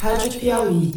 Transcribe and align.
Rádio 0.00 0.38
Piauí. 0.38 0.94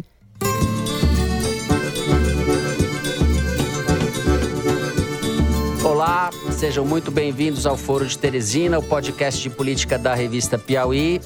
Olá, 5.82 6.30
sejam 6.52 6.84
muito 6.84 7.10
bem-vindos 7.10 7.66
ao 7.66 7.76
Foro 7.76 8.06
de 8.06 8.16
Teresina, 8.18 8.78
o 8.78 8.82
podcast 8.82 9.40
de 9.40 9.50
política 9.50 9.98
da 9.98 10.14
revista 10.14 10.58
Piauí. 10.58 11.20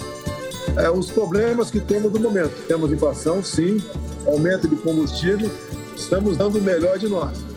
É, 0.76 0.88
os 0.90 1.10
problemas 1.10 1.70
que 1.70 1.80
temos 1.80 2.12
no 2.12 2.20
momento. 2.20 2.54
Temos 2.66 2.92
inflação, 2.92 3.42
sim, 3.42 3.82
aumento 4.26 4.68
de 4.68 4.76
combustível, 4.76 5.50
estamos 5.96 6.36
dando 6.36 6.58
o 6.58 6.62
melhor 6.62 6.98
de 6.98 7.08
nós. 7.08 7.53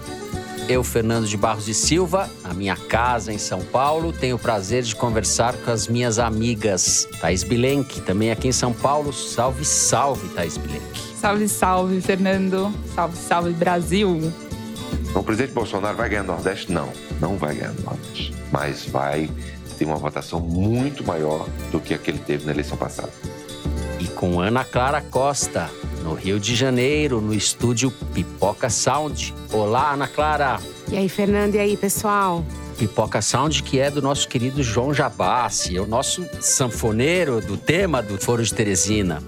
Eu, 0.69 0.83
Fernando 0.83 1.25
de 1.25 1.37
Barros 1.37 1.69
e 1.69 1.73
Silva, 1.73 2.29
na 2.43 2.53
minha 2.53 2.75
casa 2.75 3.31
em 3.31 3.37
São 3.37 3.61
Paulo, 3.61 4.11
tenho 4.11 4.35
o 4.35 4.39
prazer 4.39 4.83
de 4.83 4.93
conversar 4.93 5.53
com 5.53 5.71
as 5.71 5.87
minhas 5.87 6.19
amigas. 6.19 7.07
Thais 7.21 7.41
Bilenque, 7.41 8.01
também 8.01 8.31
aqui 8.31 8.49
em 8.49 8.51
São 8.51 8.73
Paulo. 8.73 9.13
Salve, 9.13 9.63
salve, 9.63 10.27
Thais 10.29 10.57
Bilenque. 10.57 10.99
Salve, 11.15 11.47
salve, 11.47 12.01
Fernando. 12.01 12.69
Salve, 12.93 13.15
salve, 13.15 13.53
Brasil. 13.53 14.33
O 15.15 15.23
presidente 15.23 15.53
Bolsonaro 15.53 15.95
vai 15.95 16.09
ganhar 16.09 16.23
no 16.23 16.33
Nordeste? 16.33 16.69
Não, 16.69 16.91
não 17.21 17.37
vai 17.37 17.55
ganhar 17.55 17.71
no 17.71 17.83
Nordeste. 17.83 18.35
Mas 18.51 18.85
vai 18.85 19.29
ter 19.77 19.85
uma 19.85 19.95
votação 19.95 20.41
muito 20.41 21.01
maior 21.05 21.47
do 21.71 21.79
que 21.79 21.93
a 21.93 21.97
que 21.97 22.11
ele 22.11 22.19
teve 22.19 22.45
na 22.45 22.51
eleição 22.51 22.77
passada. 22.77 23.11
E 24.01 24.07
com 24.09 24.41
Ana 24.41 24.65
Clara 24.65 24.99
Costa, 24.99 25.69
no 26.07 26.13
Rio 26.13 26.39
de 26.39 26.55
Janeiro, 26.55 27.19
no 27.19 27.33
estúdio 27.33 27.91
Pipoca 28.13 28.69
Sound. 28.69 29.33
Olá, 29.51 29.91
Ana 29.91 30.07
Clara. 30.07 30.57
E 30.89 30.95
aí, 30.95 31.09
Fernando, 31.09 31.55
e 31.55 31.59
aí, 31.59 31.75
pessoal? 31.75 32.45
Pipoca 32.77 33.21
Sound, 33.21 33.61
que 33.61 33.77
é 33.77 33.91
do 33.91 34.01
nosso 34.01 34.25
querido 34.29 34.63
João 34.63 34.93
Jabassi, 34.93 35.75
é 35.75 35.81
o 35.81 35.85
nosso 35.85 36.25
sanfoneiro 36.39 37.41
do 37.41 37.57
tema 37.57 38.01
do 38.01 38.17
Foro 38.17 38.41
de 38.41 38.53
Teresina. 38.53 39.21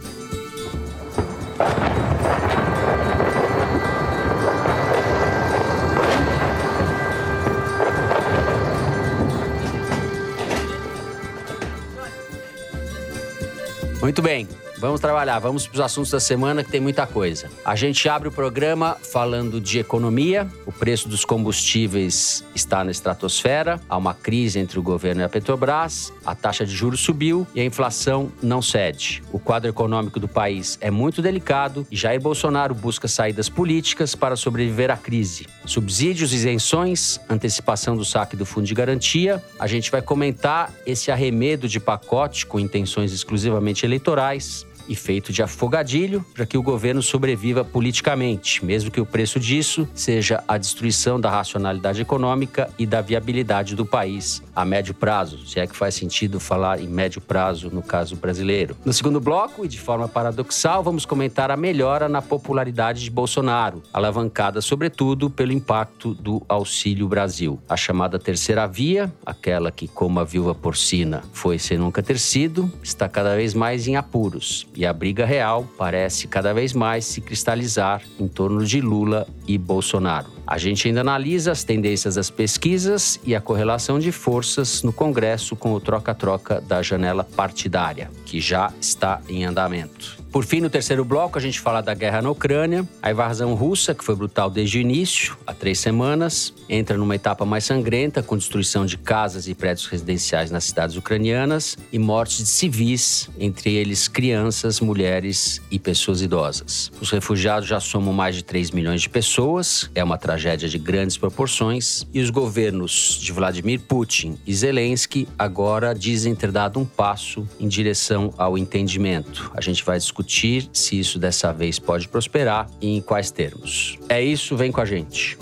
Muito 14.01 14.21
bem. 14.21 14.47
Vamos 14.79 15.01
trabalhar, 15.01 15.37
vamos 15.39 15.67
para 15.67 15.75
os 15.75 15.81
assuntos 15.81 16.09
da 16.09 16.21
semana 16.21 16.63
que 16.63 16.71
tem 16.71 16.79
muita 16.79 17.05
coisa. 17.05 17.51
A 17.65 17.75
gente 17.75 18.07
abre 18.07 18.29
o 18.29 18.31
programa 18.31 18.95
falando 18.95 19.59
de 19.59 19.77
economia. 19.77 20.47
O 20.65 20.71
preço 20.71 21.09
dos 21.09 21.25
combustíveis 21.25 22.45
está 22.55 22.81
na 22.81 22.89
estratosfera. 22.89 23.81
Há 23.89 23.97
uma 23.97 24.13
crise 24.13 24.57
entre 24.57 24.79
o 24.79 24.81
governo 24.81 25.19
e 25.19 25.25
a 25.25 25.27
Petrobras. 25.27 26.13
A 26.25 26.33
taxa 26.33 26.65
de 26.65 26.73
juros 26.73 27.01
subiu 27.01 27.45
e 27.53 27.59
a 27.59 27.65
inflação 27.65 28.31
não 28.41 28.61
cede. 28.61 29.21
O 29.33 29.37
quadro 29.37 29.69
econômico 29.69 30.17
do 30.17 30.29
país 30.29 30.77
é 30.79 30.89
muito 30.89 31.21
delicado 31.21 31.85
e 31.91 31.97
Jair 31.97 32.21
Bolsonaro 32.21 32.73
busca 32.73 33.09
saídas 33.09 33.49
políticas 33.49 34.15
para 34.15 34.37
sobreviver 34.37 34.89
à 34.89 34.95
crise. 34.95 35.45
Subsídios, 35.65 36.33
isenções, 36.33 37.19
antecipação 37.29 37.97
do 37.97 38.05
saque 38.05 38.37
do 38.37 38.45
fundo 38.45 38.65
de 38.65 38.73
garantia. 38.73 39.43
A 39.59 39.67
gente 39.67 39.91
vai 39.91 40.01
comentar 40.01 40.71
esse 40.85 41.11
arremedo 41.11 41.67
de 41.67 41.81
pacote 41.81 42.45
com 42.45 42.57
intenções 42.57 43.11
exclusivamente 43.11 43.85
eleitorais 43.85 44.68
e 44.89 44.95
feito 44.95 45.31
de 45.31 45.43
afogadilho 45.43 46.25
para 46.33 46.45
que 46.45 46.57
o 46.57 46.63
governo 46.63 47.01
sobreviva 47.01 47.63
politicamente, 47.63 48.65
mesmo 48.65 48.89
que 48.89 48.99
o 48.99 49.05
preço 49.05 49.39
disso 49.39 49.87
seja 49.93 50.43
a 50.47 50.57
destruição 50.57 51.19
da 51.19 51.29
racionalidade 51.29 52.01
econômica 52.01 52.69
e 52.77 52.85
da 52.85 52.99
viabilidade 52.99 53.75
do 53.75 53.85
país 53.85 54.41
a 54.55 54.65
médio 54.65 54.93
prazo, 54.93 55.45
se 55.47 55.57
é 55.57 55.65
que 55.65 55.75
faz 55.75 55.95
sentido 55.95 56.39
falar 56.39 56.81
em 56.81 56.87
médio 56.87 57.21
prazo 57.21 57.69
no 57.71 57.81
caso 57.81 58.17
brasileiro. 58.17 58.75
No 58.83 58.91
segundo 58.91 59.21
bloco, 59.21 59.63
e 59.63 59.69
de 59.69 59.79
forma 59.79 60.07
paradoxal, 60.07 60.83
vamos 60.83 61.05
comentar 61.05 61.49
a 61.49 61.55
melhora 61.55 62.09
na 62.09 62.21
popularidade 62.21 63.03
de 63.03 63.09
Bolsonaro, 63.09 63.81
alavancada 63.93 64.59
sobretudo 64.59 65.29
pelo 65.29 65.53
impacto 65.53 66.13
do 66.13 66.41
Auxílio 66.49 67.07
Brasil. 67.07 67.59
A 67.69 67.77
chamada 67.77 68.19
terceira 68.19 68.67
via, 68.67 69.13
aquela 69.25 69.71
que, 69.71 69.87
como 69.87 70.19
a 70.19 70.25
viúva 70.25 70.53
porcina 70.53 71.23
foi 71.31 71.57
sem 71.57 71.77
nunca 71.77 72.03
ter 72.03 72.19
sido, 72.19 72.69
está 72.83 73.07
cada 73.07 73.35
vez 73.35 73.53
mais 73.53 73.87
em 73.87 73.95
apuros 73.95 74.67
e 74.79 74.85
a 74.85 74.93
briga 74.93 75.25
real 75.25 75.67
parece 75.77 76.25
cada 76.25 76.53
vez 76.53 76.71
mais 76.71 77.03
se 77.03 77.19
cristalizar 77.19 78.01
em 78.17 78.29
torno 78.29 78.63
de 78.63 78.79
Lula 78.79 79.27
e 79.45 79.57
Bolsonaro. 79.57 80.38
A 80.49 80.57
gente 80.57 80.87
ainda 80.87 81.01
analisa 81.01 81.51
as 81.51 81.63
tendências 81.63 82.15
das 82.15 82.31
pesquisas 82.31 83.19
e 83.23 83.35
a 83.35 83.39
correlação 83.39 83.99
de 83.99 84.11
forças 84.11 84.81
no 84.81 84.91
Congresso 84.91 85.55
com 85.55 85.73
o 85.73 85.79
troca-troca 85.79 86.59
da 86.59 86.81
janela 86.81 87.23
partidária, 87.23 88.09
que 88.25 88.41
já 88.41 88.73
está 88.81 89.21
em 89.29 89.45
andamento. 89.45 90.17
Por 90.31 90.45
fim, 90.45 90.59
no 90.61 90.69
terceiro 90.69 91.03
bloco, 91.03 91.39
a 91.39 91.41
gente 91.41 91.59
fala 91.59 91.81
da 91.81 91.93
guerra 91.93 92.21
na 92.21 92.29
Ucrânia, 92.29 92.87
a 93.01 93.09
invasão 93.09 93.55
russa, 93.55 93.95
que 93.95 94.03
foi 94.03 94.15
brutal 94.15 94.47
desde 94.47 94.77
o 94.77 94.81
início, 94.81 95.35
há 95.45 95.55
três 95.55 95.79
semanas, 95.79 96.53
entra 96.67 96.97
numa 96.97 97.15
etapa 97.15 97.45
mais 97.45 97.65
sangrenta, 97.65 98.21
com 98.21 98.37
destruição 98.37 98.85
de 98.85 98.95
casas 98.95 99.47
e 99.47 99.55
prédios 99.55 99.87
residenciais 99.87 100.51
nas 100.51 100.65
cidades 100.65 100.95
ucranianas 100.95 101.77
e 101.91 101.97
mortes 101.97 102.37
de 102.37 102.45
civis, 102.45 103.27
entre 103.39 103.73
eles 103.73 104.07
crianças, 104.07 104.79
mulheres 104.79 105.61
e 105.71 105.79
pessoas 105.79 106.21
idosas. 106.21 106.91
Os 107.01 107.09
refugiados 107.09 107.67
já 107.67 107.79
somam 107.79 108.13
mais 108.13 108.35
de 108.35 108.43
3 108.43 108.69
milhões 108.69 109.01
de 109.01 109.09
pessoas, 109.09 109.89
é 109.95 110.03
uma 110.03 110.17
tragédia 110.17 110.38
de 110.39 110.77
grandes 110.77 111.17
proporções, 111.17 112.05
e 112.13 112.21
os 112.21 112.29
governos 112.29 113.17
de 113.21 113.31
Vladimir 113.31 113.81
Putin 113.81 114.37
e 114.45 114.53
Zelensky 114.53 115.27
agora 115.37 115.93
dizem 115.93 116.35
ter 116.35 116.51
dado 116.51 116.79
um 116.79 116.85
passo 116.85 117.47
em 117.59 117.67
direção 117.67 118.33
ao 118.37 118.57
entendimento. 118.57 119.51
A 119.55 119.61
gente 119.61 119.83
vai 119.83 119.97
discutir 119.97 120.19
discutir 120.29 120.69
se 120.73 120.99
isso 120.99 121.17
dessa 121.17 121.51
vez 121.51 121.79
pode 121.79 122.07
prosperar 122.07 122.69
e 122.81 122.95
em 122.95 123.01
quais 123.01 123.31
termos. 123.31 123.97
É 124.07 124.21
isso, 124.21 124.55
vem 124.55 124.71
com 124.71 124.81
a 124.81 124.85
gente. 124.85 125.37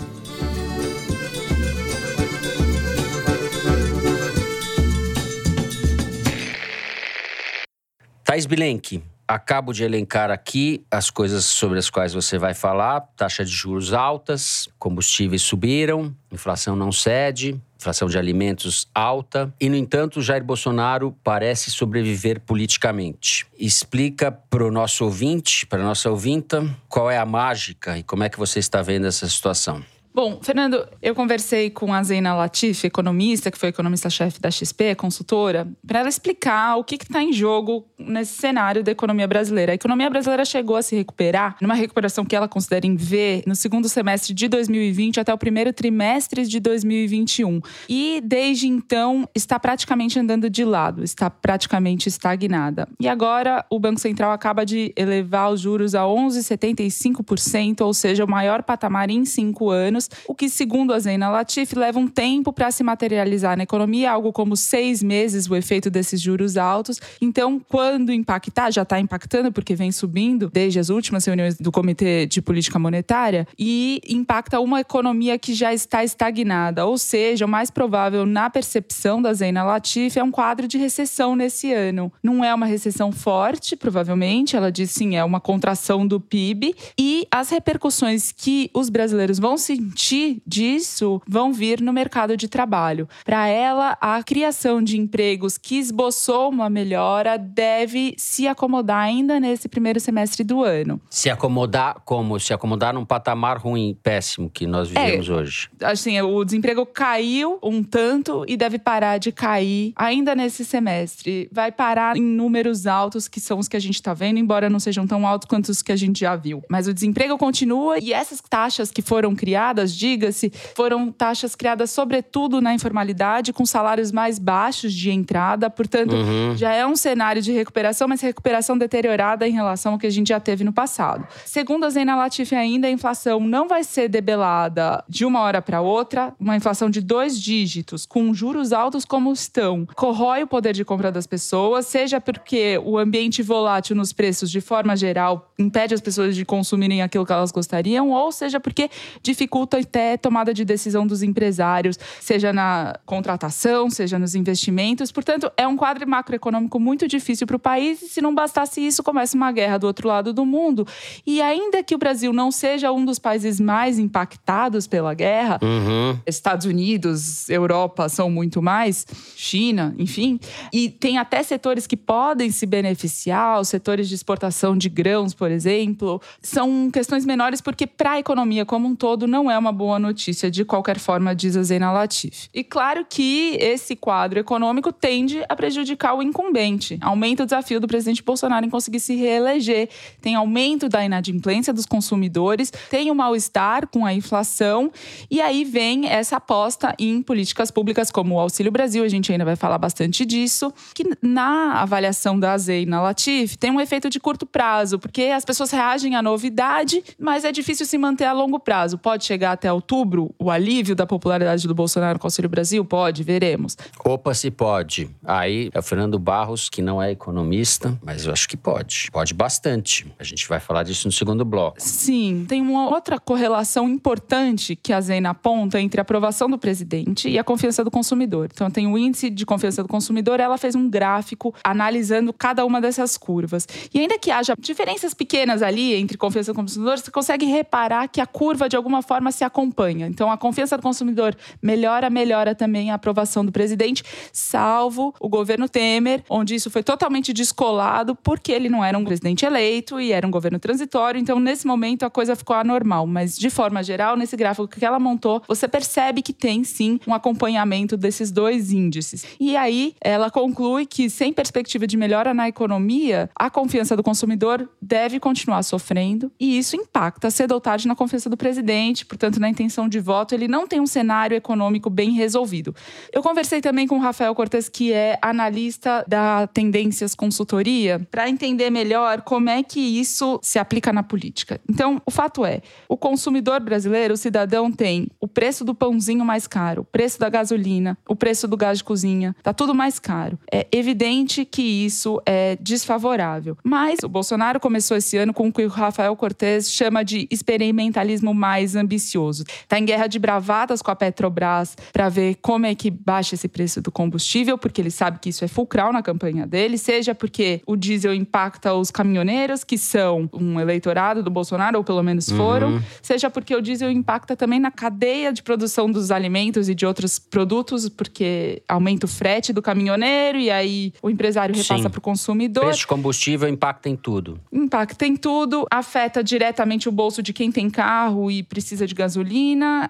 Thais 8.24 8.44
Bilenque, 8.44 9.02
acabo 9.28 9.74
de 9.74 9.84
elencar 9.84 10.30
aqui 10.30 10.82
as 10.90 11.10
coisas 11.10 11.44
sobre 11.44 11.78
as 11.78 11.90
quais 11.90 12.14
você 12.14 12.38
vai 12.38 12.54
falar: 12.54 13.02
taxa 13.14 13.44
de 13.44 13.50
juros 13.50 13.92
altas, 13.92 14.68
combustíveis 14.78 15.42
subiram, 15.42 16.16
inflação 16.32 16.74
não 16.74 16.90
cede, 16.90 17.60
inflação 17.78 18.08
de 18.08 18.18
alimentos 18.18 18.88
alta. 18.94 19.52
E, 19.60 19.68
no 19.68 19.76
entanto, 19.76 20.22
Jair 20.22 20.42
Bolsonaro 20.42 21.14
parece 21.22 21.70
sobreviver 21.70 22.40
politicamente. 22.40 23.46
Explica 23.58 24.32
para 24.32 24.64
o 24.64 24.70
nosso 24.70 25.04
ouvinte, 25.04 25.66
para 25.66 25.80
a 25.80 25.84
nossa 25.84 26.10
ouvinta, 26.10 26.68
qual 26.88 27.10
é 27.10 27.18
a 27.18 27.26
mágica 27.26 27.98
e 27.98 28.02
como 28.02 28.24
é 28.24 28.28
que 28.28 28.38
você 28.38 28.58
está 28.58 28.80
vendo 28.80 29.06
essa 29.06 29.28
situação. 29.28 29.84
Bom, 30.20 30.40
Fernando, 30.42 30.84
eu 31.00 31.14
conversei 31.14 31.70
com 31.70 31.94
a 31.94 32.02
Zeina 32.02 32.34
Latif, 32.34 32.84
economista, 32.84 33.52
que 33.52 33.56
foi 33.56 33.68
economista-chefe 33.68 34.40
da 34.40 34.50
XP, 34.50 34.96
consultora, 34.96 35.68
para 35.86 36.00
ela 36.00 36.08
explicar 36.08 36.74
o 36.74 36.82
que 36.82 36.96
está 36.96 37.22
em 37.22 37.32
jogo 37.32 37.86
nesse 37.96 38.34
cenário 38.34 38.82
da 38.82 38.90
economia 38.90 39.28
brasileira. 39.28 39.70
A 39.70 39.76
economia 39.76 40.10
brasileira 40.10 40.44
chegou 40.44 40.74
a 40.74 40.82
se 40.82 40.96
recuperar, 40.96 41.56
numa 41.60 41.74
recuperação 41.74 42.24
que 42.24 42.34
ela 42.34 42.48
considera 42.48 42.84
em 42.84 42.96
V, 42.96 43.44
no 43.46 43.54
segundo 43.54 43.88
semestre 43.88 44.34
de 44.34 44.48
2020 44.48 45.20
até 45.20 45.32
o 45.32 45.38
primeiro 45.38 45.72
trimestre 45.72 46.44
de 46.48 46.58
2021. 46.58 47.60
E 47.88 48.20
desde 48.20 48.66
então 48.66 49.24
está 49.32 49.60
praticamente 49.60 50.18
andando 50.18 50.50
de 50.50 50.64
lado, 50.64 51.04
está 51.04 51.30
praticamente 51.30 52.08
estagnada. 52.08 52.88
E 52.98 53.06
agora 53.06 53.64
o 53.70 53.78
Banco 53.78 54.00
Central 54.00 54.32
acaba 54.32 54.66
de 54.66 54.92
elevar 54.96 55.52
os 55.52 55.60
juros 55.60 55.94
a 55.94 56.02
11,75%, 56.02 57.82
ou 57.82 57.94
seja, 57.94 58.24
o 58.24 58.28
maior 58.28 58.64
patamar 58.64 59.10
em 59.10 59.24
cinco 59.24 59.70
anos 59.70 60.07
o 60.26 60.34
que, 60.34 60.48
segundo 60.48 60.92
a 60.92 60.98
Zena 60.98 61.30
Latif, 61.30 61.74
leva 61.74 61.98
um 61.98 62.08
tempo 62.08 62.52
para 62.52 62.70
se 62.70 62.82
materializar 62.82 63.56
na 63.56 63.62
economia, 63.62 64.10
algo 64.10 64.32
como 64.32 64.56
seis 64.56 65.02
meses 65.02 65.48
o 65.48 65.56
efeito 65.56 65.90
desses 65.90 66.20
juros 66.20 66.56
altos. 66.56 67.00
Então, 67.20 67.60
quando 67.68 68.12
impactar, 68.12 68.70
já 68.70 68.82
está 68.82 68.98
impactando, 68.98 69.52
porque 69.52 69.74
vem 69.74 69.92
subindo 69.92 70.50
desde 70.52 70.78
as 70.78 70.88
últimas 70.88 71.24
reuniões 71.24 71.56
do 71.56 71.70
Comitê 71.70 72.26
de 72.26 72.40
Política 72.40 72.78
Monetária, 72.78 73.46
e 73.58 74.00
impacta 74.08 74.60
uma 74.60 74.80
economia 74.80 75.38
que 75.38 75.54
já 75.54 75.72
está 75.72 76.02
estagnada. 76.04 76.86
Ou 76.86 76.98
seja, 76.98 77.46
o 77.46 77.48
mais 77.48 77.70
provável 77.70 78.24
na 78.24 78.50
percepção 78.50 79.20
da 79.20 79.32
Zena 79.32 79.64
Latif 79.64 80.16
é 80.16 80.22
um 80.22 80.30
quadro 80.30 80.66
de 80.66 80.78
recessão 80.78 81.36
nesse 81.36 81.72
ano. 81.72 82.12
Não 82.22 82.44
é 82.44 82.54
uma 82.54 82.66
recessão 82.66 83.12
forte, 83.12 83.76
provavelmente, 83.76 84.56
ela 84.56 84.70
diz 84.70 84.90
sim, 84.90 85.16
é 85.16 85.24
uma 85.24 85.40
contração 85.40 86.06
do 86.06 86.20
PIB, 86.20 86.74
e 86.98 87.26
as 87.30 87.50
repercussões 87.50 88.32
que 88.32 88.70
os 88.74 88.88
brasileiros 88.88 89.38
vão 89.38 89.56
sentir 89.56 89.97
sentir 89.98 90.40
disso 90.46 91.20
vão 91.26 91.52
vir 91.52 91.80
no 91.80 91.92
mercado 91.92 92.36
de 92.36 92.46
trabalho. 92.48 93.08
Para 93.24 93.48
ela, 93.48 93.98
a 94.00 94.22
criação 94.22 94.80
de 94.80 94.96
empregos 94.96 95.58
que 95.58 95.76
esboçou 95.76 96.48
uma 96.50 96.70
melhora 96.70 97.36
deve 97.36 98.14
se 98.16 98.46
acomodar 98.46 99.00
ainda 99.00 99.40
nesse 99.40 99.68
primeiro 99.68 99.98
semestre 99.98 100.44
do 100.44 100.62
ano. 100.62 101.00
Se 101.10 101.28
acomodar 101.28 101.96
como? 102.04 102.38
Se 102.38 102.54
acomodar 102.54 102.94
num 102.94 103.04
patamar 103.04 103.58
ruim, 103.58 103.98
péssimo 104.00 104.48
que 104.48 104.66
nós 104.66 104.88
vivemos 104.88 105.28
é, 105.28 105.32
hoje. 105.32 105.68
Assim, 105.82 106.20
o 106.20 106.44
desemprego 106.44 106.86
caiu 106.86 107.58
um 107.62 107.82
tanto 107.82 108.44
e 108.46 108.56
deve 108.56 108.78
parar 108.78 109.18
de 109.18 109.32
cair 109.32 109.92
ainda 109.96 110.34
nesse 110.34 110.64
semestre. 110.64 111.48
Vai 111.50 111.72
parar 111.72 112.16
em 112.16 112.22
números 112.22 112.86
altos, 112.86 113.26
que 113.26 113.40
são 113.40 113.58
os 113.58 113.66
que 113.66 113.76
a 113.76 113.80
gente 113.80 113.96
está 113.96 114.14
vendo, 114.14 114.38
embora 114.38 114.70
não 114.70 114.78
sejam 114.78 115.06
tão 115.06 115.26
altos 115.26 115.48
quanto 115.48 115.70
os 115.70 115.82
que 115.82 115.90
a 115.90 115.96
gente 115.96 116.20
já 116.20 116.36
viu. 116.36 116.62
Mas 116.68 116.86
o 116.86 116.94
desemprego 116.94 117.36
continua 117.36 117.98
e 117.98 118.12
essas 118.12 118.40
taxas 118.40 118.90
que 118.90 119.02
foram 119.02 119.34
criadas, 119.34 119.77
diga-se, 119.86 120.52
foram 120.74 121.10
taxas 121.10 121.54
criadas 121.54 121.90
sobretudo 121.90 122.60
na 122.60 122.74
informalidade, 122.74 123.52
com 123.52 123.66
salários 123.66 124.12
mais 124.12 124.38
baixos 124.38 124.92
de 124.92 125.10
entrada. 125.10 125.68
Portanto, 125.68 126.14
uhum. 126.14 126.56
já 126.56 126.72
é 126.72 126.86
um 126.86 126.96
cenário 126.96 127.42
de 127.42 127.52
recuperação, 127.52 128.08
mas 128.08 128.20
recuperação 128.20 128.76
deteriorada 128.76 129.46
em 129.46 129.52
relação 129.52 129.92
ao 129.92 129.98
que 129.98 130.06
a 130.06 130.10
gente 130.10 130.28
já 130.28 130.40
teve 130.40 130.64
no 130.64 130.72
passado. 130.72 131.26
Segundo 131.44 131.84
a 131.84 131.90
Zena 131.90 132.16
Latifi, 132.16 132.54
ainda 132.54 132.86
a 132.86 132.90
inflação 132.90 133.40
não 133.40 133.68
vai 133.68 133.84
ser 133.84 134.08
debelada 134.08 135.04
de 135.08 135.24
uma 135.24 135.40
hora 135.40 135.60
para 135.60 135.80
outra. 135.80 136.34
Uma 136.38 136.56
inflação 136.56 136.88
de 136.88 137.00
dois 137.00 137.40
dígitos, 137.40 138.06
com 138.06 138.32
juros 138.32 138.72
altos 138.72 139.04
como 139.04 139.32
estão, 139.32 139.86
corrói 139.94 140.42
o 140.42 140.46
poder 140.46 140.72
de 140.72 140.84
compra 140.84 141.10
das 141.10 141.26
pessoas, 141.26 141.86
seja 141.86 142.20
porque 142.20 142.80
o 142.84 142.96
ambiente 142.96 143.42
volátil 143.42 143.96
nos 143.96 144.12
preços, 144.12 144.50
de 144.50 144.60
forma 144.60 144.96
geral, 144.96 145.52
impede 145.58 145.94
as 145.94 146.00
pessoas 146.00 146.34
de 146.34 146.44
consumirem 146.44 147.02
aquilo 147.02 147.26
que 147.26 147.32
elas 147.32 147.50
gostariam, 147.50 148.10
ou 148.10 148.30
seja 148.32 148.60
porque 148.60 148.88
dificulta 149.22 149.67
até 149.76 150.14
a 150.14 150.18
tomada 150.18 150.52
de 150.54 150.64
decisão 150.64 151.06
dos 151.06 151.22
empresários, 151.22 151.98
seja 152.20 152.52
na 152.52 152.98
contratação, 153.04 153.90
seja 153.90 154.18
nos 154.18 154.34
investimentos. 154.34 155.12
Portanto, 155.12 155.50
é 155.56 155.66
um 155.66 155.76
quadro 155.76 156.08
macroeconômico 156.08 156.78
muito 156.78 157.06
difícil 157.06 157.46
para 157.46 157.56
o 157.56 157.58
país, 157.58 158.02
e 158.02 158.08
se 158.08 158.20
não 158.20 158.34
bastasse 158.34 158.84
isso, 158.84 159.02
começa 159.02 159.36
uma 159.36 159.52
guerra 159.52 159.78
do 159.78 159.86
outro 159.86 160.08
lado 160.08 160.32
do 160.32 160.44
mundo. 160.44 160.86
E 161.26 161.40
ainda 161.42 161.82
que 161.82 161.94
o 161.94 161.98
Brasil 161.98 162.32
não 162.32 162.50
seja 162.50 162.92
um 162.92 163.04
dos 163.04 163.18
países 163.18 163.60
mais 163.60 163.98
impactados 163.98 164.86
pela 164.86 165.14
guerra, 165.14 165.58
uhum. 165.62 166.18
Estados 166.26 166.66
Unidos, 166.66 167.48
Europa 167.48 168.08
são 168.08 168.30
muito 168.30 168.62
mais, 168.62 169.06
China, 169.36 169.94
enfim, 169.98 170.38
e 170.72 170.88
tem 170.88 171.18
até 171.18 171.42
setores 171.42 171.86
que 171.86 171.96
podem 171.96 172.50
se 172.50 172.66
beneficiar, 172.66 173.60
os 173.60 173.68
setores 173.68 174.08
de 174.08 174.14
exportação 174.14 174.76
de 174.76 174.88
grãos, 174.88 175.34
por 175.34 175.50
exemplo, 175.50 176.20
são 176.42 176.90
questões 176.90 177.24
menores 177.24 177.60
porque 177.60 177.86
para 177.86 178.12
a 178.12 178.18
economia 178.18 178.64
como 178.64 178.88
um 178.88 178.94
todo 178.94 179.26
não 179.26 179.50
é 179.50 179.57
uma 179.58 179.72
boa 179.72 179.98
notícia 179.98 180.50
de 180.50 180.64
qualquer 180.64 180.98
forma, 180.98 181.34
diz 181.34 181.56
a 181.56 181.62
Zena 181.62 181.90
Latif. 181.90 182.48
E 182.54 182.62
claro 182.64 183.04
que 183.08 183.56
esse 183.60 183.96
quadro 183.96 184.38
econômico 184.38 184.92
tende 184.92 185.42
a 185.48 185.56
prejudicar 185.56 186.14
o 186.14 186.22
incumbente. 186.22 186.98
Aumenta 187.00 187.42
o 187.42 187.46
desafio 187.46 187.80
do 187.80 187.86
presidente 187.86 188.22
Bolsonaro 188.22 188.64
em 188.64 188.70
conseguir 188.70 189.00
se 189.00 189.14
reeleger, 189.14 189.88
tem 190.20 190.34
aumento 190.34 190.88
da 190.88 191.04
inadimplência 191.04 191.72
dos 191.72 191.86
consumidores, 191.86 192.70
tem 192.90 193.10
o 193.10 193.14
mal-estar 193.14 193.86
com 193.88 194.04
a 194.06 194.14
inflação 194.14 194.90
e 195.30 195.40
aí 195.40 195.64
vem 195.64 196.08
essa 196.08 196.36
aposta 196.36 196.94
em 196.98 197.22
políticas 197.22 197.70
públicas 197.70 198.10
como 198.10 198.36
o 198.36 198.40
Auxílio 198.40 198.72
Brasil, 198.72 199.04
a 199.04 199.08
gente 199.08 199.30
ainda 199.30 199.44
vai 199.44 199.56
falar 199.56 199.78
bastante 199.78 200.24
disso, 200.24 200.72
que 200.94 201.04
na 201.22 201.80
avaliação 201.80 202.38
da 202.38 202.56
Zeina 202.56 203.00
Latif 203.00 203.56
tem 203.56 203.70
um 203.70 203.80
efeito 203.80 204.08
de 204.08 204.20
curto 204.20 204.46
prazo, 204.46 204.98
porque 204.98 205.24
as 205.24 205.44
pessoas 205.44 205.70
reagem 205.70 206.14
à 206.14 206.22
novidade, 206.22 207.02
mas 207.18 207.44
é 207.44 207.52
difícil 207.52 207.86
se 207.86 207.98
manter 207.98 208.24
a 208.24 208.32
longo 208.32 208.58
prazo. 208.58 208.98
Pode 208.98 209.24
chegar 209.24 209.47
até 209.52 209.72
outubro 209.72 210.34
o 210.38 210.50
alívio 210.50 210.94
da 210.94 211.06
popularidade 211.06 211.66
do 211.66 211.74
Bolsonaro 211.74 212.18
com 212.18 212.26
o 212.26 212.28
Auxílio 212.28 212.48
Brasil? 212.48 212.84
Pode, 212.84 213.22
veremos. 213.22 213.76
Opa, 214.04 214.34
se 214.34 214.50
pode. 214.50 215.10
Aí 215.24 215.70
é 215.72 215.78
o 215.78 215.82
Fernando 215.82 216.18
Barros, 216.18 216.68
que 216.68 216.82
não 216.82 217.02
é 217.02 217.10
economista, 217.10 217.98
mas 218.02 218.26
eu 218.26 218.32
acho 218.32 218.48
que 218.48 218.56
pode. 218.56 219.08
Pode 219.12 219.34
bastante. 219.34 220.06
A 220.18 220.24
gente 220.24 220.48
vai 220.48 220.60
falar 220.60 220.82
disso 220.82 221.06
no 221.06 221.12
segundo 221.12 221.44
bloco. 221.44 221.76
Sim, 221.80 222.44
tem 222.48 222.60
uma 222.60 222.88
outra 222.88 223.18
correlação 223.18 223.88
importante 223.88 224.76
que 224.76 224.92
a 224.92 225.00
Zeina 225.00 225.30
aponta 225.30 225.80
entre 225.80 226.00
a 226.00 226.02
aprovação 226.02 226.48
do 226.48 226.58
presidente 226.58 227.28
e 227.28 227.38
a 227.38 227.44
confiança 227.44 227.84
do 227.84 227.90
consumidor. 227.90 228.48
Então, 228.52 228.70
tem 228.70 228.86
o 228.86 228.96
índice 228.96 229.30
de 229.30 229.44
confiança 229.44 229.82
do 229.82 229.88
consumidor, 229.88 230.40
ela 230.40 230.58
fez 230.58 230.74
um 230.74 230.88
gráfico 230.88 231.54
analisando 231.62 232.32
cada 232.32 232.64
uma 232.64 232.80
dessas 232.80 233.16
curvas. 233.16 233.66
E 233.92 233.98
ainda 233.98 234.18
que 234.18 234.30
haja 234.30 234.54
diferenças 234.58 235.14
pequenas 235.14 235.62
ali 235.62 235.94
entre 235.94 236.16
confiança 236.16 236.52
do 236.52 236.56
consumidor, 236.56 236.98
você 236.98 237.10
consegue 237.10 237.46
reparar 237.46 238.08
que 238.08 238.20
a 238.20 238.26
curva 238.26 238.68
de 238.68 238.76
alguma 238.76 239.02
forma 239.02 239.30
se 239.38 239.44
acompanha. 239.44 240.06
Então, 240.06 240.30
a 240.30 240.36
confiança 240.36 240.76
do 240.76 240.82
consumidor 240.82 241.36
melhora, 241.62 242.10
melhora 242.10 242.54
também 242.54 242.90
a 242.90 242.94
aprovação 242.94 243.44
do 243.44 243.52
presidente, 243.52 244.02
salvo 244.32 245.14
o 245.20 245.28
governo 245.28 245.68
Temer, 245.68 246.24
onde 246.28 246.54
isso 246.54 246.70
foi 246.70 246.82
totalmente 246.82 247.32
descolado 247.32 248.14
porque 248.14 248.52
ele 248.52 248.68
não 248.68 248.84
era 248.84 248.98
um 248.98 249.04
presidente 249.04 249.44
eleito 249.44 250.00
e 250.00 250.12
era 250.12 250.26
um 250.26 250.30
governo 250.30 250.58
transitório. 250.58 251.20
Então, 251.20 251.38
nesse 251.38 251.66
momento, 251.66 252.04
a 252.04 252.10
coisa 252.10 252.34
ficou 252.34 252.56
anormal. 252.56 253.06
Mas, 253.06 253.36
de 253.36 253.50
forma 253.50 253.82
geral, 253.82 254.16
nesse 254.16 254.36
gráfico 254.36 254.68
que 254.68 254.84
ela 254.84 254.98
montou, 254.98 255.42
você 255.46 255.68
percebe 255.68 256.22
que 256.22 256.32
tem 256.32 256.64
sim 256.64 256.98
um 257.06 257.14
acompanhamento 257.14 257.96
desses 257.96 258.30
dois 258.30 258.72
índices. 258.72 259.24
E 259.38 259.56
aí, 259.56 259.94
ela 260.00 260.30
conclui 260.30 260.86
que, 260.86 261.08
sem 261.08 261.32
perspectiva 261.32 261.86
de 261.86 261.96
melhora 261.96 262.34
na 262.34 262.48
economia, 262.48 263.30
a 263.36 263.48
confiança 263.48 263.96
do 263.96 264.02
consumidor 264.02 264.68
deve 264.80 265.20
continuar 265.20 265.62
sofrendo 265.62 266.30
e 266.40 266.58
isso 266.58 266.76
impacta 266.76 267.30
cedo 267.30 267.52
ou 267.52 267.60
tarde 267.60 267.86
na 267.86 267.94
confiança 267.94 268.30
do 268.30 268.36
presidente, 268.36 269.04
portanto, 269.04 269.27
na 269.36 269.48
intenção 269.48 269.88
de 269.88 270.00
voto. 270.00 270.34
Ele 270.34 270.48
não 270.48 270.66
tem 270.66 270.80
um 270.80 270.86
cenário 270.86 271.36
econômico 271.36 271.90
bem 271.90 272.12
resolvido. 272.12 272.74
Eu 273.12 273.22
conversei 273.22 273.60
também 273.60 273.86
com 273.86 273.96
o 273.96 274.00
Rafael 274.00 274.34
Cortes, 274.34 274.68
que 274.68 274.92
é 274.92 275.18
analista 275.20 276.04
da 276.08 276.46
Tendências 276.46 277.14
Consultoria, 277.14 278.06
para 278.10 278.28
entender 278.28 278.70
melhor 278.70 279.22
como 279.22 279.50
é 279.50 279.62
que 279.62 279.80
isso 279.80 280.38
se 280.42 280.58
aplica 280.58 280.92
na 280.92 281.02
política. 281.02 281.60
Então, 281.68 282.00
o 282.06 282.10
fato 282.10 282.44
é, 282.44 282.62
o 282.88 282.96
consumidor 282.96 283.60
brasileiro, 283.60 284.14
o 284.14 284.16
cidadão, 284.16 284.70
tem 284.70 285.08
o 285.20 285.26
preço 285.26 285.64
do 285.64 285.74
pãozinho 285.74 286.24
mais 286.24 286.46
caro, 286.46 286.82
o 286.82 286.84
preço 286.84 287.18
da 287.18 287.28
gasolina, 287.28 287.98
o 288.08 288.14
preço 288.14 288.46
do 288.46 288.56
gás 288.56 288.78
de 288.78 288.84
cozinha, 288.84 289.34
tá 289.42 289.52
tudo 289.52 289.74
mais 289.74 289.98
caro. 289.98 290.38
É 290.52 290.66
evidente 290.72 291.44
que 291.44 291.62
isso 291.62 292.20
é 292.24 292.56
desfavorável. 292.60 293.56
Mas 293.64 293.98
o 294.02 294.08
Bolsonaro 294.08 294.60
começou 294.60 294.96
esse 294.96 295.16
ano 295.16 295.32
com 295.32 295.48
o 295.48 295.52
que 295.52 295.64
o 295.64 295.68
Rafael 295.68 296.14
Cortes 296.16 296.70
chama 296.70 297.04
de 297.04 297.26
experimentalismo 297.30 298.32
mais 298.32 298.76
ambicioso. 298.76 299.17
Tá 299.66 299.78
em 299.78 299.84
guerra 299.84 300.06
de 300.06 300.18
bravatas 300.18 300.82
com 300.82 300.90
a 300.90 300.96
Petrobras 300.96 301.76
para 301.92 302.08
ver 302.08 302.36
como 302.40 302.66
é 302.66 302.74
que 302.74 302.90
baixa 302.90 303.34
esse 303.34 303.48
preço 303.48 303.80
do 303.80 303.90
combustível, 303.90 304.56
porque 304.56 304.80
ele 304.80 304.90
sabe 304.90 305.18
que 305.18 305.30
isso 305.30 305.44
é 305.44 305.48
fulcral 305.48 305.92
na 305.92 306.02
campanha 306.02 306.46
dele, 306.46 306.78
seja 306.78 307.14
porque 307.14 307.60
o 307.66 307.76
diesel 307.76 308.14
impacta 308.14 308.74
os 308.74 308.90
caminhoneiros, 308.90 309.64
que 309.64 309.76
são 309.76 310.28
um 310.32 310.60
eleitorado 310.60 311.22
do 311.22 311.30
Bolsonaro, 311.30 311.78
ou 311.78 311.84
pelo 311.84 312.02
menos 312.02 312.28
foram, 312.30 312.74
uhum. 312.74 312.82
seja 313.02 313.30
porque 313.30 313.54
o 313.54 313.60
diesel 313.60 313.90
impacta 313.90 314.36
também 314.36 314.60
na 314.60 314.70
cadeia 314.70 315.32
de 315.32 315.42
produção 315.42 315.90
dos 315.90 316.10
alimentos 316.10 316.68
e 316.68 316.74
de 316.74 316.86
outros 316.86 317.18
produtos, 317.18 317.88
porque 317.88 318.62
aumenta 318.68 319.06
o 319.06 319.08
frete 319.08 319.52
do 319.52 319.62
caminhoneiro 319.62 320.38
e 320.38 320.50
aí 320.50 320.92
o 321.02 321.10
empresário 321.10 321.54
repassa 321.54 321.90
para 321.90 321.98
o 321.98 322.02
consumidor. 322.02 322.64
Preço 322.64 322.80
de 322.80 322.86
combustível 322.86 323.48
impacta 323.48 323.88
em 323.88 323.96
tudo. 323.96 324.40
Impacta 324.52 325.06
em 325.06 325.16
tudo, 325.16 325.66
afeta 325.70 326.22
diretamente 326.22 326.88
o 326.88 326.92
bolso 326.92 327.22
de 327.22 327.32
quem 327.32 327.50
tem 327.50 327.68
carro 327.70 328.30
e 328.30 328.42
precisa 328.42 328.86
de 328.86 328.94
gasolina, 328.94 329.07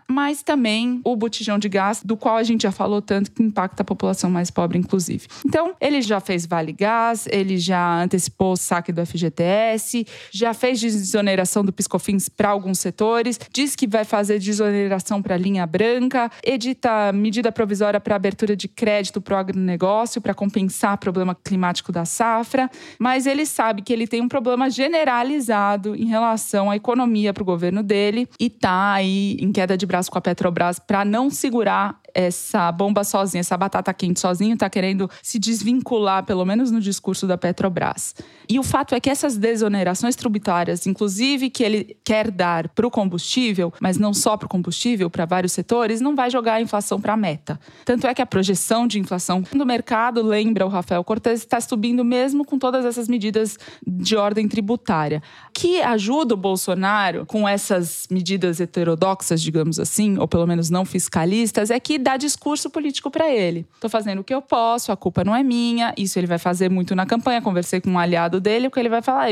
mas 0.09 0.43
também 0.43 1.01
o 1.05 1.17
botijão 1.17 1.59
de 1.59 1.69
gás, 1.69 2.03
do 2.05 2.17
qual 2.17 2.37
a 2.37 2.43
gente 2.43 2.63
já 2.63 2.73
falou 2.73 3.01
tanto 3.01 3.31
que 3.31 3.43
impacta 3.43 3.83
a 3.83 3.85
população 3.85 4.31
mais 4.31 4.51
pobre, 4.51 4.79
inclusive. 4.79 5.27
Então, 5.45 5.75
ele 5.81 6.03
já 6.03 6.21
fez 6.21 6.47
Vale 6.47 6.73
Gás, 6.73 7.27
ele 7.31 7.59
já 7.59 8.03
antecipou 8.03 8.53
o 8.53 8.57
saque 8.57 8.93
do 8.93 9.05
FGTS, 9.05 10.07
já 10.31 10.55
fez 10.55 10.81
desoneração 10.81 11.65
do 11.65 11.73
Piscofins 11.73 12.29
para 12.29 12.49
alguns 12.49 12.79
setores, 12.79 13.39
diz 13.53 13.75
que 13.75 13.87
vai 13.87 14.05
fazer 14.05 14.39
desoneração 14.39 15.23
para 15.23 15.35
a 15.35 15.39
linha 15.39 15.67
branca, 15.67 16.31
edita 16.45 17.13
medida 17.13 17.51
provisória 17.51 18.01
para 18.01 18.17
abertura 18.17 18.57
de 18.57 18.69
crédito 18.69 19.21
para 19.21 19.37
o 19.37 19.39
agronegócio 19.39 20.21
para 20.21 20.35
compensar 20.35 20.95
o 20.95 20.99
problema 20.99 21.35
climático 21.35 21.93
da 21.93 22.05
safra, 22.05 22.71
mas 22.99 23.27
ele 23.27 23.45
sabe 23.47 23.83
que 23.83 23.93
ele 23.93 24.07
tem 24.07 24.21
um 24.21 24.29
problema 24.29 24.71
generalizado 24.71 25.95
em 25.95 26.07
relação 26.07 26.71
à 26.71 26.77
economia 26.77 27.33
para 27.33 27.43
o 27.43 27.47
governo 27.47 27.83
dele 27.83 28.29
e 28.39 28.49
tá 28.51 28.98
aí 28.99 29.37
em 29.41 29.51
queda 29.53 29.77
de 29.77 29.87
braço 29.87 30.11
com 30.11 30.19
a 30.19 30.21
Petrobras 30.21 30.79
para 30.79 31.05
não 31.05 31.31
segurar 31.31 31.99
essa 32.19 32.73
bomba 32.73 33.05
sozinha, 33.05 33.39
essa 33.39 33.57
batata 33.57 33.95
quente 33.95 34.19
sozinho, 34.19 34.55
está 34.55 34.69
querendo 34.69 35.09
se 35.23 35.39
desvincular, 35.39 36.25
pelo 36.25 36.45
menos 36.45 36.69
no 36.69 36.81
discurso 36.81 37.29
da 37.29 37.39
Petrobras. 37.39 38.13
E 38.49 38.59
o 38.59 38.65
fato 38.65 38.93
é 38.93 38.99
que 38.99 39.09
essas 39.09 39.37
desonerações 39.37 40.17
tributárias, 40.17 40.85
inclusive 40.85 41.49
que 41.49 41.63
ele 41.63 41.97
quer 42.05 42.29
dar 42.33 42.71
para 42.71 42.85
o 42.85 42.91
combustível, 42.91 43.73
mas 43.81 43.99
não 43.99 44.13
só 44.13 44.37
para 44.37 44.47
o 44.47 44.49
combustível, 44.49 45.09
para 45.09 45.27
vários 45.27 45.53
setores, 45.53 46.01
não 46.01 46.17
vai 46.17 46.29
jogar 46.29 46.55
a 46.55 46.61
inflação 46.61 47.01
para 47.01 47.13
a 47.13 47.17
meta. 47.17 47.61
Tanto 47.85 48.09
é 48.09 48.13
que 48.13 48.23
a 48.23 48.27
projeção 48.27 48.89
de 48.89 48.99
inflação 48.99 49.45
do 49.53 49.65
mercado, 49.65 50.21
lembra 50.21 50.67
o 50.67 50.69
Rafael 50.69 51.05
Cortes, 51.05 51.35
está 51.35 51.61
subindo 51.61 52.05
mesmo 52.05 52.45
com 52.45 52.59
todas 52.59 52.85
essas 52.85 53.07
medidas 53.07 53.57
de 53.87 54.17
ordem 54.17 54.49
tributária. 54.49 55.23
Que 55.55 55.81
ajuda 55.83 56.35
o 56.35 56.37
Bolsonaro 56.37 57.25
com 57.27 57.49
essas 57.49 58.09
medidas 58.11 58.61
heterodoxas, 58.61 59.41
digamos 59.41 59.79
assim, 59.79 60.19
ou 60.19 60.27
pelo 60.27 60.49
menos 60.49 60.69
não 60.69 60.85
fiscalistas, 60.85 61.71
é 61.71 61.79
que 61.79 62.08
dá 62.09 62.17
discurso 62.17 62.71
político 62.71 63.11
para 63.11 63.31
ele. 63.31 63.67
Estou 63.75 63.91
fazendo 63.91 64.21
o 64.21 64.25
que 64.25 64.33
eu 64.33 64.41
posso, 64.41 64.91
a 64.91 64.97
culpa 64.97 65.23
não 65.23 65.37
é 65.37 65.43
minha, 65.43 65.93
isso 65.95 66.19
ele 66.19 66.27
vai 66.27 66.39
fazer 66.39 66.71
muito 66.71 66.95
na 66.95 67.05
campanha. 67.05 67.43
Conversei 67.43 67.83
com 67.83 67.91
um 67.91 67.99
aliado 67.99 68.41
dele, 68.41 68.69
o 68.69 68.71
que 68.71 68.81
ele 68.81 68.89
vai 68.89 69.03
falar, 69.03 69.31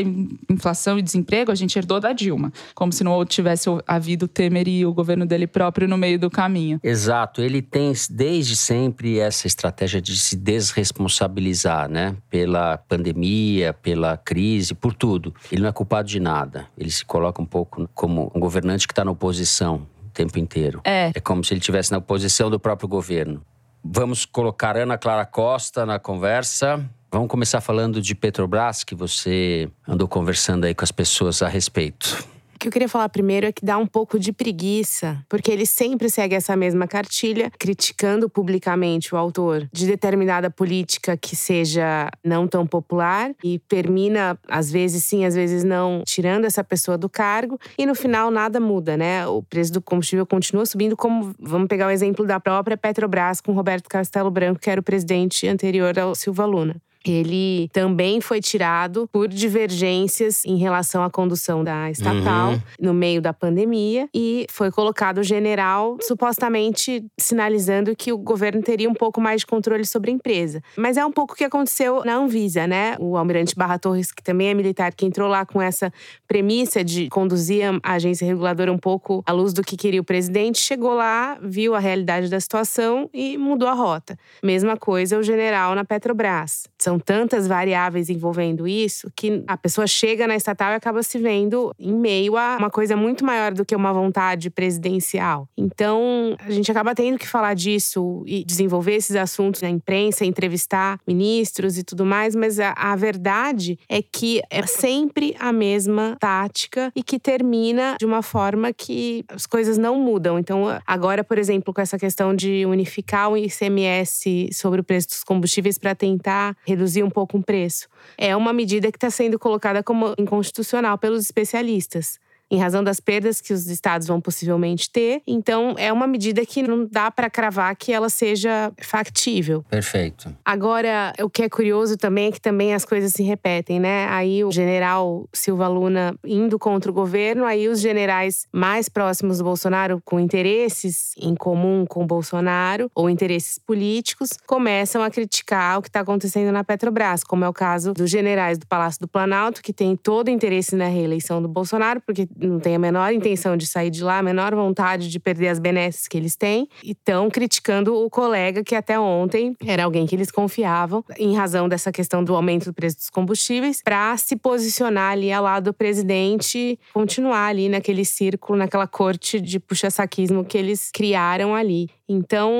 inflação 0.50 0.98
e 0.98 1.02
desemprego 1.02 1.50
a 1.50 1.54
gente 1.54 1.78
herdou 1.78 1.98
da 1.98 2.12
Dilma, 2.12 2.52
como 2.74 2.92
se 2.92 3.02
não 3.02 3.24
tivesse 3.24 3.70
havido 3.86 4.28
Temer 4.28 4.68
e 4.68 4.84
o 4.84 4.92
governo 4.92 5.24
dele 5.24 5.46
próprio 5.46 5.88
no 5.88 5.96
meio 5.96 6.18
do 6.18 6.28
caminho. 6.30 6.78
Exato, 6.82 7.40
ele 7.40 7.62
tem 7.62 7.94
desde 8.10 8.54
sempre 8.54 9.18
essa 9.18 9.46
estratégia 9.46 10.02
de 10.02 10.18
se 10.18 10.36
desresponsabilizar, 10.36 11.88
né, 11.88 12.14
pela 12.28 12.76
pandemia, 12.76 13.72
pela 13.72 14.18
crise, 14.18 14.74
por 14.74 14.92
tudo. 14.92 15.34
Ele 15.50 15.62
não 15.62 15.70
é 15.70 15.72
culpado 15.72 16.08
de 16.08 16.20
nada. 16.20 16.66
Ele 16.76 16.90
se 16.90 17.04
coloca 17.06 17.40
um 17.40 17.46
pouco 17.46 17.88
como 17.94 18.30
um 18.34 18.40
governante 18.40 18.86
que 18.86 18.92
está 18.92 19.02
na 19.02 19.12
oposição 19.12 19.86
tempo 20.16 20.38
inteiro. 20.38 20.80
É. 20.84 21.12
É 21.14 21.20
como 21.20 21.44
se 21.44 21.52
ele 21.52 21.60
estivesse 21.60 21.92
na 21.92 21.98
oposição 21.98 22.50
do 22.50 22.58
próprio 22.58 22.88
governo. 22.88 23.42
Vamos 23.84 24.24
colocar 24.24 24.76
Ana 24.76 24.98
Clara 24.98 25.24
Costa 25.24 25.86
na 25.86 25.98
conversa. 25.98 26.84
Vamos 27.12 27.28
começar 27.28 27.60
falando 27.60 28.02
de 28.02 28.14
Petrobras, 28.14 28.82
que 28.82 28.94
você 28.94 29.70
andou 29.86 30.08
conversando 30.08 30.64
aí 30.64 30.74
com 30.74 30.84
as 30.84 30.90
pessoas 30.90 31.40
a 31.40 31.48
respeito. 31.48 32.26
Que 32.66 32.68
eu 32.68 32.72
queria 32.72 32.88
falar 32.88 33.08
primeiro 33.10 33.46
é 33.46 33.52
que 33.52 33.64
dá 33.64 33.78
um 33.78 33.86
pouco 33.86 34.18
de 34.18 34.32
preguiça, 34.32 35.24
porque 35.28 35.52
ele 35.52 35.64
sempre 35.64 36.10
segue 36.10 36.34
essa 36.34 36.56
mesma 36.56 36.88
cartilha, 36.88 37.48
criticando 37.56 38.28
publicamente 38.28 39.14
o 39.14 39.16
autor 39.16 39.68
de 39.72 39.86
determinada 39.86 40.50
política 40.50 41.16
que 41.16 41.36
seja 41.36 42.10
não 42.24 42.48
tão 42.48 42.66
popular 42.66 43.30
e 43.44 43.60
termina, 43.68 44.36
às 44.48 44.68
vezes 44.68 45.04
sim, 45.04 45.24
às 45.24 45.36
vezes 45.36 45.62
não, 45.62 46.02
tirando 46.04 46.44
essa 46.44 46.64
pessoa 46.64 46.98
do 46.98 47.08
cargo 47.08 47.56
e 47.78 47.86
no 47.86 47.94
final 47.94 48.32
nada 48.32 48.58
muda, 48.58 48.96
né? 48.96 49.24
O 49.28 49.44
preço 49.44 49.72
do 49.72 49.80
combustível 49.80 50.26
continua 50.26 50.66
subindo, 50.66 50.96
como 50.96 51.32
vamos 51.38 51.68
pegar 51.68 51.86
o 51.86 51.90
exemplo 51.90 52.26
da 52.26 52.40
própria 52.40 52.76
Petrobras 52.76 53.40
com 53.40 53.52
Roberto 53.52 53.88
Castelo 53.88 54.28
Branco, 54.28 54.58
que 54.58 54.68
era 54.68 54.80
o 54.80 54.84
presidente 54.84 55.46
anterior 55.46 55.96
ao 56.00 56.16
Silva 56.16 56.44
Luna 56.44 56.74
ele 57.10 57.68
também 57.72 58.20
foi 58.20 58.40
tirado 58.40 59.08
por 59.12 59.28
divergências 59.28 60.44
em 60.44 60.56
relação 60.56 61.02
à 61.02 61.10
condução 61.10 61.62
da 61.62 61.90
estatal 61.90 62.52
uhum. 62.52 62.60
no 62.80 62.94
meio 62.94 63.20
da 63.20 63.32
pandemia 63.32 64.08
e 64.14 64.46
foi 64.50 64.70
colocado 64.70 65.18
o 65.18 65.22
general 65.22 65.98
supostamente 66.00 67.04
sinalizando 67.18 67.94
que 67.94 68.12
o 68.12 68.18
governo 68.18 68.62
teria 68.62 68.88
um 68.88 68.94
pouco 68.94 69.20
mais 69.20 69.40
de 69.40 69.46
controle 69.46 69.84
sobre 69.84 70.10
a 70.10 70.14
empresa. 70.14 70.62
Mas 70.76 70.96
é 70.96 71.04
um 71.04 71.12
pouco 71.12 71.34
o 71.34 71.36
que 71.36 71.44
aconteceu 71.44 72.04
na 72.04 72.16
Anvisa, 72.16 72.66
né? 72.66 72.96
O 72.98 73.16
almirante 73.16 73.54
Barra 73.54 73.78
Torres, 73.78 74.12
que 74.12 74.22
também 74.22 74.48
é 74.48 74.54
militar, 74.54 74.92
que 74.94 75.06
entrou 75.06 75.28
lá 75.28 75.44
com 75.44 75.60
essa 75.60 75.92
premissa 76.26 76.82
de 76.82 77.08
conduzir 77.08 77.62
a 77.82 77.92
agência 77.92 78.26
reguladora 78.26 78.72
um 78.72 78.78
pouco 78.78 79.22
à 79.26 79.32
luz 79.32 79.52
do 79.52 79.62
que 79.62 79.76
queria 79.76 80.00
o 80.00 80.04
presidente, 80.04 80.60
chegou 80.60 80.94
lá, 80.94 81.38
viu 81.42 81.74
a 81.74 81.78
realidade 81.78 82.28
da 82.28 82.40
situação 82.40 83.08
e 83.12 83.36
mudou 83.36 83.68
a 83.68 83.72
rota. 83.72 84.18
Mesma 84.42 84.76
coisa 84.76 85.18
o 85.18 85.22
general 85.22 85.74
na 85.74 85.84
Petrobras. 85.84 86.64
São 86.86 87.00
tantas 87.00 87.48
variáveis 87.48 88.08
envolvendo 88.08 88.68
isso 88.68 89.10
que 89.16 89.42
a 89.48 89.56
pessoa 89.56 89.88
chega 89.88 90.24
na 90.24 90.36
estatal 90.36 90.70
e 90.70 90.76
acaba 90.76 91.02
se 91.02 91.18
vendo 91.18 91.74
em 91.80 91.92
meio 91.92 92.36
a 92.36 92.58
uma 92.60 92.70
coisa 92.70 92.96
muito 92.96 93.24
maior 93.24 93.52
do 93.52 93.64
que 93.64 93.74
uma 93.74 93.92
vontade 93.92 94.50
presidencial. 94.50 95.48
Então, 95.56 96.36
a 96.38 96.50
gente 96.52 96.70
acaba 96.70 96.94
tendo 96.94 97.18
que 97.18 97.26
falar 97.26 97.54
disso 97.54 98.22
e 98.24 98.44
desenvolver 98.44 98.94
esses 98.94 99.16
assuntos 99.16 99.62
na 99.62 99.68
imprensa, 99.68 100.24
entrevistar 100.24 101.00
ministros 101.04 101.76
e 101.76 101.82
tudo 101.82 102.06
mais, 102.06 102.36
mas 102.36 102.60
a, 102.60 102.72
a 102.76 102.94
verdade 102.94 103.76
é 103.88 104.00
que 104.00 104.40
é 104.48 104.64
sempre 104.64 105.34
a 105.40 105.52
mesma 105.52 106.16
tática 106.20 106.92
e 106.94 107.02
que 107.02 107.18
termina 107.18 107.96
de 107.98 108.06
uma 108.06 108.22
forma 108.22 108.72
que 108.72 109.24
as 109.28 109.44
coisas 109.44 109.76
não 109.76 109.98
mudam. 109.98 110.38
Então, 110.38 110.66
agora, 110.86 111.24
por 111.24 111.36
exemplo, 111.36 111.74
com 111.74 111.80
essa 111.80 111.98
questão 111.98 112.32
de 112.32 112.64
unificar 112.64 113.28
o 113.28 113.36
ICMS 113.36 114.50
sobre 114.52 114.82
o 114.82 114.84
preço 114.84 115.08
dos 115.08 115.24
combustíveis 115.24 115.78
para 115.78 115.92
tentar 115.92 116.56
reduzir 116.76 117.02
um 117.02 117.10
pouco 117.10 117.38
o 117.38 117.42
preço. 117.42 117.88
É 118.18 118.36
uma 118.36 118.52
medida 118.52 118.92
que 118.92 118.98
está 118.98 119.10
sendo 119.10 119.38
colocada 119.38 119.82
como 119.82 120.14
inconstitucional 120.18 120.98
pelos 120.98 121.24
especialistas 121.24 122.20
em 122.50 122.58
razão 122.58 122.82
das 122.82 123.00
perdas 123.00 123.40
que 123.40 123.52
os 123.52 123.66
estados 123.66 124.06
vão 124.06 124.20
possivelmente 124.20 124.90
ter. 124.90 125.22
Então, 125.26 125.74
é 125.78 125.92
uma 125.92 126.06
medida 126.06 126.44
que 126.46 126.62
não 126.62 126.86
dá 126.86 127.10
para 127.10 127.28
cravar 127.28 127.74
que 127.76 127.92
ela 127.92 128.08
seja 128.08 128.72
factível. 128.80 129.64
Perfeito. 129.68 130.34
Agora, 130.44 131.12
o 131.20 131.28
que 131.28 131.42
é 131.42 131.48
curioso 131.48 131.96
também 131.96 132.28
é 132.28 132.32
que 132.32 132.40
também 132.40 132.74
as 132.74 132.84
coisas 132.84 133.12
se 133.12 133.22
repetem, 133.22 133.80
né? 133.80 134.06
Aí 134.08 134.44
o 134.44 134.50
general 134.50 135.28
Silva 135.32 135.68
Luna 135.68 136.16
indo 136.24 136.58
contra 136.58 136.90
o 136.90 136.94
governo, 136.94 137.44
aí 137.44 137.68
os 137.68 137.80
generais 137.80 138.46
mais 138.52 138.88
próximos 138.88 139.38
do 139.38 139.44
Bolsonaro, 139.44 140.00
com 140.04 140.20
interesses 140.20 141.12
em 141.18 141.34
comum 141.34 141.84
com 141.86 142.04
o 142.04 142.06
Bolsonaro 142.06 142.90
ou 142.94 143.10
interesses 143.10 143.58
políticos, 143.58 144.30
começam 144.46 145.02
a 145.02 145.10
criticar 145.10 145.78
o 145.78 145.82
que 145.82 145.88
está 145.88 146.00
acontecendo 146.00 146.52
na 146.52 146.62
Petrobras, 146.64 147.24
como 147.24 147.44
é 147.44 147.48
o 147.48 147.52
caso 147.52 147.92
dos 147.92 148.10
generais 148.10 148.58
do 148.58 148.66
Palácio 148.66 149.00
do 149.00 149.08
Planalto, 149.08 149.62
que 149.62 149.72
têm 149.72 149.96
todo 149.96 150.28
o 150.28 150.30
interesse 150.30 150.76
na 150.76 150.86
reeleição 150.86 151.42
do 151.42 151.48
Bolsonaro, 151.48 152.00
porque 152.00 152.28
não 152.40 152.58
tem 152.58 152.74
a 152.74 152.78
menor 152.78 153.12
intenção 153.12 153.56
de 153.56 153.66
sair 153.66 153.90
de 153.90 154.02
lá, 154.02 154.18
a 154.18 154.22
menor 154.22 154.54
vontade 154.54 155.08
de 155.08 155.18
perder 155.18 155.48
as 155.48 155.58
benesses 155.58 156.06
que 156.06 156.16
eles 156.16 156.36
têm, 156.36 156.68
e 156.82 156.92
estão 156.92 157.30
criticando 157.30 157.94
o 157.94 158.10
colega 158.10 158.62
que 158.62 158.74
até 158.74 158.98
ontem 158.98 159.54
era 159.64 159.84
alguém 159.84 160.06
que 160.06 160.14
eles 160.14 160.30
confiavam, 160.30 161.04
em 161.18 161.34
razão 161.34 161.68
dessa 161.68 161.90
questão 161.90 162.22
do 162.22 162.34
aumento 162.34 162.66
do 162.66 162.74
preço 162.74 162.96
dos 162.96 163.10
combustíveis, 163.10 163.82
para 163.82 164.16
se 164.16 164.36
posicionar 164.36 165.12
ali 165.12 165.32
ao 165.32 165.42
lado 165.42 165.64
do 165.64 165.74
presidente, 165.74 166.78
continuar 166.92 167.48
ali 167.48 167.68
naquele 167.68 168.04
círculo, 168.04 168.58
naquela 168.58 168.86
corte 168.86 169.40
de 169.40 169.58
puxa-saquismo 169.58 170.44
que 170.44 170.56
eles 170.56 170.90
criaram 170.92 171.54
ali. 171.54 171.88
Então, 172.08 172.52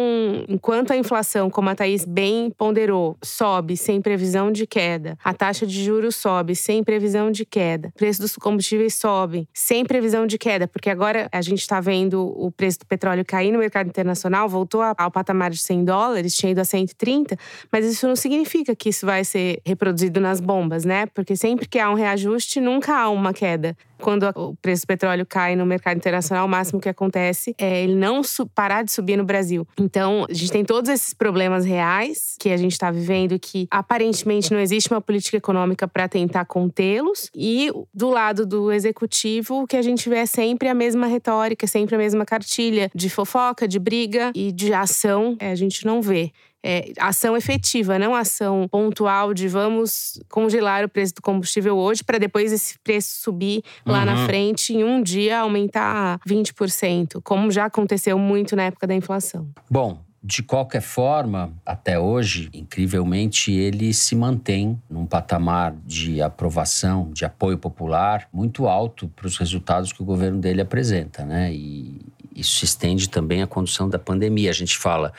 enquanto 0.48 0.90
a 0.90 0.96
inflação, 0.96 1.48
como 1.48 1.70
a 1.70 1.74
Thaís 1.74 2.04
bem 2.04 2.50
ponderou, 2.50 3.16
sobe 3.22 3.76
sem 3.76 4.00
previsão 4.00 4.50
de 4.50 4.66
queda, 4.66 5.16
a 5.22 5.32
taxa 5.32 5.64
de 5.64 5.84
juros 5.84 6.16
sobe 6.16 6.56
sem 6.56 6.82
previsão 6.82 7.30
de 7.30 7.44
queda, 7.44 7.88
o 7.94 7.98
preço 7.98 8.20
dos 8.20 8.34
combustíveis 8.36 8.94
sobe 8.94 9.48
sem 9.54 9.84
previsão 9.84 10.26
de 10.26 10.36
queda, 10.36 10.66
porque 10.66 10.90
agora 10.90 11.28
a 11.30 11.40
gente 11.40 11.60
está 11.60 11.80
vendo 11.80 12.22
o 12.36 12.50
preço 12.50 12.80
do 12.80 12.86
petróleo 12.86 13.24
cair 13.24 13.52
no 13.52 13.58
mercado 13.60 13.88
internacional, 13.88 14.48
voltou 14.48 14.82
ao 14.82 15.10
patamar 15.12 15.50
de 15.50 15.58
100 15.58 15.84
dólares, 15.84 16.34
tinha 16.34 16.50
ido 16.50 16.60
a 16.60 16.64
130, 16.64 17.36
mas 17.70 17.86
isso 17.86 18.08
não 18.08 18.16
significa 18.16 18.74
que 18.74 18.88
isso 18.88 19.06
vai 19.06 19.24
ser 19.24 19.60
reproduzido 19.64 20.20
nas 20.20 20.40
bombas, 20.40 20.84
né? 20.84 21.06
Porque 21.06 21.36
sempre 21.36 21.68
que 21.68 21.78
há 21.78 21.88
um 21.88 21.94
reajuste, 21.94 22.60
nunca 22.60 22.96
há 22.96 23.08
uma 23.08 23.32
queda. 23.32 23.76
Quando 24.00 24.28
o 24.34 24.54
preço 24.56 24.84
do 24.84 24.88
petróleo 24.88 25.26
cai 25.26 25.56
no 25.56 25.66
mercado 25.66 25.96
internacional, 25.96 26.46
o 26.46 26.48
máximo 26.48 26.80
que 26.80 26.88
acontece 26.88 27.54
é 27.58 27.82
ele 27.82 27.94
não 27.94 28.22
parar 28.54 28.82
de 28.82 28.92
subir 28.92 29.16
no 29.16 29.24
Brasil. 29.24 29.66
Então, 29.78 30.26
a 30.28 30.32
gente 30.32 30.52
tem 30.52 30.64
todos 30.64 30.90
esses 30.90 31.14
problemas 31.14 31.64
reais 31.64 32.36
que 32.38 32.50
a 32.50 32.56
gente 32.56 32.72
está 32.72 32.90
vivendo, 32.90 33.38
que 33.38 33.66
aparentemente 33.70 34.52
não 34.52 34.60
existe 34.60 34.90
uma 34.90 35.00
política 35.00 35.36
econômica 35.36 35.88
para 35.88 36.08
tentar 36.08 36.44
contê-los. 36.44 37.30
E 37.34 37.70
do 37.94 38.10
lado 38.10 38.46
do 38.46 38.72
executivo, 38.72 39.62
o 39.62 39.66
que 39.66 39.76
a 39.76 39.82
gente 39.82 40.08
vê 40.08 40.18
é 40.18 40.26
sempre 40.26 40.68
a 40.68 40.74
mesma 40.74 41.06
retórica, 41.06 41.66
sempre 41.66 41.94
a 41.94 41.98
mesma 41.98 42.24
cartilha 42.24 42.90
de 42.94 43.08
fofoca, 43.08 43.66
de 43.66 43.78
briga 43.78 44.30
e 44.34 44.52
de 44.52 44.72
ação. 44.72 45.36
É, 45.38 45.50
a 45.50 45.54
gente 45.54 45.84
não 45.86 46.02
vê 46.02 46.32
é, 46.66 46.92
ação 46.98 47.36
efetiva, 47.36 47.96
não 47.96 48.12
ação 48.12 48.66
pontual 48.68 49.32
de 49.32 49.46
vamos 49.46 50.20
congelar 50.28 50.84
o 50.84 50.88
preço 50.88 51.14
do 51.14 51.22
combustível 51.22 51.76
hoje 51.76 52.02
para 52.02 52.18
depois 52.18 52.52
esse 52.52 52.76
preço 52.80 53.22
subir 53.22 53.62
lá 53.84 54.00
uhum. 54.00 54.04
na 54.04 54.26
frente 54.26 54.72
em 54.72 54.82
um 54.82 55.00
dia 55.00 55.38
aumentar 55.38 56.18
20%, 56.28 57.20
como 57.22 57.52
já 57.52 57.66
aconteceu 57.66 58.18
muito 58.18 58.56
na 58.56 58.64
época 58.64 58.84
da 58.84 58.96
inflação. 58.96 59.48
Bom, 59.70 60.00
de 60.20 60.42
qualquer 60.42 60.82
forma, 60.82 61.52
até 61.64 62.00
hoje, 62.00 62.50
incrivelmente, 62.52 63.52
ele 63.52 63.94
se 63.94 64.16
mantém 64.16 64.76
num 64.90 65.06
patamar 65.06 65.72
de 65.84 66.20
aprovação, 66.20 67.12
de 67.12 67.24
apoio 67.24 67.58
popular 67.58 68.26
muito 68.32 68.66
alto 68.66 69.06
para 69.14 69.28
os 69.28 69.36
resultados 69.38 69.92
que 69.92 70.02
o 70.02 70.04
governo 70.04 70.40
dele 70.40 70.60
apresenta, 70.60 71.24
né? 71.24 71.52
E 71.54 72.00
isso 72.34 72.56
se 72.56 72.64
estende 72.64 73.08
também 73.08 73.40
à 73.40 73.46
condução 73.46 73.88
da 73.88 74.00
pandemia. 74.00 74.50
A 74.50 74.52
gente 74.52 74.76
fala 74.76 75.12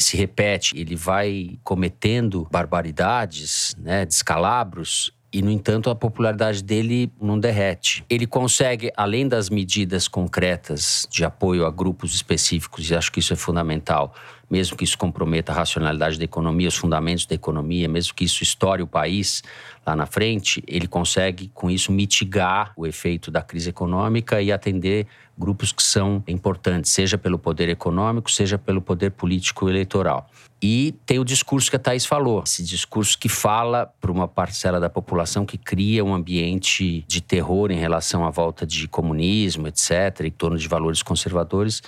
se 0.00 0.16
repete, 0.16 0.78
ele 0.78 0.96
vai 0.96 1.58
cometendo 1.62 2.46
barbaridades, 2.50 3.74
né, 3.78 4.06
descalabros, 4.06 5.12
e, 5.32 5.40
no 5.40 5.50
entanto, 5.50 5.88
a 5.88 5.94
popularidade 5.94 6.62
dele 6.62 7.10
não 7.18 7.38
derrete. 7.38 8.04
Ele 8.10 8.26
consegue, 8.26 8.92
além 8.94 9.26
das 9.26 9.48
medidas 9.48 10.06
concretas 10.06 11.06
de 11.10 11.24
apoio 11.24 11.64
a 11.64 11.70
grupos 11.70 12.14
específicos, 12.14 12.90
e 12.90 12.94
acho 12.94 13.10
que 13.10 13.20
isso 13.20 13.32
é 13.32 13.36
fundamental, 13.36 14.14
mesmo 14.50 14.76
que 14.76 14.84
isso 14.84 14.98
comprometa 14.98 15.50
a 15.50 15.54
racionalidade 15.54 16.18
da 16.18 16.24
economia, 16.24 16.68
os 16.68 16.76
fundamentos 16.76 17.24
da 17.24 17.34
economia, 17.34 17.88
mesmo 17.88 18.12
que 18.12 18.24
isso 18.24 18.42
estoure 18.42 18.82
o 18.82 18.86
país 18.86 19.42
lá 19.86 19.96
na 19.96 20.04
frente, 20.04 20.62
ele 20.66 20.86
consegue 20.86 21.50
com 21.54 21.70
isso 21.70 21.90
mitigar 21.90 22.74
o 22.76 22.86
efeito 22.86 23.30
da 23.30 23.40
crise 23.40 23.70
econômica 23.70 24.42
e 24.42 24.52
atender 24.52 25.06
grupos 25.42 25.72
que 25.72 25.82
são 25.82 26.22
importantes, 26.28 26.92
seja 26.92 27.18
pelo 27.18 27.38
poder 27.38 27.68
econômico, 27.68 28.30
seja 28.30 28.56
pelo 28.56 28.80
poder 28.80 29.10
político 29.10 29.68
eleitoral. 29.68 30.30
E 30.62 30.94
tem 31.04 31.18
o 31.18 31.24
discurso 31.24 31.68
que 31.68 31.74
a 31.74 31.78
Thais 31.78 32.06
falou, 32.06 32.44
esse 32.46 32.62
discurso 32.62 33.18
que 33.18 33.28
fala 33.28 33.92
para 34.00 34.12
uma 34.12 34.28
parcela 34.28 34.78
da 34.78 34.88
população 34.88 35.44
que 35.44 35.58
cria 35.58 36.04
um 36.04 36.14
ambiente 36.14 37.04
de 37.08 37.20
terror 37.20 37.72
em 37.72 37.78
relação 37.78 38.24
à 38.24 38.30
volta 38.30 38.64
de 38.64 38.86
comunismo, 38.86 39.66
etc., 39.66 40.20
em 40.24 40.30
torno 40.30 40.56
de 40.56 40.68
valores 40.68 41.02
conservadores 41.02 41.82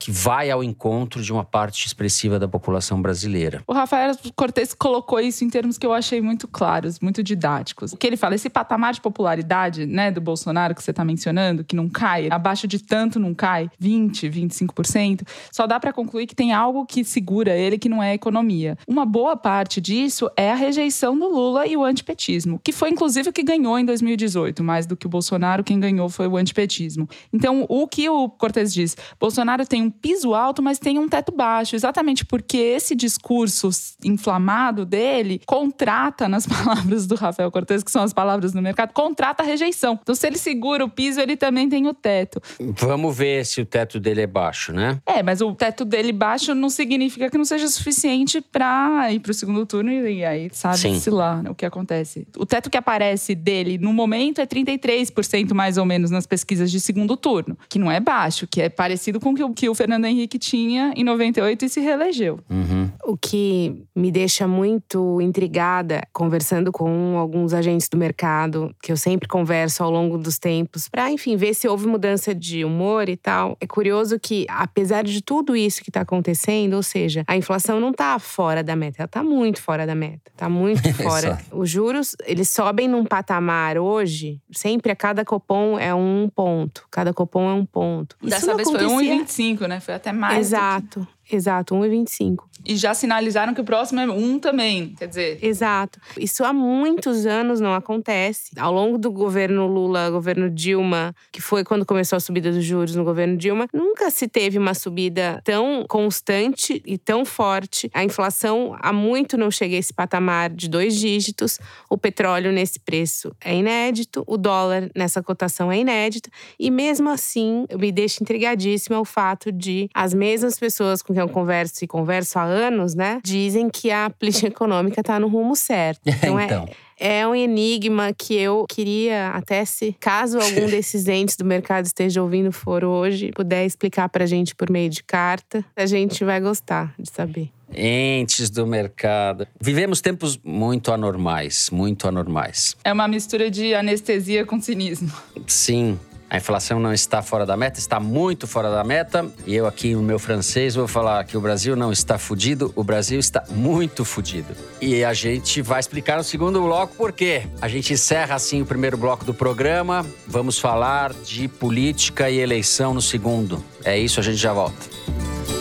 que 0.00 0.10
vai 0.10 0.50
ao 0.50 0.64
encontro 0.64 1.22
de 1.22 1.30
uma 1.30 1.44
parte 1.44 1.86
expressiva 1.86 2.38
da 2.38 2.48
população 2.48 3.00
brasileira. 3.02 3.62
O 3.66 3.74
Rafael 3.74 4.16
Cortes 4.34 4.72
colocou 4.72 5.20
isso 5.20 5.44
em 5.44 5.50
termos 5.50 5.76
que 5.76 5.86
eu 5.86 5.92
achei 5.92 6.22
muito 6.22 6.48
claros, 6.48 6.98
muito 7.00 7.22
didáticos. 7.22 7.92
O 7.92 7.98
que 7.98 8.06
ele 8.06 8.16
fala, 8.16 8.34
esse 8.34 8.48
patamar 8.48 8.94
de 8.94 9.00
popularidade, 9.02 9.84
né, 9.84 10.10
do 10.10 10.18
Bolsonaro 10.18 10.74
que 10.74 10.82
você 10.82 10.90
está 10.90 11.04
mencionando, 11.04 11.62
que 11.62 11.76
não 11.76 11.86
cai, 11.86 12.28
abaixo 12.30 12.66
de 12.66 12.78
tanto 12.78 13.20
não 13.20 13.34
cai, 13.34 13.70
20, 13.78 14.30
25%, 14.30 15.26
só 15.52 15.66
dá 15.66 15.78
para 15.78 15.92
concluir 15.92 16.26
que 16.26 16.34
tem 16.34 16.50
algo 16.50 16.86
que 16.86 17.04
segura 17.04 17.54
ele 17.54 17.76
que 17.76 17.88
não 17.88 18.02
é 18.02 18.12
a 18.12 18.14
economia. 18.14 18.78
Uma 18.88 19.04
boa 19.04 19.36
parte 19.36 19.82
disso 19.82 20.30
é 20.34 20.50
a 20.50 20.54
rejeição 20.54 21.18
do 21.18 21.28
Lula 21.28 21.66
e 21.66 21.76
o 21.76 21.84
antipetismo, 21.84 22.58
que 22.64 22.72
foi 22.72 22.88
inclusive 22.88 23.28
o 23.28 23.32
que 23.34 23.42
ganhou 23.42 23.78
em 23.78 23.84
2018, 23.84 24.64
mais 24.64 24.86
do 24.86 24.96
que 24.96 25.06
o 25.06 25.10
Bolsonaro, 25.10 25.62
quem 25.62 25.78
ganhou 25.78 26.08
foi 26.08 26.26
o 26.26 26.38
antipetismo. 26.38 27.06
Então, 27.30 27.66
o 27.68 27.86
que 27.86 28.08
o 28.08 28.30
Cortes 28.30 28.72
diz? 28.72 28.96
Bolsonaro 29.20 29.66
tem 29.66 29.82
um 29.82 29.89
piso 29.90 30.34
alto, 30.34 30.62
mas 30.62 30.78
tem 30.78 30.98
um 30.98 31.08
teto 31.08 31.32
baixo, 31.32 31.76
exatamente 31.76 32.24
porque 32.24 32.56
esse 32.56 32.94
discurso 32.94 33.68
inflamado 34.04 34.84
dele 34.84 35.40
contrata, 35.46 36.28
nas 36.28 36.46
palavras 36.48 37.06
do 37.06 37.14
Rafael 37.14 37.50
Cortes, 37.50 37.82
que 37.82 37.90
são 37.90 38.02
as 38.02 38.12
palavras 38.12 38.52
do 38.52 38.62
mercado, 38.62 38.92
contrata 38.92 39.42
a 39.42 39.46
rejeição. 39.46 39.98
Então, 40.02 40.14
se 40.14 40.26
ele 40.26 40.38
segura 40.38 40.84
o 40.84 40.88
piso, 40.88 41.20
ele 41.20 41.36
também 41.36 41.68
tem 41.68 41.86
o 41.86 41.94
teto. 41.94 42.40
Vamos 42.60 43.16
ver 43.16 43.44
se 43.44 43.60
o 43.60 43.66
teto 43.66 43.98
dele 44.00 44.22
é 44.22 44.26
baixo, 44.26 44.72
né? 44.72 45.00
É, 45.06 45.22
mas 45.22 45.40
o 45.40 45.54
teto 45.54 45.84
dele 45.84 46.12
baixo 46.12 46.54
não 46.54 46.70
significa 46.70 47.30
que 47.30 47.38
não 47.38 47.44
seja 47.44 47.68
suficiente 47.68 48.40
para 48.40 49.12
ir 49.12 49.20
para 49.20 49.30
o 49.30 49.34
segundo 49.34 49.64
turno 49.66 49.90
e 49.90 50.24
aí 50.24 50.50
sabe-se 50.52 51.10
lá 51.10 51.42
né, 51.42 51.50
o 51.50 51.54
que 51.54 51.66
acontece. 51.66 52.26
O 52.36 52.46
teto 52.46 52.70
que 52.70 52.76
aparece 52.76 53.34
dele 53.34 53.78
no 53.78 53.92
momento 53.92 54.40
é 54.40 54.46
33% 54.46 55.54
mais 55.54 55.76
ou 55.76 55.84
menos 55.84 56.10
nas 56.10 56.26
pesquisas 56.26 56.70
de 56.70 56.80
segundo 56.80 57.16
turno, 57.16 57.56
que 57.68 57.78
não 57.78 57.90
é 57.90 58.00
baixo, 58.00 58.46
que 58.46 58.60
é 58.60 58.68
parecido 58.68 59.20
com 59.20 59.30
o 59.30 59.34
que 59.34 59.44
o, 59.44 59.54
que 59.54 59.68
o 59.68 59.74
Fernando 59.80 60.04
Henrique 60.04 60.38
tinha 60.38 60.92
em 60.94 61.02
98 61.02 61.64
e 61.64 61.68
se 61.70 61.80
reelegeu. 61.80 62.38
Uhum. 62.50 62.79
O 63.10 63.16
que 63.16 63.82
me 63.92 64.12
deixa 64.12 64.46
muito 64.46 65.20
intrigada, 65.20 66.00
conversando 66.12 66.70
com 66.70 67.18
alguns 67.18 67.52
agentes 67.52 67.88
do 67.88 67.96
mercado, 67.96 68.72
que 68.80 68.92
eu 68.92 68.96
sempre 68.96 69.26
converso 69.26 69.82
ao 69.82 69.90
longo 69.90 70.16
dos 70.16 70.38
tempos, 70.38 70.88
para, 70.88 71.10
enfim, 71.10 71.34
ver 71.34 71.54
se 71.54 71.66
houve 71.66 71.88
mudança 71.88 72.32
de 72.32 72.64
humor 72.64 73.08
e 73.08 73.16
tal. 73.16 73.56
É 73.60 73.66
curioso 73.66 74.16
que, 74.20 74.46
apesar 74.48 75.02
de 75.02 75.20
tudo 75.22 75.56
isso 75.56 75.82
que 75.82 75.90
está 75.90 76.02
acontecendo, 76.02 76.74
ou 76.74 76.84
seja, 76.84 77.24
a 77.26 77.36
inflação 77.36 77.80
não 77.80 77.90
está 77.90 78.16
fora 78.20 78.62
da 78.62 78.76
meta, 78.76 78.98
ela 79.00 79.06
está 79.06 79.24
muito 79.24 79.60
fora 79.60 79.84
da 79.84 79.94
meta, 79.96 80.30
está 80.30 80.48
muito 80.48 80.80
fora. 80.94 81.40
Os 81.50 81.68
juros, 81.68 82.14
eles 82.24 82.48
sobem 82.48 82.86
num 82.86 83.04
patamar 83.04 83.76
hoje, 83.76 84.40
sempre 84.52 84.92
a 84.92 84.96
cada 84.96 85.24
copom 85.24 85.76
é 85.76 85.92
um 85.92 86.30
ponto, 86.32 86.86
cada 86.92 87.12
copom 87.12 87.50
é 87.50 87.54
um 87.54 87.66
ponto. 87.66 88.14
Dessa 88.22 88.54
vez 88.54 88.68
acontecia... 88.68 88.88
foi 88.88 89.24
1,25, 89.24 89.66
né? 89.66 89.80
Foi 89.80 89.94
até 89.94 90.12
mais. 90.12 90.38
Exato. 90.38 91.04
Exato, 91.30 91.74
1,25. 91.74 92.50
E 92.64 92.76
já 92.76 92.92
sinalizaram 92.92 93.54
que 93.54 93.60
o 93.60 93.64
próximo 93.64 94.00
é 94.00 94.06
1 94.06 94.38
também, 94.38 94.94
quer 94.98 95.08
dizer. 95.08 95.38
Exato. 95.42 95.98
Isso 96.18 96.44
há 96.44 96.52
muitos 96.52 97.24
anos 97.24 97.60
não 97.60 97.74
acontece. 97.74 98.50
Ao 98.58 98.72
longo 98.72 98.98
do 98.98 99.10
governo 99.10 99.66
Lula, 99.66 100.10
governo 100.10 100.50
Dilma, 100.50 101.14
que 101.32 101.40
foi 101.40 101.64
quando 101.64 101.86
começou 101.86 102.16
a 102.16 102.20
subida 102.20 102.52
dos 102.52 102.64
juros 102.64 102.94
no 102.94 103.04
governo 103.04 103.36
Dilma, 103.36 103.66
nunca 103.72 104.10
se 104.10 104.28
teve 104.28 104.58
uma 104.58 104.74
subida 104.74 105.40
tão 105.44 105.86
constante 105.88 106.82
e 106.84 106.98
tão 106.98 107.24
forte. 107.24 107.90
A 107.94 108.04
inflação 108.04 108.76
há 108.78 108.92
muito 108.92 109.38
não 109.38 109.50
chega 109.50 109.76
a 109.76 109.78
esse 109.78 109.92
patamar 109.92 110.50
de 110.50 110.68
dois 110.68 110.96
dígitos. 110.96 111.58
O 111.88 111.96
petróleo 111.96 112.52
nesse 112.52 112.78
preço 112.78 113.34
é 113.42 113.54
inédito, 113.54 114.22
o 114.26 114.36
dólar 114.36 114.90
nessa 114.94 115.22
cotação 115.22 115.72
é 115.72 115.78
inédito. 115.78 116.28
E 116.58 116.70
mesmo 116.70 117.08
assim, 117.08 117.64
me 117.78 117.90
deixa 117.90 118.22
intrigadíssima 118.22 119.00
o 119.00 119.04
fato 119.04 119.50
de 119.50 119.88
as 119.94 120.12
mesmas 120.12 120.58
pessoas 120.58 121.02
com 121.02 121.14
quem 121.20 121.22
eu 121.22 121.28
converso 121.28 121.84
e 121.84 121.86
converso 121.86 122.38
há 122.38 122.44
anos, 122.44 122.94
né? 122.94 123.20
Dizem 123.22 123.68
que 123.68 123.90
a 123.90 124.08
política 124.10 124.48
econômica 124.48 125.00
está 125.00 125.20
no 125.20 125.28
rumo 125.28 125.54
certo. 125.54 126.00
Então, 126.20 126.38
é, 126.38 126.44
então. 126.44 126.68
é 126.68 126.90
é 127.02 127.26
um 127.26 127.34
enigma 127.34 128.12
que 128.12 128.34
eu 128.34 128.66
queria 128.68 129.30
até 129.30 129.64
se 129.64 129.96
caso 129.98 130.38
algum 130.38 130.66
desses 130.68 131.08
entes 131.08 131.34
do 131.34 131.46
mercado 131.46 131.86
esteja 131.86 132.22
ouvindo 132.22 132.52
for 132.52 132.84
hoje, 132.84 133.30
puder 133.34 133.64
explicar 133.64 134.06
pra 134.10 134.26
gente 134.26 134.54
por 134.54 134.68
meio 134.68 134.90
de 134.90 135.02
carta, 135.02 135.64
a 135.74 135.86
gente 135.86 136.22
vai 136.26 136.38
gostar 136.40 136.94
de 136.98 137.10
saber. 137.10 137.48
Entes 137.74 138.50
do 138.50 138.66
mercado. 138.66 139.46
Vivemos 139.58 140.02
tempos 140.02 140.38
muito 140.44 140.92
anormais, 140.92 141.70
muito 141.70 142.06
anormais. 142.06 142.76
É 142.84 142.92
uma 142.92 143.08
mistura 143.08 143.50
de 143.50 143.74
anestesia 143.74 144.44
com 144.44 144.60
cinismo. 144.60 145.10
Sim, 145.46 145.98
a 146.30 146.36
inflação 146.36 146.78
não 146.78 146.92
está 146.92 147.22
fora 147.22 147.44
da 147.44 147.56
meta, 147.56 147.80
está 147.80 147.98
muito 147.98 148.46
fora 148.46 148.70
da 148.70 148.84
meta. 148.84 149.28
E 149.44 149.54
eu 149.54 149.66
aqui 149.66 149.94
no 149.96 150.02
meu 150.02 150.18
francês 150.18 150.76
vou 150.76 150.86
falar 150.86 151.24
que 151.24 151.36
o 151.36 151.40
Brasil 151.40 151.74
não 151.74 151.90
está 151.90 152.16
fudido, 152.18 152.72
o 152.76 152.84
Brasil 152.84 153.18
está 153.18 153.42
muito 153.50 154.04
fudido. 154.04 154.54
E 154.80 155.04
a 155.04 155.12
gente 155.12 155.60
vai 155.60 155.80
explicar 155.80 156.16
no 156.16 156.24
segundo 156.24 156.62
bloco 156.62 156.94
por 156.94 157.10
quê. 157.10 157.42
A 157.60 157.66
gente 157.66 157.92
encerra 157.92 158.36
assim 158.36 158.62
o 158.62 158.66
primeiro 158.66 158.96
bloco 158.96 159.24
do 159.24 159.34
programa. 159.34 160.06
Vamos 160.24 160.56
falar 160.56 161.12
de 161.12 161.48
política 161.48 162.30
e 162.30 162.38
eleição 162.38 162.94
no 162.94 163.02
segundo. 163.02 163.62
É 163.84 163.98
isso, 163.98 164.20
a 164.20 164.22
gente 164.22 164.36
já 164.36 164.52
volta. 164.52 165.59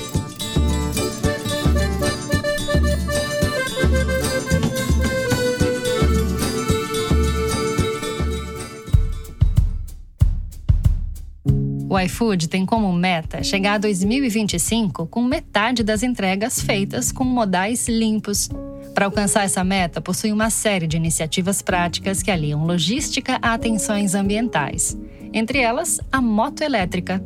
O 11.89 11.99
iFood 11.99 12.47
tem 12.47 12.67
como 12.67 12.93
meta 12.93 13.41
chegar 13.41 13.73
a 13.73 13.77
2025 13.79 15.07
com 15.07 15.23
metade 15.23 15.83
das 15.83 16.03
entregas 16.03 16.61
feitas 16.61 17.11
com 17.11 17.23
modais 17.23 17.87
limpos. 17.87 18.47
Para 18.93 19.05
alcançar 19.05 19.43
essa 19.43 19.63
meta, 19.63 19.99
possui 19.99 20.31
uma 20.31 20.51
série 20.51 20.85
de 20.85 20.97
iniciativas 20.97 21.63
práticas 21.63 22.21
que 22.21 22.29
aliam 22.29 22.63
logística 22.63 23.39
a 23.41 23.55
atenções 23.55 24.13
ambientais. 24.13 24.95
Entre 25.33 25.59
elas, 25.59 25.99
a 26.11 26.21
moto 26.21 26.61
elétrica. 26.61 27.23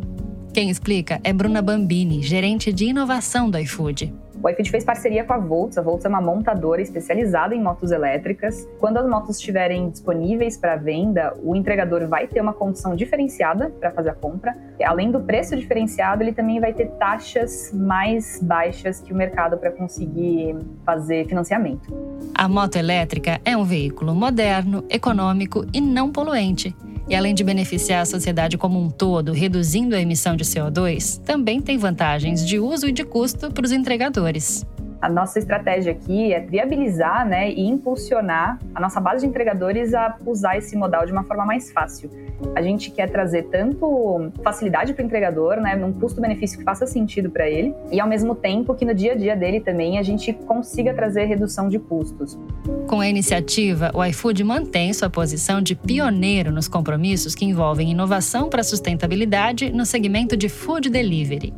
Quem 0.53 0.69
explica 0.69 1.19
é 1.23 1.33
Bruna 1.33 1.63
Bambini, 1.63 2.21
gerente 2.21 2.71
de 2.71 2.85
inovação 2.85 3.49
do 3.49 3.57
iFood. 3.57 4.13
O 4.39 4.47
iFit 4.49 4.69
fez 4.69 4.83
parceria 4.83 5.23
com 5.23 5.33
a 5.33 5.37
Volts. 5.39 5.79
A 5.79 5.81
Volts 5.81 6.05
é 6.05 6.09
uma 6.09 6.21
montadora 6.21 6.79
especializada 6.79 7.55
em 7.55 7.63
motos 7.63 7.89
elétricas. 7.89 8.67
Quando 8.79 8.97
as 8.97 9.09
motos 9.09 9.37
estiverem 9.37 9.89
disponíveis 9.89 10.55
para 10.55 10.75
venda, 10.75 11.33
o 11.41 11.55
entregador 11.55 12.07
vai 12.07 12.27
ter 12.27 12.39
uma 12.39 12.53
condição 12.53 12.95
diferenciada 12.95 13.71
para 13.79 13.89
fazer 13.89 14.11
a 14.11 14.13
compra. 14.13 14.55
Além 14.85 15.09
do 15.09 15.21
preço 15.21 15.55
diferenciado, 15.55 16.21
ele 16.21 16.33
também 16.33 16.59
vai 16.59 16.71
ter 16.71 16.85
taxas 16.99 17.71
mais 17.73 18.39
baixas 18.39 18.99
que 18.99 19.11
o 19.11 19.15
mercado 19.15 19.57
para 19.57 19.71
conseguir 19.71 20.55
fazer 20.85 21.25
financiamento. 21.27 21.91
A 22.35 22.47
moto 22.47 22.75
elétrica 22.75 23.41
é 23.43 23.57
um 23.57 23.63
veículo 23.63 24.13
moderno, 24.13 24.85
econômico 24.87 25.65
e 25.73 25.81
não 25.81 26.11
poluente. 26.11 26.75
E 27.07 27.15
além 27.15 27.35
de 27.35 27.43
beneficiar 27.43 28.01
a 28.01 28.05
sociedade 28.05 28.57
como 28.57 28.79
um 28.79 28.89
todo, 28.89 29.33
reduzindo 29.33 29.95
a 29.95 29.99
emissão 29.99 30.35
de 30.35 30.43
CO2, 30.43 31.19
também 31.23 31.61
tem 31.61 31.77
vantagens 31.77 32.45
de 32.45 32.59
uso 32.59 32.87
e 32.87 32.91
de 32.91 33.03
custo 33.03 33.51
para 33.51 33.65
os 33.65 33.71
entregadores. 33.71 34.65
A 35.03 35.09
nossa 35.09 35.37
estratégia 35.37 35.91
aqui 35.91 36.31
é 36.31 36.39
viabilizar 36.39 37.27
né, 37.27 37.51
e 37.51 37.67
impulsionar 37.67 38.57
a 38.73 38.79
nossa 38.79 39.01
base 39.01 39.25
de 39.25 39.27
entregadores 39.27 39.93
a 39.93 40.15
usar 40.25 40.57
esse 40.57 40.77
modal 40.77 41.05
de 41.05 41.11
uma 41.11 41.25
forma 41.25 41.45
mais 41.45 41.73
fácil. 41.73 42.09
A 42.55 42.61
gente 42.61 42.89
quer 42.89 43.09
trazer 43.09 43.49
tanto 43.51 44.31
facilidade 44.41 44.93
para 44.93 45.03
o 45.03 45.05
entregador, 45.05 45.57
né, 45.57 45.75
num 45.75 45.91
custo-benefício 45.91 46.57
que 46.57 46.63
faça 46.63 46.87
sentido 46.87 47.29
para 47.29 47.49
ele, 47.49 47.75
e 47.91 47.99
ao 47.99 48.07
mesmo 48.07 48.33
tempo 48.33 48.73
que 48.73 48.85
no 48.85 48.93
dia 48.93 49.11
a 49.11 49.15
dia 49.15 49.35
dele 49.35 49.59
também 49.59 49.99
a 49.99 50.03
gente 50.03 50.31
consiga 50.31 50.93
trazer 50.93 51.25
redução 51.25 51.67
de 51.67 51.79
custos. 51.79 52.39
Com 52.87 53.01
a 53.01 53.07
iniciativa, 53.09 53.91
o 53.93 54.01
iFood 54.05 54.41
mantém 54.45 54.93
sua 54.93 55.09
posição 55.09 55.61
de 55.61 55.75
pioneiro 55.75 56.49
nos 56.49 56.69
compromissos 56.69 57.35
que 57.35 57.43
envolvem 57.43 57.91
inovação 57.91 58.47
para 58.47 58.63
sustentabilidade 58.63 59.69
no 59.69 59.85
segmento 59.85 60.37
de 60.37 60.47
food 60.47 60.89
delivery. 60.89 61.53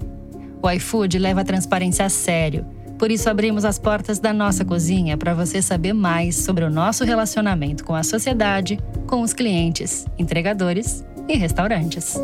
O 0.64 0.72
iFood 0.72 1.20
leva 1.20 1.42
a 1.42 1.46
transparência 1.46 2.04
a 2.04 2.10
sério 2.10 2.66
por 2.98 3.12
isso, 3.12 3.30
abrimos 3.30 3.66
as 3.66 3.78
portas 3.78 4.20
da 4.20 4.32
nossa 4.32 4.64
cozinha 4.64 5.18
para 5.18 5.34
você 5.34 5.62
saber 5.62 5.94
mais 5.94 6.38
sobre 6.38 6.64
o 6.64 6.70
nosso 6.70 7.04
relacionamento 7.04 7.84
com 7.84 7.94
a 7.94 8.04
sociedade, 8.04 8.80
com 9.06 9.22
os 9.22 9.34
clientes, 9.34 10.06
entregadores 10.18 11.04
e 11.28 11.36
restaurantes. 11.36 12.18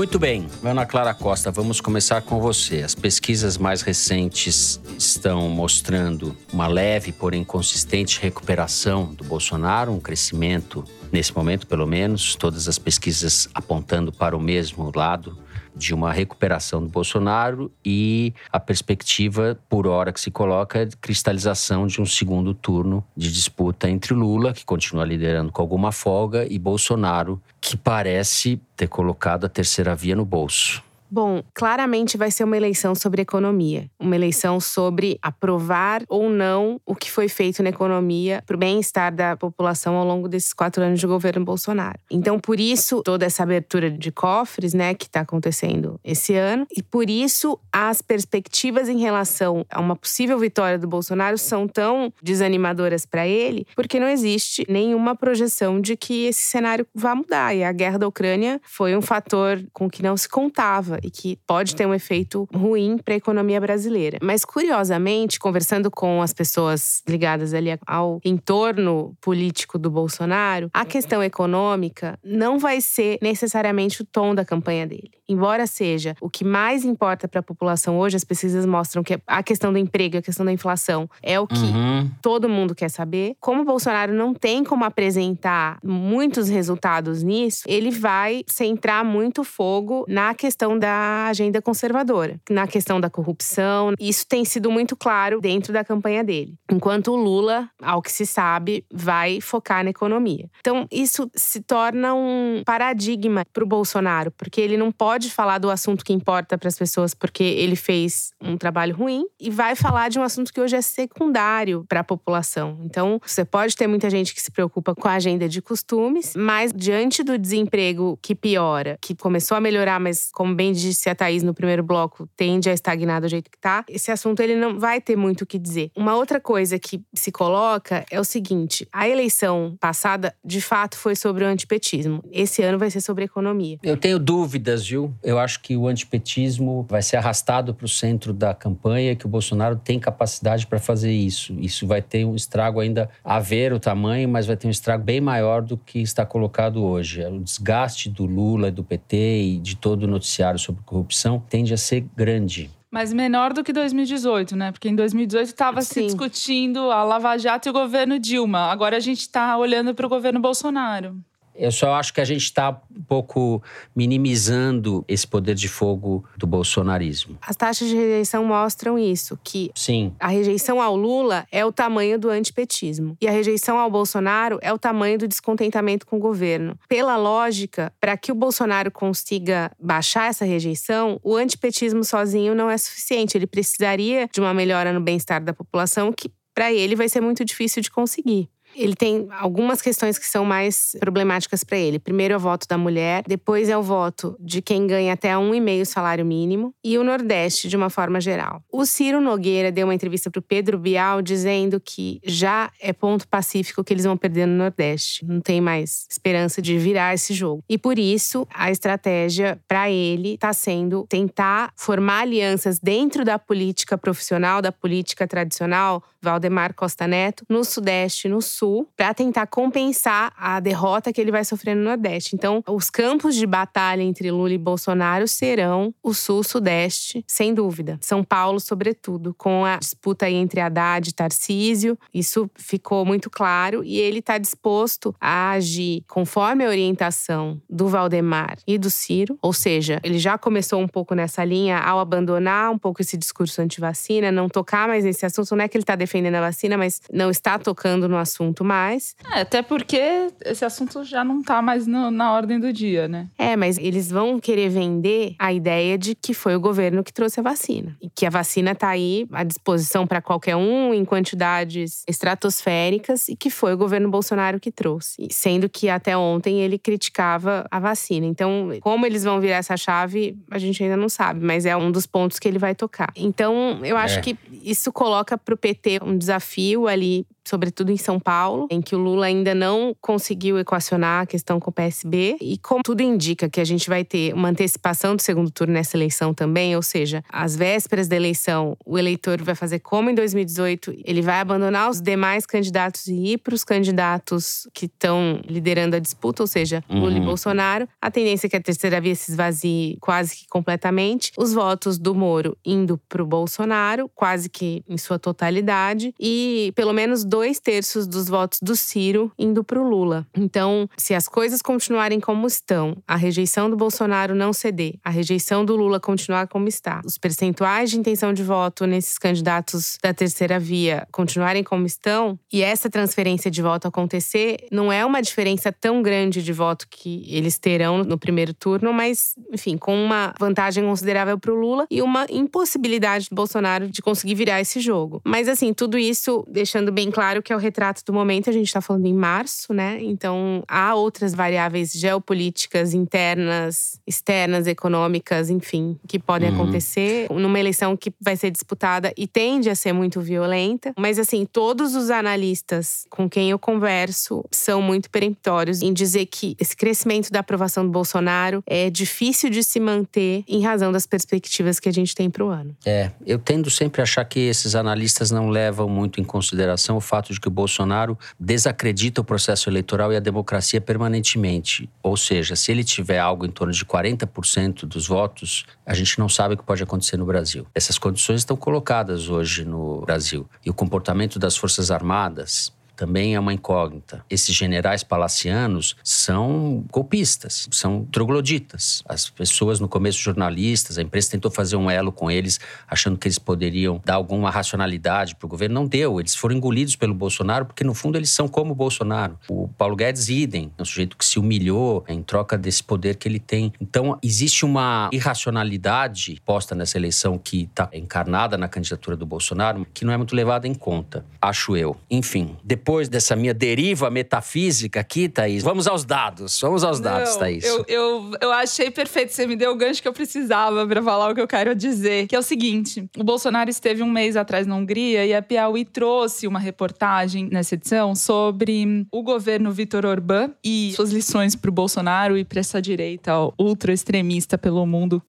Muito 0.00 0.18
bem, 0.18 0.48
Ana 0.64 0.86
Clara 0.86 1.12
Costa, 1.12 1.50
vamos 1.50 1.78
começar 1.78 2.22
com 2.22 2.40
você. 2.40 2.80
As 2.80 2.94
pesquisas 2.94 3.58
mais 3.58 3.82
recentes 3.82 4.80
estão 4.96 5.46
mostrando 5.50 6.34
uma 6.50 6.66
leve, 6.66 7.12
porém 7.12 7.44
consistente 7.44 8.18
recuperação 8.18 9.12
do 9.12 9.22
Bolsonaro, 9.22 9.92
um 9.92 10.00
crescimento, 10.00 10.82
nesse 11.12 11.36
momento 11.36 11.66
pelo 11.66 11.86
menos, 11.86 12.34
todas 12.34 12.66
as 12.66 12.78
pesquisas 12.78 13.46
apontando 13.52 14.10
para 14.10 14.34
o 14.34 14.40
mesmo 14.40 14.90
lado 14.96 15.36
de 15.74 15.94
uma 15.94 16.12
recuperação 16.12 16.82
do 16.82 16.88
Bolsonaro 16.88 17.70
e 17.84 18.34
a 18.52 18.60
perspectiva, 18.60 19.58
por 19.68 19.86
hora 19.86 20.12
que 20.12 20.20
se 20.20 20.30
coloca, 20.30 20.80
é 20.80 20.84
de 20.84 20.96
cristalização 20.96 21.86
de 21.86 22.00
um 22.00 22.06
segundo 22.06 22.54
turno 22.54 23.04
de 23.16 23.32
disputa 23.32 23.88
entre 23.88 24.14
Lula, 24.14 24.52
que 24.52 24.64
continua 24.64 25.04
liderando 25.04 25.52
com 25.52 25.62
alguma 25.62 25.92
folga, 25.92 26.46
e 26.50 26.58
Bolsonaro, 26.58 27.40
que 27.60 27.76
parece 27.76 28.60
ter 28.76 28.88
colocado 28.88 29.44
a 29.44 29.48
terceira 29.48 29.94
via 29.94 30.16
no 30.16 30.24
bolso. 30.24 30.82
Bom, 31.10 31.42
claramente 31.52 32.16
vai 32.16 32.30
ser 32.30 32.44
uma 32.44 32.56
eleição 32.56 32.94
sobre 32.94 33.20
economia, 33.22 33.90
uma 33.98 34.14
eleição 34.14 34.60
sobre 34.60 35.18
aprovar 35.20 36.04
ou 36.08 36.30
não 36.30 36.80
o 36.86 36.94
que 36.94 37.10
foi 37.10 37.28
feito 37.28 37.64
na 37.64 37.70
economia 37.70 38.44
para 38.46 38.54
o 38.54 38.58
bem-estar 38.58 39.12
da 39.12 39.36
população 39.36 39.96
ao 39.96 40.06
longo 40.06 40.28
desses 40.28 40.52
quatro 40.52 40.84
anos 40.84 41.00
de 41.00 41.06
governo 41.08 41.44
Bolsonaro. 41.44 41.98
Então, 42.08 42.38
por 42.38 42.60
isso, 42.60 43.02
toda 43.02 43.26
essa 43.26 43.42
abertura 43.42 43.90
de 43.90 44.12
cofres, 44.12 44.72
né, 44.72 44.94
que 44.94 45.06
está 45.06 45.20
acontecendo 45.20 45.98
esse 46.04 46.34
ano, 46.36 46.64
e 46.76 46.80
por 46.80 47.10
isso 47.10 47.58
as 47.72 48.00
perspectivas 48.00 48.88
em 48.88 48.98
relação 48.98 49.66
a 49.68 49.80
uma 49.80 49.96
possível 49.96 50.38
vitória 50.38 50.78
do 50.78 50.86
Bolsonaro 50.86 51.36
são 51.36 51.66
tão 51.66 52.12
desanimadoras 52.22 53.04
para 53.04 53.26
ele, 53.26 53.66
porque 53.74 53.98
não 53.98 54.08
existe 54.08 54.64
nenhuma 54.68 55.16
projeção 55.16 55.80
de 55.80 55.96
que 55.96 56.26
esse 56.26 56.42
cenário 56.42 56.86
vá 56.94 57.16
mudar. 57.16 57.52
E 57.52 57.64
a 57.64 57.72
guerra 57.72 57.98
da 57.98 58.06
Ucrânia 58.06 58.60
foi 58.62 58.96
um 58.96 59.02
fator 59.02 59.60
com 59.72 59.90
que 59.90 60.04
não 60.04 60.16
se 60.16 60.28
contava 60.28 60.99
e 61.02 61.10
que 61.10 61.38
pode 61.46 61.74
ter 61.74 61.86
um 61.86 61.94
efeito 61.94 62.48
ruim 62.54 62.98
para 62.98 63.14
a 63.14 63.16
economia 63.16 63.60
brasileira. 63.60 64.18
Mas 64.22 64.44
curiosamente, 64.44 65.38
conversando 65.38 65.90
com 65.90 66.22
as 66.22 66.32
pessoas 66.32 67.02
ligadas 67.08 67.54
ali 67.54 67.70
ao 67.86 68.20
entorno 68.24 69.16
político 69.20 69.78
do 69.78 69.90
Bolsonaro, 69.90 70.70
a 70.72 70.84
questão 70.84 71.22
econômica 71.22 72.18
não 72.24 72.58
vai 72.58 72.80
ser 72.80 73.18
necessariamente 73.22 74.02
o 74.02 74.04
tom 74.04 74.34
da 74.34 74.44
campanha 74.44 74.86
dele. 74.86 75.10
Embora 75.28 75.66
seja 75.66 76.16
o 76.20 76.28
que 76.28 76.44
mais 76.44 76.84
importa 76.84 77.28
para 77.28 77.38
a 77.38 77.42
população 77.42 77.98
hoje, 77.98 78.16
as 78.16 78.24
pesquisas 78.24 78.66
mostram 78.66 79.02
que 79.02 79.16
a 79.26 79.42
questão 79.42 79.72
do 79.72 79.78
emprego, 79.78 80.18
a 80.18 80.22
questão 80.22 80.44
da 80.44 80.52
inflação 80.52 81.08
é 81.22 81.38
o 81.38 81.46
que 81.46 81.54
uhum. 81.54 82.10
todo 82.20 82.48
mundo 82.48 82.74
quer 82.74 82.88
saber. 82.88 83.36
Como 83.38 83.62
o 83.62 83.64
Bolsonaro 83.64 84.12
não 84.12 84.34
tem 84.34 84.64
como 84.64 84.84
apresentar 84.84 85.78
muitos 85.84 86.48
resultados 86.48 87.22
nisso, 87.22 87.62
ele 87.68 87.92
vai 87.92 88.42
centrar 88.48 89.04
muito 89.04 89.44
fogo 89.44 90.04
na 90.08 90.34
questão 90.34 90.76
da 90.76 90.89
da 90.90 91.26
agenda 91.28 91.62
conservadora. 91.62 92.40
Na 92.50 92.66
questão 92.66 93.00
da 93.00 93.08
corrupção, 93.08 93.94
isso 93.98 94.26
tem 94.26 94.44
sido 94.44 94.70
muito 94.70 94.96
claro 94.96 95.40
dentro 95.40 95.72
da 95.72 95.84
campanha 95.84 96.24
dele. 96.24 96.56
Enquanto 96.70 97.12
o 97.12 97.16
Lula, 97.16 97.70
ao 97.80 98.02
que 98.02 98.10
se 98.10 98.26
sabe, 98.26 98.84
vai 98.92 99.40
focar 99.40 99.84
na 99.84 99.90
economia. 99.90 100.50
Então, 100.58 100.88
isso 100.90 101.30
se 101.34 101.60
torna 101.60 102.12
um 102.12 102.62
paradigma 102.66 103.44
para 103.52 103.62
o 103.62 103.66
Bolsonaro, 103.66 104.32
porque 104.32 104.60
ele 104.60 104.76
não 104.76 104.90
pode 104.90 105.30
falar 105.30 105.58
do 105.58 105.70
assunto 105.70 106.04
que 106.04 106.12
importa 106.12 106.58
para 106.58 106.68
as 106.68 106.76
pessoas 106.76 107.14
porque 107.14 107.44
ele 107.44 107.76
fez 107.76 108.32
um 108.40 108.56
trabalho 108.56 108.96
ruim 108.96 109.24
e 109.38 109.48
vai 109.48 109.76
falar 109.76 110.08
de 110.08 110.18
um 110.18 110.22
assunto 110.24 110.52
que 110.52 110.60
hoje 110.60 110.74
é 110.74 110.82
secundário 110.82 111.84
para 111.88 112.00
a 112.00 112.04
população. 112.04 112.80
Então, 112.84 113.20
você 113.24 113.44
pode 113.44 113.76
ter 113.76 113.86
muita 113.86 114.10
gente 114.10 114.34
que 114.34 114.42
se 114.42 114.50
preocupa 114.50 114.94
com 114.94 115.06
a 115.06 115.12
agenda 115.12 115.48
de 115.48 115.62
costumes, 115.62 116.34
mas 116.34 116.72
diante 116.74 117.22
do 117.22 117.38
desemprego 117.38 118.18
que 118.20 118.34
piora, 118.34 118.98
que 119.00 119.14
começou 119.14 119.56
a 119.56 119.60
melhorar, 119.60 120.00
mas 120.00 120.30
como 120.32 120.54
bem 120.54 120.72
disse 120.80 121.08
a 121.08 121.14
Thaís 121.14 121.42
no 121.42 121.54
primeiro 121.54 121.82
bloco, 121.82 122.28
tende 122.36 122.68
a 122.68 122.72
estagnar 122.72 123.20
do 123.20 123.28
jeito 123.28 123.50
que 123.50 123.58
tá, 123.58 123.84
esse 123.88 124.10
assunto 124.10 124.40
ele 124.40 124.54
não 124.54 124.78
vai 124.78 125.00
ter 125.00 125.16
muito 125.16 125.42
o 125.42 125.46
que 125.46 125.58
dizer. 125.58 125.90
Uma 125.96 126.16
outra 126.16 126.40
coisa 126.40 126.78
que 126.78 127.02
se 127.14 127.30
coloca 127.30 128.04
é 128.10 128.18
o 128.18 128.24
seguinte: 128.24 128.88
a 128.92 129.08
eleição 129.08 129.76
passada, 129.80 130.34
de 130.44 130.60
fato, 130.60 130.96
foi 130.96 131.14
sobre 131.14 131.44
o 131.44 131.46
antipetismo. 131.46 132.22
Esse 132.30 132.62
ano 132.62 132.78
vai 132.78 132.90
ser 132.90 133.00
sobre 133.00 133.24
economia. 133.24 133.78
Eu 133.82 133.96
tenho 133.96 134.18
dúvidas, 134.18 134.86
viu? 134.86 135.12
Eu 135.22 135.38
acho 135.38 135.60
que 135.60 135.76
o 135.76 135.86
antipetismo 135.86 136.86
vai 136.88 137.02
ser 137.02 137.16
arrastado 137.16 137.74
para 137.74 137.84
o 137.84 137.88
centro 137.88 138.32
da 138.32 138.54
campanha, 138.54 139.16
que 139.16 139.26
o 139.26 139.28
Bolsonaro 139.28 139.76
tem 139.76 139.98
capacidade 139.98 140.66
para 140.66 140.78
fazer 140.78 141.12
isso. 141.12 141.54
Isso 141.58 141.86
vai 141.86 142.00
ter 142.00 142.24
um 142.24 142.34
estrago 142.34 142.80
ainda 142.80 143.08
a 143.24 143.38
ver 143.40 143.72
o 143.72 143.80
tamanho, 143.80 144.28
mas 144.28 144.46
vai 144.46 144.56
ter 144.56 144.66
um 144.66 144.70
estrago 144.70 145.02
bem 145.02 145.20
maior 145.20 145.62
do 145.62 145.76
que 145.76 146.00
está 146.00 146.24
colocado 146.24 146.82
hoje. 146.84 147.24
O 147.24 147.40
desgaste 147.40 148.08
do 148.08 148.24
Lula 148.24 148.70
do 148.70 148.84
PT 148.84 149.16
e 149.42 149.58
de 149.58 149.76
todo 149.76 150.04
o 150.04 150.06
noticiário 150.06 150.58
sobre 150.58 150.69
corrupção 150.84 151.42
tende 151.48 151.74
a 151.74 151.76
ser 151.76 152.00
grande. 152.16 152.70
Mas 152.90 153.12
menor 153.12 153.52
do 153.52 153.62
que 153.62 153.72
2018, 153.72 154.56
né? 154.56 154.72
Porque 154.72 154.88
em 154.88 154.96
2018 154.96 155.46
estava 155.46 155.80
se 155.82 156.02
discutindo 156.02 156.90
a 156.90 157.04
Lava 157.04 157.38
Jato 157.38 157.68
e 157.68 157.70
o 157.70 157.72
governo 157.72 158.18
Dilma. 158.18 158.70
Agora 158.70 158.96
a 158.96 159.00
gente 159.00 159.20
está 159.20 159.56
olhando 159.56 159.94
para 159.94 160.06
o 160.06 160.08
governo 160.08 160.40
Bolsonaro. 160.40 161.16
Eu 161.60 161.70
só 161.70 161.92
acho 161.94 162.14
que 162.14 162.20
a 162.20 162.24
gente 162.24 162.42
está 162.42 162.70
um 162.96 163.02
pouco 163.02 163.62
minimizando 163.94 165.04
esse 165.06 165.26
poder 165.26 165.54
de 165.54 165.68
fogo 165.68 166.24
do 166.36 166.46
bolsonarismo. 166.46 167.38
As 167.42 167.54
taxas 167.54 167.88
de 167.88 167.94
rejeição 167.94 168.44
mostram 168.44 168.98
isso, 168.98 169.38
que 169.44 169.70
Sim. 169.74 170.14
a 170.18 170.28
rejeição 170.28 170.80
ao 170.80 170.96
Lula 170.96 171.46
é 171.52 171.64
o 171.64 171.70
tamanho 171.70 172.18
do 172.18 172.30
antipetismo 172.30 173.16
e 173.20 173.28
a 173.28 173.30
rejeição 173.30 173.78
ao 173.78 173.90
Bolsonaro 173.90 174.58
é 174.62 174.72
o 174.72 174.78
tamanho 174.78 175.18
do 175.18 175.28
descontentamento 175.28 176.06
com 176.06 176.16
o 176.16 176.20
governo. 176.20 176.78
Pela 176.88 177.16
lógica, 177.16 177.92
para 178.00 178.16
que 178.16 178.32
o 178.32 178.34
Bolsonaro 178.34 178.90
consiga 178.90 179.70
baixar 179.78 180.30
essa 180.30 180.44
rejeição, 180.44 181.20
o 181.22 181.36
antipetismo 181.36 182.02
sozinho 182.02 182.54
não 182.54 182.70
é 182.70 182.78
suficiente. 182.78 183.36
Ele 183.36 183.46
precisaria 183.46 184.28
de 184.32 184.40
uma 184.40 184.54
melhora 184.54 184.92
no 184.92 185.00
bem-estar 185.00 185.42
da 185.42 185.52
população 185.52 186.12
que 186.12 186.30
para 186.54 186.72
ele 186.72 186.96
vai 186.96 187.08
ser 187.08 187.20
muito 187.20 187.44
difícil 187.44 187.82
de 187.82 187.90
conseguir. 187.90 188.48
Ele 188.80 188.94
tem 188.94 189.28
algumas 189.38 189.82
questões 189.82 190.18
que 190.18 190.26
são 190.26 190.42
mais 190.42 190.96
problemáticas 190.98 191.62
para 191.62 191.76
ele. 191.76 191.98
Primeiro 191.98 192.32
é 192.32 192.36
o 192.38 192.40
voto 192.40 192.66
da 192.66 192.78
mulher, 192.78 193.22
depois 193.28 193.68
é 193.68 193.76
o 193.76 193.82
voto 193.82 194.34
de 194.40 194.62
quem 194.62 194.86
ganha 194.86 195.12
até 195.12 195.36
um 195.36 195.54
e 195.54 195.60
meio 195.60 195.84
salário 195.84 196.24
mínimo 196.24 196.74
e 196.82 196.96
o 196.96 197.04
Nordeste 197.04 197.68
de 197.68 197.76
uma 197.76 197.90
forma 197.90 198.22
geral. 198.22 198.62
O 198.72 198.86
Ciro 198.86 199.20
Nogueira 199.20 199.70
deu 199.70 199.86
uma 199.86 199.94
entrevista 199.94 200.30
para 200.30 200.38
o 200.38 200.42
Pedro 200.42 200.78
Bial 200.78 201.20
dizendo 201.20 201.78
que 201.78 202.20
já 202.24 202.70
é 202.80 202.90
ponto 202.90 203.28
pacífico 203.28 203.84
que 203.84 203.92
eles 203.92 204.04
vão 204.04 204.16
perder 204.16 204.46
no 204.46 204.56
Nordeste. 204.56 205.26
Não 205.26 205.42
tem 205.42 205.60
mais 205.60 206.06
esperança 206.10 206.62
de 206.62 206.78
virar 206.78 207.12
esse 207.12 207.34
jogo. 207.34 207.62
E 207.68 207.76
por 207.76 207.98
isso, 207.98 208.46
a 208.54 208.70
estratégia 208.70 209.60
para 209.68 209.90
ele 209.90 210.34
está 210.34 210.54
sendo 210.54 211.04
tentar 211.06 211.70
formar 211.76 212.20
alianças 212.20 212.78
dentro 212.78 213.26
da 213.26 213.38
política 213.38 213.98
profissional, 213.98 214.62
da 214.62 214.72
política 214.72 215.26
tradicional, 215.26 216.02
Valdemar 216.22 216.74
Costa 216.74 217.06
Neto, 217.06 217.44
no 217.46 217.62
Sudeste, 217.62 218.26
no 218.26 218.40
Sul 218.40 218.69
Sul 218.70 218.88
para 218.96 219.12
tentar 219.12 219.46
compensar 219.46 220.32
a 220.36 220.60
derrota 220.60 221.12
que 221.12 221.20
ele 221.20 221.32
vai 221.32 221.44
sofrer 221.44 221.74
no 221.74 221.82
Nordeste. 221.82 222.34
Então, 222.34 222.62
os 222.68 222.88
campos 222.88 223.34
de 223.34 223.46
batalha 223.46 224.02
entre 224.02 224.30
Lula 224.30 224.52
e 224.52 224.58
Bolsonaro 224.58 225.26
serão 225.26 225.92
o 226.02 226.14
Sul, 226.14 226.42
Sudeste, 226.44 227.24
sem 227.26 227.52
dúvida. 227.52 227.98
São 228.00 228.22
Paulo, 228.22 228.60
sobretudo, 228.60 229.34
com 229.36 229.64
a 229.64 229.76
disputa 229.76 230.26
aí 230.26 230.34
entre 230.34 230.60
Haddad 230.60 231.08
e 231.08 231.12
Tarcísio. 231.12 231.98
Isso 232.14 232.48
ficou 232.54 233.04
muito 233.04 233.28
claro 233.28 233.82
e 233.84 233.98
ele 233.98 234.20
está 234.20 234.38
disposto 234.38 235.14
a 235.20 235.52
agir 235.52 236.04
conforme 236.06 236.64
a 236.64 236.68
orientação 236.68 237.60
do 237.68 237.88
Valdemar 237.88 238.58
e 238.66 238.78
do 238.78 238.90
Ciro, 238.90 239.38
ou 239.42 239.52
seja, 239.52 240.00
ele 240.02 240.18
já 240.18 240.38
começou 240.38 240.80
um 240.80 240.88
pouco 240.88 241.14
nessa 241.14 241.44
linha 241.44 241.78
ao 241.78 241.98
abandonar 241.98 242.70
um 242.70 242.78
pouco 242.78 243.02
esse 243.02 243.16
discurso 243.16 243.60
anti-vacina, 243.60 244.30
não 244.30 244.48
tocar 244.48 244.86
mais 244.86 245.04
nesse 245.04 245.26
assunto. 245.26 245.56
Não 245.56 245.64
é 245.64 245.68
que 245.68 245.76
ele 245.76 245.82
está 245.82 245.96
defendendo 245.96 246.36
a 246.36 246.40
vacina, 246.40 246.76
mas 246.76 247.00
não 247.12 247.30
está 247.30 247.58
tocando 247.58 248.08
no 248.08 248.16
assunto 248.16 248.49
assunto 248.50 248.64
mais. 248.64 249.14
É, 249.32 249.40
até 249.40 249.62
porque 249.62 250.28
esse 250.44 250.64
assunto 250.64 251.04
já 251.04 251.24
não 251.24 251.42
tá 251.42 251.62
mais 251.62 251.86
no, 251.86 252.10
na 252.10 252.32
ordem 252.32 252.58
do 252.58 252.72
dia, 252.72 253.08
né? 253.08 253.28
É, 253.38 253.56
mas 253.56 253.78
eles 253.78 254.10
vão 254.10 254.38
querer 254.38 254.68
vender 254.68 255.34
a 255.38 255.52
ideia 255.52 255.96
de 255.96 256.14
que 256.14 256.34
foi 256.34 256.56
o 256.56 256.60
governo 256.60 257.02
que 257.02 257.12
trouxe 257.12 257.40
a 257.40 257.42
vacina. 257.42 257.96
E 258.02 258.10
que 258.10 258.26
a 258.26 258.30
vacina 258.30 258.74
tá 258.74 258.88
aí 258.88 259.26
à 259.32 259.44
disposição 259.44 260.06
para 260.06 260.20
qualquer 260.20 260.56
um, 260.56 260.92
em 260.92 261.04
quantidades 261.04 262.02
estratosféricas, 262.08 263.28
e 263.28 263.36
que 263.36 263.50
foi 263.50 263.74
o 263.74 263.78
governo 263.78 264.10
Bolsonaro 264.10 264.58
que 264.58 264.70
trouxe. 264.70 265.28
Sendo 265.30 265.68
que 265.68 265.88
até 265.88 266.16
ontem 266.16 266.60
ele 266.60 266.78
criticava 266.78 267.66
a 267.70 267.78
vacina. 267.78 268.26
Então, 268.26 268.70
como 268.80 269.06
eles 269.06 269.24
vão 269.24 269.40
virar 269.40 269.56
essa 269.56 269.76
chave, 269.76 270.36
a 270.50 270.58
gente 270.58 270.82
ainda 270.82 270.96
não 270.96 271.08
sabe, 271.08 271.44
mas 271.44 271.64
é 271.64 271.76
um 271.76 271.90
dos 271.90 272.06
pontos 272.06 272.38
que 272.38 272.48
ele 272.48 272.58
vai 272.58 272.74
tocar. 272.74 273.12
Então, 273.16 273.80
eu 273.84 273.96
acho 273.96 274.18
é. 274.18 274.22
que 274.22 274.36
isso 274.62 274.92
coloca 274.92 275.38
para 275.38 275.54
o 275.54 275.56
PT 275.56 276.00
um 276.02 276.16
desafio 276.16 276.86
ali 276.86 277.26
sobretudo 277.50 277.90
em 277.90 277.96
São 277.96 278.20
Paulo, 278.20 278.68
em 278.70 278.80
que 278.80 278.94
o 278.94 278.98
Lula 278.98 279.26
ainda 279.26 279.54
não 279.54 279.94
conseguiu 280.00 280.58
equacionar 280.58 281.22
a 281.22 281.26
questão 281.26 281.58
com 281.58 281.70
o 281.70 281.72
PSB. 281.72 282.36
E 282.40 282.56
como 282.58 282.82
tudo 282.82 283.02
indica 283.02 283.48
que 283.48 283.60
a 283.60 283.64
gente 283.64 283.88
vai 283.88 284.04
ter 284.04 284.32
uma 284.32 284.48
antecipação 284.48 285.16
do 285.16 285.22
segundo 285.22 285.50
turno 285.50 285.72
nessa 285.72 285.96
eleição 285.96 286.32
também, 286.32 286.76
ou 286.76 286.82
seja, 286.82 287.24
às 287.28 287.56
vésperas 287.56 288.06
da 288.06 288.14
eleição, 288.14 288.76
o 288.86 288.96
eleitor 288.96 289.42
vai 289.42 289.56
fazer 289.56 289.80
como 289.80 290.08
em 290.10 290.14
2018, 290.14 290.94
ele 291.04 291.22
vai 291.22 291.40
abandonar 291.40 291.90
os 291.90 292.00
demais 292.00 292.46
candidatos 292.46 293.08
e 293.08 293.32
ir 293.32 293.38
para 293.38 293.54
os 293.54 293.64
candidatos 293.64 294.68
que 294.72 294.86
estão 294.86 295.40
liderando 295.44 295.96
a 295.96 295.98
disputa, 295.98 296.42
ou 296.42 296.46
seja, 296.46 296.84
Lula 296.88 297.10
uhum. 297.10 297.16
e 297.16 297.20
Bolsonaro. 297.20 297.88
A 298.00 298.10
tendência 298.10 298.46
é 298.46 298.50
que 298.50 298.56
a 298.56 298.62
terceira 298.62 299.00
via 299.00 299.14
se 299.14 299.32
esvazie 299.32 299.98
quase 300.00 300.36
que 300.36 300.46
completamente. 300.48 301.32
Os 301.36 301.52
votos 301.52 301.98
do 301.98 302.14
Moro 302.14 302.56
indo 302.64 302.96
para 303.08 303.22
o 303.22 303.26
Bolsonaro, 303.26 304.08
quase 304.14 304.48
que 304.48 304.84
em 304.88 304.96
sua 304.96 305.18
totalidade, 305.18 306.14
e 306.20 306.72
pelo 306.76 306.92
menos 306.92 307.24
dois 307.24 307.39
terços 307.58 308.06
dos 308.06 308.28
votos 308.28 308.58
do 308.62 308.76
Ciro 308.76 309.32
indo 309.38 309.64
para 309.64 309.80
o 309.80 309.88
Lula. 309.88 310.26
Então, 310.36 310.88
se 310.96 311.14
as 311.14 311.28
coisas 311.28 311.62
continuarem 311.62 312.20
como 312.20 312.46
estão, 312.46 312.96
a 313.06 313.16
rejeição 313.16 313.70
do 313.70 313.76
Bolsonaro 313.76 314.34
não 314.34 314.52
ceder, 314.52 314.94
a 315.04 315.10
rejeição 315.10 315.64
do 315.64 315.76
Lula 315.76 316.00
continuar 316.00 316.48
como 316.48 316.68
está, 316.68 317.00
os 317.04 317.16
percentuais 317.16 317.90
de 317.90 317.98
intenção 317.98 318.32
de 318.32 318.42
voto 318.42 318.86
nesses 318.86 319.18
candidatos 319.18 319.98
da 320.02 320.12
terceira 320.12 320.58
via 320.58 321.06
continuarem 321.12 321.62
como 321.62 321.86
estão, 321.86 322.38
e 322.52 322.62
essa 322.62 322.90
transferência 322.90 323.50
de 323.50 323.62
voto 323.62 323.88
acontecer, 323.88 324.66
não 324.70 324.92
é 324.92 325.04
uma 325.04 325.22
diferença 325.22 325.72
tão 325.72 326.02
grande 326.02 326.42
de 326.42 326.52
voto 326.52 326.86
que 326.90 327.24
eles 327.28 327.58
terão 327.58 328.02
no 328.04 328.18
primeiro 328.18 328.52
turno, 328.52 328.92
mas, 328.92 329.34
enfim, 329.52 329.76
com 329.76 329.94
uma 329.94 330.34
vantagem 330.38 330.84
considerável 330.84 331.38
para 331.38 331.52
o 331.52 331.54
Lula 331.54 331.86
e 331.90 332.02
uma 332.02 332.26
impossibilidade 332.28 333.28
do 333.30 333.34
Bolsonaro 333.34 333.88
de 333.88 334.02
conseguir 334.02 334.34
virar 334.34 334.60
esse 334.60 334.80
jogo. 334.80 335.20
Mas, 335.24 335.48
assim, 335.48 335.72
tudo 335.72 335.96
isso 335.96 336.44
deixando 336.48 336.90
bem 336.90 337.10
claro 337.10 337.29
que 337.42 337.52
é 337.52 337.56
o 337.56 337.58
retrato 337.58 338.02
do 338.04 338.12
momento, 338.12 338.50
a 338.50 338.52
gente 338.52 338.66
está 338.66 338.80
falando 338.80 339.06
em 339.06 339.14
março, 339.14 339.72
né? 339.72 339.98
Então, 340.00 340.62
há 340.66 340.94
outras 340.94 341.34
variáveis 341.34 341.92
geopolíticas 341.92 342.92
internas, 342.94 344.00
externas, 344.06 344.66
econômicas, 344.66 345.50
enfim, 345.50 345.98
que 346.08 346.18
podem 346.18 346.50
uhum. 346.50 346.62
acontecer 346.62 347.28
numa 347.30 347.58
eleição 347.58 347.96
que 347.96 348.12
vai 348.20 348.36
ser 348.36 348.50
disputada 348.50 349.12
e 349.16 349.26
tende 349.26 349.70
a 349.70 349.74
ser 349.74 349.92
muito 349.92 350.20
violenta. 350.20 350.92
Mas, 350.98 351.18
assim, 351.18 351.46
todos 351.46 351.94
os 351.94 352.10
analistas 352.10 353.06
com 353.08 353.28
quem 353.28 353.50
eu 353.50 353.58
converso 353.58 354.44
são 354.50 354.82
muito 354.82 355.10
peremptórios 355.10 355.82
em 355.82 355.92
dizer 355.92 356.26
que 356.26 356.56
esse 356.58 356.76
crescimento 356.76 357.30
da 357.30 357.40
aprovação 357.40 357.84
do 357.84 357.90
Bolsonaro 357.90 358.62
é 358.66 358.90
difícil 358.90 359.50
de 359.50 359.62
se 359.62 359.78
manter 359.78 360.44
em 360.48 360.62
razão 360.62 360.90
das 360.90 361.06
perspectivas 361.06 361.78
que 361.78 361.88
a 361.88 361.92
gente 361.92 362.14
tem 362.14 362.30
para 362.30 362.44
o 362.44 362.48
ano. 362.48 362.76
É, 362.84 363.10
eu 363.26 363.38
tendo 363.38 363.70
sempre 363.70 364.00
a 364.00 364.04
achar 364.04 364.24
que 364.24 364.40
esses 364.40 364.74
analistas 364.74 365.30
não 365.30 365.48
levam 365.48 365.88
muito 365.88 366.20
em 366.20 366.24
consideração 366.24 366.96
o 366.96 367.00
fato 367.10 367.32
de 367.32 367.40
que 367.40 367.48
o 367.48 367.50
Bolsonaro 367.50 368.16
desacredita 368.38 369.20
o 369.20 369.24
processo 369.24 369.68
eleitoral 369.68 370.12
e 370.12 370.16
a 370.16 370.20
democracia 370.20 370.80
permanentemente. 370.80 371.90
Ou 372.02 372.16
seja, 372.16 372.54
se 372.54 372.70
ele 372.70 372.84
tiver 372.84 373.18
algo 373.18 373.44
em 373.44 373.50
torno 373.50 373.72
de 373.72 373.84
40% 373.84 374.86
dos 374.86 375.08
votos, 375.08 375.64
a 375.84 375.92
gente 375.92 376.18
não 376.20 376.28
sabe 376.28 376.54
o 376.54 376.56
que 376.56 376.62
pode 376.64 376.82
acontecer 376.82 377.16
no 377.16 377.26
Brasil. 377.26 377.66
Essas 377.74 377.98
condições 377.98 378.42
estão 378.42 378.56
colocadas 378.56 379.28
hoje 379.28 379.64
no 379.64 380.02
Brasil. 380.02 380.48
E 380.64 380.70
o 380.70 380.74
comportamento 380.74 381.38
das 381.38 381.56
Forças 381.56 381.90
Armadas, 381.90 382.72
também 383.00 383.34
é 383.34 383.40
uma 383.40 383.54
incógnita. 383.54 384.22
Esses 384.28 384.54
generais 384.54 385.02
palacianos 385.02 385.96
são 386.04 386.84
golpistas, 386.92 387.66
são 387.70 388.04
trogloditas. 388.04 389.02
As 389.08 389.30
pessoas, 389.30 389.80
no 389.80 389.88
começo, 389.88 390.18
jornalistas, 390.18 390.98
a 390.98 391.02
imprensa 391.02 391.30
tentou 391.30 391.50
fazer 391.50 391.76
um 391.76 391.90
elo 391.90 392.12
com 392.12 392.30
eles, 392.30 392.60
achando 392.86 393.16
que 393.16 393.26
eles 393.26 393.38
poderiam 393.38 394.02
dar 394.04 394.16
alguma 394.16 394.50
racionalidade 394.50 395.34
para 395.34 395.46
o 395.46 395.48
governo. 395.48 395.76
Não 395.76 395.86
deu. 395.86 396.20
Eles 396.20 396.34
foram 396.34 396.54
engolidos 396.54 396.94
pelo 396.94 397.14
Bolsonaro, 397.14 397.64
porque, 397.64 397.82
no 397.82 397.94
fundo, 397.94 398.18
eles 398.18 398.28
são 398.28 398.46
como 398.46 398.72
o 398.72 398.74
Bolsonaro. 398.74 399.38
O 399.48 399.66
Paulo 399.66 399.96
Guedes, 399.96 400.28
idem. 400.28 400.70
É 400.76 400.82
um 400.82 400.84
sujeito 400.84 401.16
que 401.16 401.24
se 401.24 401.38
humilhou 401.38 402.04
em 402.06 402.22
troca 402.22 402.58
desse 402.58 402.84
poder 402.84 403.16
que 403.16 403.26
ele 403.26 403.40
tem. 403.40 403.72
Então, 403.80 404.18
existe 404.22 404.62
uma 404.62 405.08
irracionalidade 405.10 406.38
posta 406.44 406.74
nessa 406.74 406.98
eleição 406.98 407.38
que 407.38 407.62
está 407.62 407.88
encarnada 407.94 408.58
na 408.58 408.68
candidatura 408.68 409.16
do 409.16 409.24
Bolsonaro, 409.24 409.86
que 409.94 410.04
não 410.04 410.12
é 410.12 410.18
muito 410.18 410.36
levada 410.36 410.68
em 410.68 410.74
conta, 410.74 411.24
acho 411.40 411.74
eu. 411.74 411.96
Enfim, 412.10 412.58
depois 412.62 412.89
depois 412.90 413.08
dessa 413.08 413.36
minha 413.36 413.54
deriva 413.54 414.10
metafísica 414.10 414.98
aqui, 414.98 415.28
Thaís, 415.28 415.62
vamos 415.62 415.86
aos 415.86 416.04
dados. 416.04 416.58
Vamos 416.60 416.82
aos 416.82 416.98
dados, 416.98 417.34
Não, 417.34 417.38
Thaís. 417.38 417.64
Eu, 417.64 417.84
eu, 417.86 418.30
eu 418.40 418.50
achei 418.50 418.90
perfeito. 418.90 419.32
Você 419.32 419.46
me 419.46 419.54
deu 419.54 419.70
o 419.70 419.76
gancho 419.76 420.02
que 420.02 420.08
eu 420.08 420.12
precisava 420.12 420.84
para 420.84 421.00
falar 421.00 421.30
o 421.30 421.34
que 421.34 421.40
eu 421.40 421.46
quero 421.46 421.72
dizer. 421.72 422.26
Que 422.26 422.34
é 422.34 422.38
o 422.38 422.42
seguinte: 422.42 423.08
o 423.16 423.22
Bolsonaro 423.22 423.70
esteve 423.70 424.02
um 424.02 424.10
mês 424.10 424.36
atrás 424.36 424.66
na 424.66 424.74
Hungria 424.74 425.24
e 425.24 425.32
a 425.32 425.40
Piauí 425.40 425.84
trouxe 425.84 426.48
uma 426.48 426.58
reportagem 426.58 427.48
nessa 427.48 427.76
edição 427.76 428.12
sobre 428.16 429.06
o 429.12 429.22
governo 429.22 429.70
Vitor 429.70 430.04
Orbán 430.04 430.50
e 430.64 430.92
suas 430.96 431.12
lições 431.12 431.54
para 431.54 431.70
o 431.70 431.72
Bolsonaro 431.72 432.36
e 432.36 432.44
para 432.44 432.58
essa 432.58 432.82
direita 432.82 433.32
ultra 433.56 433.92
extremista 433.92 434.58
pelo 434.58 434.84
mundo 434.84 435.22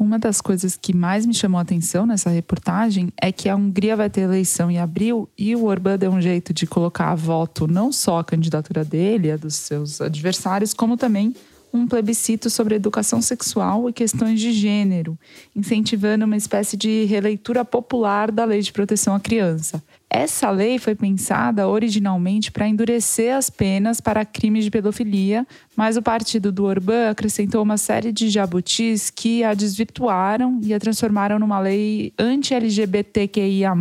uma 0.00 0.18
das 0.18 0.40
coisas 0.40 0.76
que 0.76 0.96
mais 0.96 1.26
me 1.26 1.34
chamou 1.34 1.58
a 1.58 1.62
atenção 1.62 2.06
nessa 2.06 2.30
reportagem 2.30 3.12
é 3.20 3.30
que 3.30 3.50
a 3.50 3.54
Hungria 3.54 3.94
vai 3.94 4.08
ter 4.08 4.22
eleição 4.22 4.70
em 4.70 4.78
abril 4.78 5.28
e 5.36 5.54
o 5.54 5.66
Orbán 5.66 5.98
deu 5.98 6.10
um 6.10 6.22
jeito 6.22 6.54
de 6.54 6.66
colocar 6.66 7.10
a 7.10 7.14
voto 7.14 7.68
não 7.68 7.92
só 7.92 8.18
a 8.18 8.24
candidatura 8.24 8.82
dele, 8.82 9.30
a 9.30 9.36
dos 9.36 9.56
seus 9.56 10.00
adversários, 10.00 10.72
como 10.72 10.96
também 10.96 11.34
um 11.70 11.86
plebiscito 11.86 12.48
sobre 12.48 12.74
educação 12.74 13.20
sexual 13.20 13.90
e 13.90 13.92
questões 13.92 14.40
de 14.40 14.52
gênero, 14.52 15.18
incentivando 15.54 16.24
uma 16.24 16.36
espécie 16.36 16.78
de 16.78 17.04
releitura 17.04 17.62
popular 17.62 18.32
da 18.32 18.46
Lei 18.46 18.62
de 18.62 18.72
Proteção 18.72 19.14
à 19.14 19.20
Criança. 19.20 19.82
Essa 20.12 20.50
lei 20.50 20.76
foi 20.76 20.96
pensada 20.96 21.68
originalmente 21.68 22.50
para 22.50 22.66
endurecer 22.66 23.32
as 23.32 23.48
penas 23.48 24.00
para 24.00 24.24
crimes 24.24 24.64
de 24.64 24.70
pedofilia, 24.70 25.46
mas 25.76 25.96
o 25.96 26.02
partido 26.02 26.50
do 26.50 26.64
Orbán 26.64 27.10
acrescentou 27.10 27.62
uma 27.62 27.78
série 27.78 28.10
de 28.10 28.28
jabutis 28.28 29.08
que 29.08 29.44
a 29.44 29.54
desvirtuaram 29.54 30.60
e 30.64 30.74
a 30.74 30.80
transformaram 30.80 31.38
numa 31.38 31.60
lei 31.60 32.12
anti-LGBTQIA. 32.18 33.72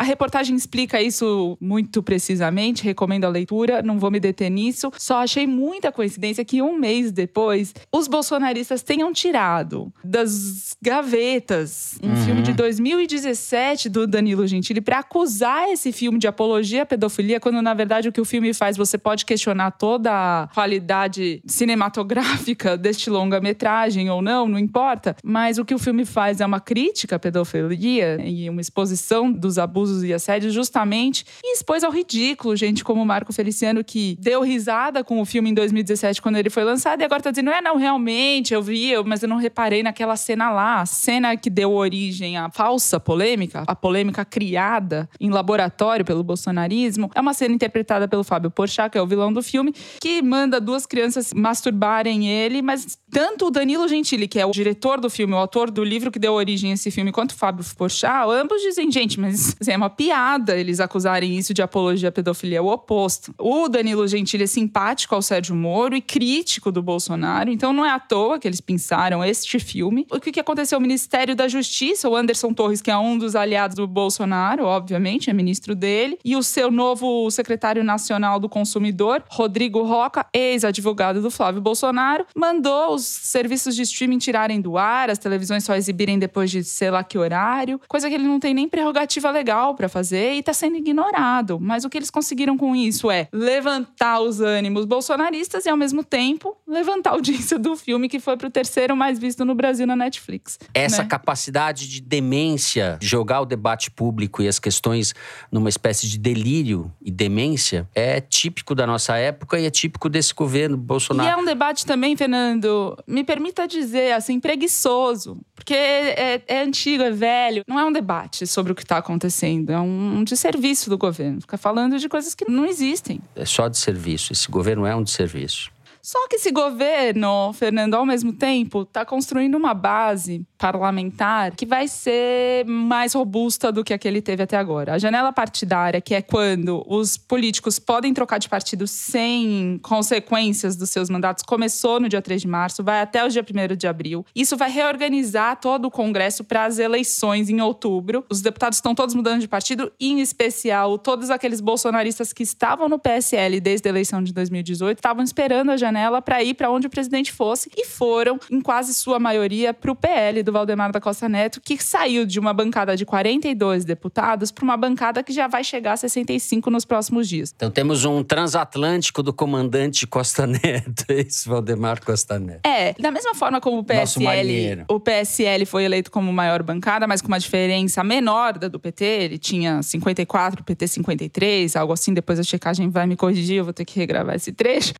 A 0.00 0.02
reportagem 0.02 0.56
explica 0.56 1.02
isso 1.02 1.58
muito 1.60 2.02
precisamente, 2.02 2.82
recomendo 2.82 3.26
a 3.26 3.28
leitura, 3.28 3.82
não 3.82 3.98
vou 3.98 4.10
me 4.10 4.18
deter 4.18 4.50
nisso. 4.50 4.90
Só 4.96 5.18
achei 5.18 5.46
muita 5.46 5.92
coincidência 5.92 6.42
que 6.42 6.62
um 6.62 6.78
mês 6.78 7.12
depois 7.12 7.74
os 7.92 8.08
bolsonaristas 8.08 8.82
tenham 8.82 9.12
tirado 9.12 9.92
das 10.02 10.74
gavetas 10.80 11.98
um 12.02 12.08
uhum. 12.08 12.16
filme 12.16 12.40
de 12.40 12.54
2017 12.54 13.90
do 13.90 14.06
Danilo 14.06 14.46
Gentili 14.46 14.80
para 14.80 15.00
acusar 15.00 15.68
esse 15.68 15.92
filme 15.92 16.18
de 16.18 16.26
apologia 16.26 16.84
à 16.84 16.86
pedofilia, 16.86 17.38
quando 17.38 17.60
na 17.60 17.74
verdade 17.74 18.08
o 18.08 18.12
que 18.12 18.22
o 18.22 18.24
filme 18.24 18.54
faz, 18.54 18.78
você 18.78 18.96
pode 18.96 19.26
questionar 19.26 19.72
toda 19.72 20.10
a 20.10 20.46
qualidade 20.54 21.42
cinematográfica 21.44 22.74
deste 22.74 23.10
longa-metragem 23.10 24.08
ou 24.08 24.22
não, 24.22 24.48
não 24.48 24.58
importa, 24.58 25.14
mas 25.22 25.58
o 25.58 25.64
que 25.64 25.74
o 25.74 25.78
filme 25.78 26.06
faz 26.06 26.40
é 26.40 26.46
uma 26.46 26.58
crítica 26.58 27.16
à 27.16 27.18
pedofilia 27.18 28.18
e 28.24 28.48
uma 28.48 28.62
exposição 28.62 29.30
dos 29.30 29.58
abusos 29.58 29.89
abusos 29.90 30.04
e 30.04 30.14
assédios 30.14 30.54
justamente 30.54 31.24
e 31.42 31.54
expôs 31.54 31.82
ao 31.82 31.90
ridículo 31.90 32.54
gente 32.54 32.84
como 32.84 33.02
o 33.02 33.06
Marco 33.06 33.32
Feliciano 33.32 33.82
que 33.82 34.16
deu 34.20 34.42
risada 34.42 35.02
com 35.02 35.20
o 35.20 35.24
filme 35.24 35.50
em 35.50 35.54
2017 35.54 36.22
quando 36.22 36.36
ele 36.36 36.48
foi 36.48 36.64
lançado 36.64 37.00
e 37.00 37.04
agora 37.04 37.22
tá 37.22 37.30
dizendo, 37.30 37.50
é 37.50 37.60
não, 37.60 37.76
realmente, 37.76 38.54
eu 38.54 38.62
vi, 38.62 38.92
mas 39.04 39.22
eu 39.22 39.28
não 39.28 39.36
reparei 39.36 39.82
naquela 39.82 40.16
cena 40.16 40.50
lá, 40.50 40.80
a 40.80 40.86
cena 40.86 41.36
que 41.36 41.50
deu 41.50 41.72
origem 41.72 42.36
à 42.36 42.50
falsa 42.50 43.00
polêmica, 43.00 43.64
a 43.66 43.74
polêmica 43.74 44.24
criada 44.24 45.08
em 45.18 45.30
laboratório 45.30 46.04
pelo 46.04 46.22
bolsonarismo, 46.22 47.10
é 47.14 47.20
uma 47.20 47.34
cena 47.34 47.54
interpretada 47.54 48.06
pelo 48.06 48.22
Fábio 48.22 48.50
Porchat, 48.50 48.90
que 48.90 48.98
é 48.98 49.02
o 49.02 49.06
vilão 49.06 49.32
do 49.32 49.42
filme, 49.42 49.74
que 50.00 50.22
manda 50.22 50.60
duas 50.60 50.86
crianças 50.86 51.32
masturbarem 51.32 52.28
ele, 52.28 52.62
mas 52.62 52.98
tanto 53.10 53.46
o 53.46 53.50
Danilo 53.50 53.88
Gentili, 53.88 54.28
que 54.28 54.38
é 54.38 54.46
o 54.46 54.50
diretor 54.50 55.00
do 55.00 55.10
filme, 55.10 55.34
o 55.34 55.36
autor 55.36 55.70
do 55.70 55.82
livro 55.82 56.10
que 56.10 56.18
deu 56.18 56.32
origem 56.32 56.70
a 56.70 56.74
esse 56.74 56.90
filme, 56.90 57.12
quanto 57.12 57.32
o 57.32 57.34
Fábio 57.34 57.64
Porchat, 57.76 58.28
ambos 58.28 58.60
dizem, 58.62 58.90
gente, 58.90 59.18
mas 59.18 59.56
assim, 59.60 59.72
é 59.72 59.76
uma 59.80 59.88
piada 59.88 60.56
eles 60.56 60.78
acusarem 60.78 61.38
isso 61.38 61.54
de 61.54 61.62
apologia 61.62 62.10
à 62.10 62.12
pedofilia, 62.12 62.58
é 62.58 62.60
o 62.60 62.66
oposto. 62.66 63.34
O 63.38 63.68
Danilo 63.68 64.06
Gentili 64.06 64.44
é 64.44 64.46
simpático 64.46 65.14
ao 65.14 65.22
Sérgio 65.22 65.54
Moro 65.54 65.96
e 65.96 66.02
crítico 66.02 66.70
do 66.70 66.82
Bolsonaro, 66.82 67.50
então 67.50 67.72
não 67.72 67.84
é 67.84 67.90
à 67.90 67.98
toa 67.98 68.38
que 68.38 68.46
eles 68.46 68.60
pensaram 68.60 69.24
este 69.24 69.58
filme. 69.58 70.06
O 70.10 70.20
que, 70.20 70.32
que 70.32 70.40
aconteceu? 70.40 70.78
O 70.78 70.82
Ministério 70.82 71.34
da 71.34 71.48
Justiça, 71.48 72.08
o 72.08 72.14
Anderson 72.14 72.52
Torres, 72.52 72.82
que 72.82 72.90
é 72.90 72.96
um 72.96 73.16
dos 73.16 73.34
aliados 73.34 73.76
do 73.76 73.86
Bolsonaro, 73.86 74.64
obviamente, 74.64 75.30
é 75.30 75.32
ministro 75.32 75.74
dele, 75.74 76.18
e 76.22 76.36
o 76.36 76.42
seu 76.42 76.70
novo 76.70 77.30
secretário 77.30 77.82
nacional 77.82 78.38
do 78.38 78.48
consumidor, 78.48 79.22
Rodrigo 79.28 79.82
Roca, 79.82 80.26
ex-advogado 80.32 81.22
do 81.22 81.30
Flávio 81.30 81.62
Bolsonaro, 81.62 82.26
mandou 82.36 82.94
os 82.94 83.04
serviços 83.04 83.74
de 83.74 83.82
streaming 83.82 84.18
tirarem 84.18 84.60
do 84.60 84.76
ar, 84.76 85.08
as 85.08 85.18
televisões 85.18 85.64
só 85.64 85.74
exibirem 85.74 86.18
depois 86.18 86.50
de 86.50 86.62
sei 86.64 86.90
lá 86.90 87.02
que 87.02 87.16
horário, 87.16 87.80
coisa 87.88 88.08
que 88.08 88.14
ele 88.14 88.24
não 88.24 88.38
tem 88.38 88.52
nem 88.52 88.68
prerrogativa 88.68 89.30
legal 89.30 89.69
colossal 89.70 89.74
para 89.74 89.88
fazer 89.88 90.34
e 90.34 90.40
está 90.40 90.52
sendo 90.52 90.76
ignorado. 90.76 91.58
Mas 91.60 91.84
o 91.84 91.90
que 91.90 91.98
eles 91.98 92.10
conseguiram 92.10 92.56
com 92.56 92.74
isso 92.74 93.10
é 93.10 93.28
levantar 93.32 94.20
os 94.20 94.40
ânimos 94.40 94.84
bolsonaristas 94.84 95.66
e, 95.66 95.68
ao 95.68 95.76
mesmo 95.76 96.02
tempo, 96.04 96.56
levantar 96.66 97.10
a 97.10 97.12
audiência 97.14 97.58
do 97.58 97.76
filme, 97.76 98.08
que 98.08 98.20
foi 98.20 98.36
para 98.36 98.48
o 98.48 98.50
terceiro 98.50 98.96
mais 98.96 99.18
visto 99.18 99.44
no 99.44 99.54
Brasil 99.54 99.86
na 99.86 99.96
Netflix. 99.96 100.58
Essa 100.74 101.02
né? 101.02 101.08
capacidade 101.08 101.88
de 101.88 102.00
demência, 102.00 102.98
de 103.00 103.06
jogar 103.06 103.40
o 103.40 103.46
debate 103.46 103.90
público 103.90 104.42
e 104.42 104.48
as 104.48 104.58
questões 104.58 105.14
numa 105.50 105.68
espécie 105.68 106.08
de 106.08 106.18
delírio 106.18 106.92
e 107.00 107.10
demência, 107.10 107.88
é 107.94 108.20
típico 108.20 108.74
da 108.74 108.86
nossa 108.86 109.16
época 109.16 109.58
e 109.58 109.66
é 109.66 109.70
típico 109.70 110.08
desse 110.08 110.34
governo 110.34 110.76
Bolsonaro. 110.76 111.28
E 111.28 111.32
é 111.32 111.36
um 111.36 111.44
debate 111.44 111.86
também, 111.86 112.16
Fernando, 112.16 112.96
me 113.06 113.24
permita 113.24 113.66
dizer, 113.66 114.12
assim, 114.12 114.40
preguiçoso. 114.40 115.38
Porque 115.54 115.74
é, 115.74 116.42
é 116.46 116.62
antigo, 116.62 117.02
é 117.02 117.10
velho. 117.10 117.62
Não 117.68 117.78
é 117.78 117.84
um 117.84 117.92
debate 117.92 118.46
sobre 118.46 118.72
o 118.72 118.74
que 118.74 118.82
está 118.82 118.96
acontecendo. 118.96 119.59
É 119.68 119.78
um, 119.78 120.18
um 120.18 120.24
desserviço 120.24 120.88
do 120.88 120.98
governo. 120.98 121.40
Fica 121.40 121.58
falando 121.58 121.98
de 121.98 122.08
coisas 122.08 122.34
que 122.34 122.48
não 122.50 122.64
existem. 122.66 123.20
É 123.34 123.44
só 123.44 123.68
de 123.68 123.78
serviço. 123.78 124.32
Esse 124.32 124.50
governo 124.50 124.86
é 124.86 124.94
um 124.94 125.02
desserviço. 125.02 125.70
Só 126.02 126.26
que 126.28 126.36
esse 126.36 126.50
governo, 126.50 127.52
Fernando, 127.52 127.94
ao 127.94 128.06
mesmo 128.06 128.32
tempo, 128.32 128.82
está 128.82 129.04
construindo 129.04 129.54
uma 129.54 129.74
base 129.74 130.46
parlamentar 130.56 131.54
que 131.54 131.66
vai 131.66 131.88
ser 131.88 132.64
mais 132.66 133.12
robusta 133.12 133.70
do 133.70 133.84
que 133.84 133.92
a 133.92 133.98
que 133.98 134.08
ele 134.08 134.22
teve 134.22 134.42
até 134.42 134.56
agora. 134.56 134.94
A 134.94 134.98
janela 134.98 135.32
partidária, 135.32 136.00
que 136.00 136.14
é 136.14 136.22
quando 136.22 136.82
os 136.86 137.16
políticos 137.16 137.78
podem 137.78 138.14
trocar 138.14 138.38
de 138.38 138.48
partido 138.48 138.86
sem 138.86 139.78
consequências 139.82 140.76
dos 140.76 140.90
seus 140.90 141.10
mandatos, 141.10 141.44
começou 141.44 142.00
no 142.00 142.08
dia 142.08 142.22
3 142.22 142.42
de 142.42 142.48
março, 142.48 142.82
vai 142.82 143.00
até 143.00 143.24
o 143.24 143.28
dia 143.28 143.44
1 143.44 143.76
de 143.76 143.86
abril. 143.86 144.24
Isso 144.34 144.56
vai 144.56 144.70
reorganizar 144.70 145.60
todo 145.60 145.86
o 145.86 145.90
Congresso 145.90 146.44
para 146.44 146.64
as 146.64 146.78
eleições 146.78 147.50
em 147.50 147.60
outubro. 147.60 148.24
Os 148.30 148.40
deputados 148.40 148.78
estão 148.78 148.94
todos 148.94 149.14
mudando 149.14 149.40
de 149.40 149.48
partido, 149.48 149.92
em 150.00 150.20
especial 150.20 150.98
todos 150.98 151.30
aqueles 151.30 151.60
bolsonaristas 151.60 152.32
que 152.32 152.42
estavam 152.42 152.88
no 152.88 152.98
PSL 152.98 153.60
desde 153.60 153.88
a 153.88 153.90
eleição 153.90 154.22
de 154.22 154.32
2018, 154.32 154.98
estavam 154.98 155.22
esperando 155.22 155.70
a 155.70 155.76
janela 155.76 155.89
janela 155.90 156.22
para 156.22 156.42
ir 156.42 156.54
para 156.54 156.70
onde 156.70 156.86
o 156.86 156.90
presidente 156.90 157.32
fosse 157.32 157.68
e 157.76 157.84
foram, 157.84 158.38
em 158.50 158.60
quase 158.60 158.94
sua 158.94 159.18
maioria, 159.18 159.74
para 159.74 159.90
o 159.90 159.94
PL 159.94 160.42
do 160.42 160.52
Valdemar 160.52 160.92
da 160.92 161.00
Costa 161.00 161.28
Neto, 161.28 161.60
que 161.60 161.82
saiu 161.82 162.24
de 162.24 162.38
uma 162.38 162.54
bancada 162.54 162.96
de 162.96 163.04
42 163.04 163.84
deputados 163.84 164.50
para 164.50 164.64
uma 164.64 164.76
bancada 164.76 165.22
que 165.22 165.32
já 165.32 165.48
vai 165.48 165.64
chegar 165.64 165.92
a 165.92 165.96
65 165.96 166.70
nos 166.70 166.84
próximos 166.84 167.28
dias. 167.28 167.52
Então 167.54 167.70
temos 167.70 168.04
um 168.04 168.22
transatlântico 168.22 169.22
do 169.22 169.32
comandante 169.32 170.06
Costa 170.06 170.46
Neto, 170.48 171.04
esse 171.08 171.48
Valdemar 171.48 172.02
Costa 172.04 172.38
Neto. 172.38 172.60
É, 172.64 172.94
da 172.94 173.10
mesma 173.10 173.34
forma 173.34 173.60
como 173.60 173.78
o 173.78 173.84
PSL, 173.84 174.84
o 174.88 175.00
PSL 175.00 175.66
foi 175.66 175.84
eleito 175.84 176.10
como 176.10 176.32
maior 176.32 176.62
bancada, 176.62 177.06
mas 177.06 177.20
com 177.20 177.28
uma 177.28 177.40
diferença 177.40 178.02
menor 178.04 178.58
da 178.58 178.68
do 178.68 178.78
PT, 178.78 179.04
ele 179.04 179.38
tinha 179.38 179.82
54, 179.82 180.60
o 180.60 180.64
PT 180.64 180.86
53, 180.86 181.74
algo 181.74 181.92
assim, 181.92 182.14
depois 182.14 182.38
a 182.38 182.42
checagem 182.44 182.88
vai 182.88 183.04
me 183.06 183.16
corrigir, 183.16 183.56
eu 183.56 183.64
vou 183.64 183.72
ter 183.72 183.84
que 183.84 183.98
regravar 183.98 184.36
esse 184.36 184.52
trecho. 184.52 184.94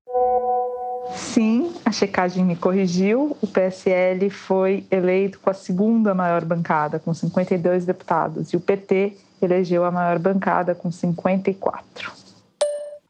Sim, 1.14 1.72
a 1.84 1.92
checagem 1.92 2.44
me 2.44 2.56
corrigiu. 2.56 3.36
O 3.40 3.46
PSL 3.46 4.30
foi 4.30 4.84
eleito 4.90 5.38
com 5.40 5.50
a 5.50 5.54
segunda 5.54 6.14
maior 6.14 6.44
bancada, 6.44 6.98
com 6.98 7.12
52 7.12 7.84
deputados, 7.84 8.52
e 8.52 8.56
o 8.56 8.60
PT 8.60 9.16
elegeu 9.40 9.84
a 9.84 9.90
maior 9.90 10.18
bancada, 10.18 10.74
com 10.74 10.90
54 10.90 12.19